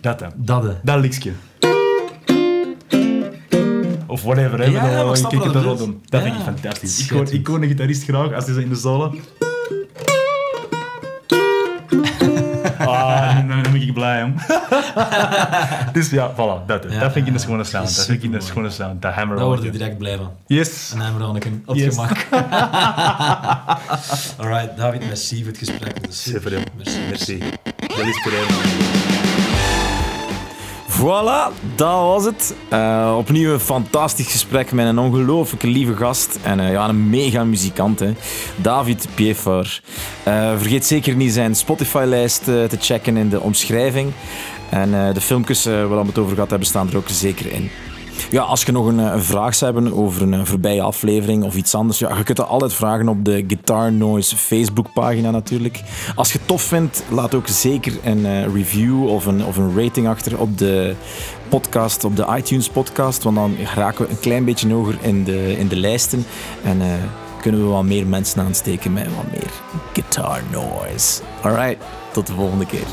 Dat 0.00 0.18
dan. 0.18 0.32
Dat, 0.36 0.62
hè. 0.62 0.72
Dat 0.82 1.00
liksje. 1.00 1.32
Of 4.06 4.22
whatever, 4.22 4.58
hè. 4.58 4.64
Ja, 4.64 5.04
maar 5.04 5.18
ik 5.18 5.42
het 5.42 5.78
doen. 5.78 6.02
Dat 6.08 6.22
vind 6.22 6.34
ik 6.34 6.42
fantastisch. 6.42 7.00
Ik 7.04 7.10
hoor, 7.10 7.32
ik 7.32 7.46
hoor 7.46 7.62
een 7.62 7.68
gitarist 7.68 8.04
graag 8.04 8.32
als 8.32 8.44
hij 8.44 8.54
zo 8.54 8.60
in 8.60 8.68
de 8.68 8.74
solo... 8.74 9.14
Ah, 12.78 13.36
dan, 13.36 13.48
dan 13.62 13.72
ben 13.72 13.82
ik 13.82 13.94
blij, 13.94 14.20
jong. 14.20 14.42
dus 15.92 16.10
ja, 16.10 16.32
voilà, 16.32 16.66
dat, 16.66 16.86
Ja, 16.90 17.00
dat 17.00 17.12
vind 17.12 17.26
ik 17.26 17.34
een 17.34 17.40
schone 17.40 17.64
sound. 17.64 17.96
Dat 17.96 18.06
vind 18.06 18.22
ik 18.22 18.32
een 18.32 18.42
schone 18.42 18.70
sound. 18.70 19.02
Dat 19.02 19.12
hammer 19.12 19.36
Daar 19.36 19.46
word 19.46 19.62
je 19.62 19.70
direct 19.70 19.98
blij 19.98 20.16
van. 20.16 20.30
Yes. 20.46 20.90
Een 20.94 21.00
Hammeronneken, 21.00 21.62
op 21.66 21.76
Yes. 21.76 21.94
gemak. 21.94 22.26
Alright, 24.40 24.76
David, 24.76 25.06
merci 25.06 25.36
voor 25.38 25.46
het 25.46 25.58
gesprek. 25.58 25.96
Super. 26.08 26.52
Merci. 26.76 26.98
Merci. 27.08 27.38
Dat 27.86 27.98
is 27.98 28.06
inspirerend. 28.06 29.05
Voilà, 31.00 31.52
dat 31.74 32.00
was 32.00 32.24
het. 32.24 32.54
Eh, 32.68 33.14
opnieuw 33.18 33.52
een 33.52 33.60
fantastisch 33.60 34.30
gesprek 34.30 34.72
met 34.72 34.86
een 34.86 34.98
ongelooflijke 34.98 35.66
lieve 35.66 35.96
gast. 35.96 36.38
En 36.42 36.60
eh, 36.60 36.72
ja, 36.72 36.88
een 36.88 37.10
mega 37.10 37.44
muzikant, 37.44 38.00
hè. 38.00 38.12
David 38.56 39.08
Pieffer. 39.14 39.82
Eh, 40.22 40.52
vergeet 40.56 40.84
zeker 40.84 41.14
niet 41.14 41.32
zijn 41.32 41.54
Spotify-lijst 41.54 42.44
te 42.44 42.76
checken 42.80 43.16
in 43.16 43.28
de 43.28 43.40
omschrijving. 43.40 44.12
En 44.70 45.14
de 45.14 45.20
filmpjes 45.20 45.64
waar 45.64 45.88
we 45.88 46.06
het 46.06 46.18
over 46.18 46.34
gehad 46.34 46.50
hebben, 46.50 46.68
staan 46.68 46.88
er 46.90 46.96
ook 46.96 47.08
zeker 47.08 47.52
in. 47.52 47.70
Ja, 48.30 48.42
als 48.42 48.62
je 48.62 48.72
nog 48.72 48.86
een, 48.86 49.00
eh, 49.00 49.12
een 49.12 49.22
vraag 49.22 49.54
zou 49.54 49.72
hebben 49.72 49.94
over 49.94 50.22
een 50.22 50.34
eh, 50.34 50.40
voorbije 50.44 50.82
aflevering 50.82 51.44
of 51.44 51.54
iets 51.54 51.74
anders, 51.74 51.98
ja, 51.98 52.16
je 52.16 52.22
kunt 52.22 52.36
dat 52.36 52.48
altijd 52.48 52.74
vragen 52.74 53.08
op 53.08 53.24
de 53.24 53.44
Guitar 53.46 53.92
Noise 53.92 54.36
Facebookpagina 54.36 55.30
natuurlijk. 55.30 55.82
Als 56.14 56.32
je 56.32 56.38
het 56.38 56.46
tof 56.46 56.62
vindt, 56.62 57.02
laat 57.10 57.34
ook 57.34 57.48
zeker 57.48 57.92
een 58.04 58.26
eh, 58.26 58.54
review 58.54 59.06
of 59.08 59.26
een, 59.26 59.44
of 59.44 59.56
een 59.56 59.82
rating 59.82 60.08
achter 60.08 60.40
op 60.40 60.58
de 60.58 60.94
podcast, 61.48 62.04
op 62.04 62.16
de 62.16 62.26
iTunes 62.36 62.68
podcast, 62.68 63.22
want 63.22 63.36
dan 63.36 63.56
raken 63.74 64.04
we 64.04 64.10
een 64.10 64.20
klein 64.20 64.44
beetje 64.44 64.72
hoger 64.72 64.98
in 65.00 65.24
de, 65.24 65.58
in 65.58 65.68
de 65.68 65.76
lijsten 65.76 66.24
en 66.62 66.80
kunnen 67.40 67.60
we 67.60 67.66
wat 67.66 67.84
meer 67.84 68.06
mensen 68.06 68.42
aansteken 68.42 68.92
met 68.92 69.06
wat 69.16 69.32
meer 69.32 69.50
Guitar 69.92 70.40
Noise. 70.50 71.22
Alright, 71.42 71.84
tot 72.12 72.26
de 72.26 72.32
volgende 72.32 72.66
keer. 72.66 72.86